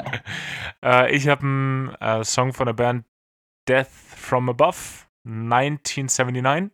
Äh, 0.85 1.15
ich 1.15 1.29
habe 1.29 1.43
einen 1.43 1.89
äh, 2.01 2.25
Song 2.25 2.53
von 2.53 2.67
der 2.67 2.73
Band 2.73 3.05
Death 3.69 3.89
from 3.89 4.49
Above, 4.49 4.77
1979. 5.27 6.71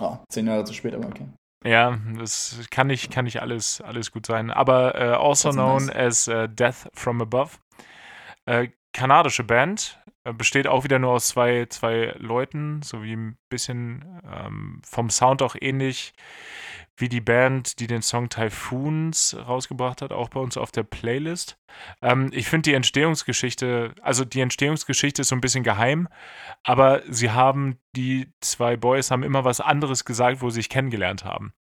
Oh, 0.00 0.18
zehn 0.30 0.46
Jahre 0.46 0.64
zu 0.64 0.74
spät, 0.74 0.94
aber 0.94 1.06
okay. 1.06 1.26
Ja, 1.64 1.98
das 2.18 2.60
kann 2.70 2.86
nicht, 2.86 3.10
kann 3.10 3.24
nicht 3.24 3.42
alles, 3.42 3.80
alles 3.80 4.12
gut 4.12 4.26
sein. 4.26 4.50
Aber 4.50 4.94
äh, 4.94 5.16
also 5.16 5.50
known 5.50 5.86
nice. 5.86 5.96
as 5.96 6.28
äh, 6.28 6.48
Death 6.48 6.88
from 6.94 7.20
Above. 7.20 7.58
Äh, 8.46 8.68
kanadische 8.92 9.44
Band. 9.44 9.98
Äh, 10.24 10.32
Besteht 10.32 10.66
auch 10.66 10.84
wieder 10.84 10.98
nur 10.98 11.12
aus 11.12 11.28
zwei, 11.28 11.66
zwei 11.66 12.14
Leuten, 12.18 12.82
sowie 12.82 13.14
ein 13.14 13.38
bisschen 13.48 14.20
ähm, 14.24 14.82
vom 14.84 15.10
Sound 15.10 15.42
auch 15.42 15.56
ähnlich 15.60 16.12
wie 17.00 17.08
die 17.08 17.20
Band, 17.20 17.78
die 17.78 17.86
den 17.86 18.02
Song 18.02 18.28
Typhoons 18.28 19.36
rausgebracht 19.36 20.02
hat, 20.02 20.12
auch 20.12 20.28
bei 20.28 20.40
uns 20.40 20.56
auf 20.56 20.72
der 20.72 20.82
Playlist. 20.82 21.58
Ähm, 22.02 22.30
ich 22.32 22.48
finde 22.48 22.70
die 22.70 22.74
Entstehungsgeschichte, 22.74 23.94
also 24.02 24.24
die 24.24 24.40
Entstehungsgeschichte 24.40 25.22
ist 25.22 25.28
so 25.28 25.36
ein 25.36 25.40
bisschen 25.40 25.64
geheim, 25.64 26.08
aber 26.64 27.02
sie 27.08 27.30
haben, 27.30 27.78
die 27.94 28.32
zwei 28.40 28.76
Boys 28.76 29.10
haben 29.10 29.22
immer 29.22 29.44
was 29.44 29.60
anderes 29.60 30.04
gesagt, 30.04 30.42
wo 30.42 30.50
sie 30.50 30.56
sich 30.56 30.68
kennengelernt 30.68 31.24
haben. 31.24 31.52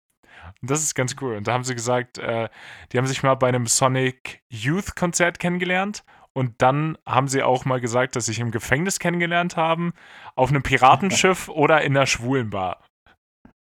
Und 0.62 0.72
das 0.72 0.82
ist 0.82 0.96
ganz 0.96 1.16
cool. 1.22 1.36
Und 1.36 1.48
da 1.48 1.54
haben 1.54 1.64
sie 1.64 1.76
gesagt, 1.76 2.18
äh, 2.18 2.50
die 2.92 2.98
haben 2.98 3.06
sich 3.08 3.22
mal 3.22 3.36
bei 3.36 3.48
einem 3.48 3.68
Sonic 3.68 4.42
Youth 4.50 4.96
Konzert 4.96 5.40
kennengelernt. 5.40 6.04
Und 6.38 6.62
dann 6.62 7.00
haben 7.04 7.28
sie 7.28 7.42
auch 7.42 7.66
mal 7.66 7.82
gesagt, 7.82 8.16
dass 8.16 8.28
sie 8.28 8.32
sich 8.34 8.40
im 8.42 8.52
Gefängnis 8.52 9.00
kennengelernt 9.00 9.58
haben, 9.58 9.92
auf 10.36 10.50
einem 10.50 10.62
Piratenschiff 10.62 11.50
oder 11.50 11.82
in 11.82 11.98
einer 11.98 12.06
Schwulenbar. 12.06 12.86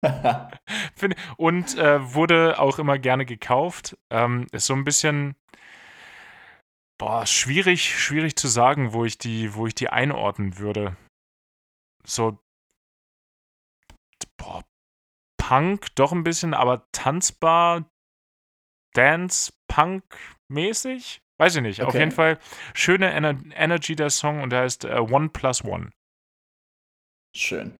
Find- 0.94 1.16
Und 1.38 1.78
äh, 1.78 2.12
wurde 2.14 2.58
auch 2.58 2.78
immer 2.78 2.98
gerne 2.98 3.24
gekauft. 3.24 3.96
Ähm, 4.10 4.46
ist 4.52 4.66
so 4.66 4.74
ein 4.74 4.84
bisschen 4.84 5.36
boah, 6.98 7.24
schwierig, 7.24 7.98
schwierig 7.98 8.36
zu 8.36 8.46
sagen, 8.46 8.92
wo 8.92 9.06
ich 9.06 9.16
die, 9.16 9.54
wo 9.54 9.66
ich 9.66 9.74
die 9.74 9.88
einordnen 9.88 10.58
würde. 10.58 10.98
So 12.04 12.38
boah, 14.36 14.62
Punk 15.38 15.94
doch 15.94 16.12
ein 16.12 16.24
bisschen, 16.24 16.52
aber 16.52 16.86
tanzbar, 16.92 17.88
Dance, 18.94 19.54
Punk 19.66 20.04
mäßig? 20.52 21.22
Weiß 21.38 21.56
ich 21.56 21.62
nicht. 21.62 21.82
Auf 21.82 21.88
Okay. 21.88 21.98
jeden 21.98 22.12
Fall 22.12 22.38
schöne 22.74 23.10
Ener 23.12 23.36
Energy 23.54 23.94
der 23.96 24.10
Song 24.10 24.42
und 24.42 24.50
der 24.50 24.60
heißt 24.62 24.84
äh, 24.84 24.98
One 24.98 25.28
Plus 25.28 25.64
One. 25.64 25.90
Schön. 27.36 27.76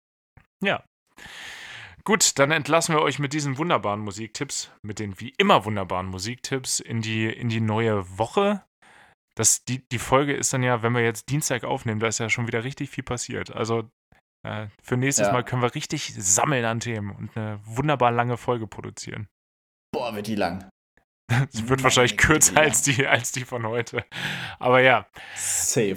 Gut, 2.04 2.38
dann 2.38 2.52
entlassen 2.52 2.94
wir 2.94 3.02
euch 3.02 3.18
mit 3.18 3.32
diesen 3.32 3.58
wunderbaren 3.58 3.98
Musiktipps, 4.00 4.70
mit 4.82 5.00
den 5.00 5.18
wie 5.18 5.30
immer 5.38 5.64
wunderbaren 5.64 6.06
Musiktipps 6.06 6.78
in 6.78 7.02
die, 7.02 7.26
in 7.26 7.48
die 7.48 7.60
neue 7.60 8.06
Woche. 8.16 8.62
Das, 9.34 9.64
die, 9.64 9.86
die 9.88 9.98
Folge 9.98 10.32
ist 10.32 10.52
dann 10.52 10.62
ja, 10.62 10.84
wenn 10.84 10.92
wir 10.94 11.02
jetzt 11.02 11.28
Dienstag 11.30 11.64
aufnehmen, 11.64 11.98
da 11.98 12.06
ist 12.06 12.18
ja 12.20 12.30
schon 12.30 12.46
wieder 12.46 12.62
richtig 12.62 12.90
viel 12.90 13.02
passiert. 13.02 13.50
Also 13.50 13.90
äh, 14.46 14.68
für 14.82 14.96
nächstes 14.96 15.26
Ja. 15.26 15.32
Mal 15.32 15.42
können 15.42 15.62
wir 15.62 15.74
richtig 15.74 16.14
sammeln 16.16 16.64
an 16.64 16.78
Themen 16.78 17.10
und 17.10 17.36
eine 17.36 17.58
wunderbar 17.64 18.12
lange 18.12 18.36
Folge 18.36 18.68
produzieren. 18.68 19.26
Boah, 19.92 20.14
wird 20.14 20.28
die 20.28 20.36
lang. 20.36 20.68
Es 21.52 21.68
wird 21.68 21.82
wahrscheinlich 21.82 22.16
kürzer 22.16 22.54
ja. 22.54 22.60
als 22.62 22.82
die, 22.82 23.06
als 23.06 23.32
die 23.32 23.44
von 23.44 23.66
heute. 23.66 24.04
Aber 24.58 24.80
ja, 24.80 25.06
Safe. 25.34 25.96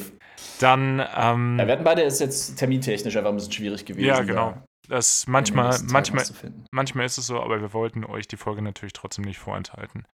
dann 0.59 0.99
ähm, 1.15 1.57
Ja, 1.59 1.67
wir 1.67 1.73
hatten 1.73 1.83
beide 1.83 2.01
ist 2.01 2.19
jetzt 2.19 2.55
termintechnisch 2.57 3.15
einfach 3.15 3.29
ein 3.29 3.35
bisschen 3.35 3.51
schwierig 3.53 3.85
gewesen. 3.85 4.05
Ja, 4.07 4.21
genau. 4.21 4.51
da 4.51 4.63
das 4.87 5.27
manchmal, 5.27 5.79
manchmal. 5.83 6.25
Manchmal 6.71 7.05
ist 7.05 7.19
es 7.19 7.27
so, 7.27 7.39
aber 7.39 7.61
wir 7.61 7.73
wollten 7.73 8.03
euch 8.05 8.27
die 8.27 8.37
Folge 8.37 8.63
natürlich 8.63 8.93
trotzdem 8.93 9.23
nicht 9.25 9.37
vorenthalten. 9.37 10.07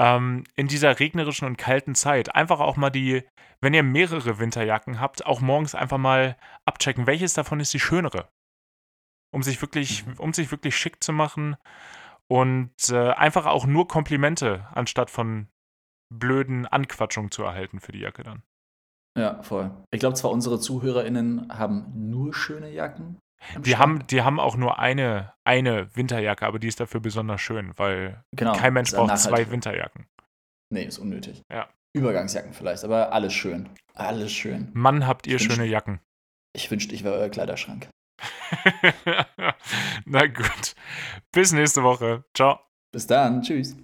Ähm, 0.00 0.44
in 0.54 0.68
dieser 0.68 0.98
regnerischen 1.00 1.46
und 1.46 1.56
kalten 1.58 1.96
Zeit 1.96 2.34
einfach 2.34 2.60
auch 2.60 2.76
mal 2.76 2.90
die, 2.90 3.24
wenn 3.60 3.74
ihr 3.74 3.82
mehrere 3.82 4.38
Winterjacken 4.38 5.00
habt, 5.00 5.26
auch 5.26 5.40
morgens 5.40 5.74
einfach 5.74 5.98
mal 5.98 6.36
abchecken, 6.64 7.06
welches 7.08 7.34
davon 7.34 7.58
ist 7.58 7.74
die 7.74 7.80
schönere. 7.80 8.28
Um 9.32 9.42
sich 9.42 9.60
wirklich, 9.60 10.06
Mhm. 10.06 10.14
um 10.18 10.32
sich 10.32 10.50
wirklich 10.52 10.76
schick 10.76 11.02
zu 11.02 11.12
machen 11.12 11.56
und 12.28 12.74
äh, 12.90 13.10
einfach 13.10 13.46
auch 13.46 13.66
nur 13.66 13.88
Komplimente 13.88 14.66
anstatt 14.72 15.10
von 15.10 15.48
blöden 16.12 16.66
Anquatschungen 16.66 17.30
zu 17.30 17.42
erhalten 17.42 17.80
für 17.80 17.92
die 17.92 18.00
Jacke 18.00 18.22
dann. 18.22 18.42
Ja, 19.16 19.42
voll. 19.42 19.70
Ich 19.92 20.00
glaube 20.00 20.16
zwar, 20.16 20.30
unsere 20.32 20.58
ZuhörerInnen 20.58 21.48
haben 21.56 21.92
nur 21.94 22.34
schöne 22.34 22.70
Jacken. 22.70 23.18
Die 23.58 23.76
haben, 23.76 24.06
die 24.06 24.22
haben 24.22 24.40
auch 24.40 24.56
nur 24.56 24.78
eine, 24.78 25.34
eine 25.44 25.94
Winterjacke, 25.94 26.46
aber 26.46 26.58
die 26.58 26.68
ist 26.68 26.80
dafür 26.80 27.00
besonders 27.00 27.40
schön, 27.40 27.72
weil 27.76 28.24
genau, 28.32 28.54
kein 28.54 28.72
Mensch 28.72 28.92
braucht 28.92 29.18
zwei. 29.18 29.50
Winterjacken. 29.50 30.06
Nee, 30.70 30.84
ist 30.84 30.98
unnötig. 30.98 31.42
Ja. 31.52 31.68
Übergangsjacken 31.92 32.54
vielleicht, 32.54 32.84
aber 32.84 33.12
alles 33.12 33.32
schön. 33.32 33.68
Alles 33.92 34.32
schön. 34.32 34.70
Mann, 34.72 35.06
habt 35.06 35.26
ihr 35.26 35.36
Ich 35.36 35.42
schöne 35.42 35.66
Jacken. 35.66 36.00
Ich 36.56 36.70
wünschte, 36.70 36.94
ich 36.94 37.04
wäre 37.04 37.14
euer 37.14 37.28
Kleiderschrank. 37.28 37.88
Na 40.04 40.26
gut. 40.26 40.74
Bis 41.32 41.52
nächste 41.52 41.82
Woche. 41.82 42.24
Ciao. 42.34 42.60
Bis 42.92 43.06
dann. 43.06 43.42
Tschüss. 43.42 43.76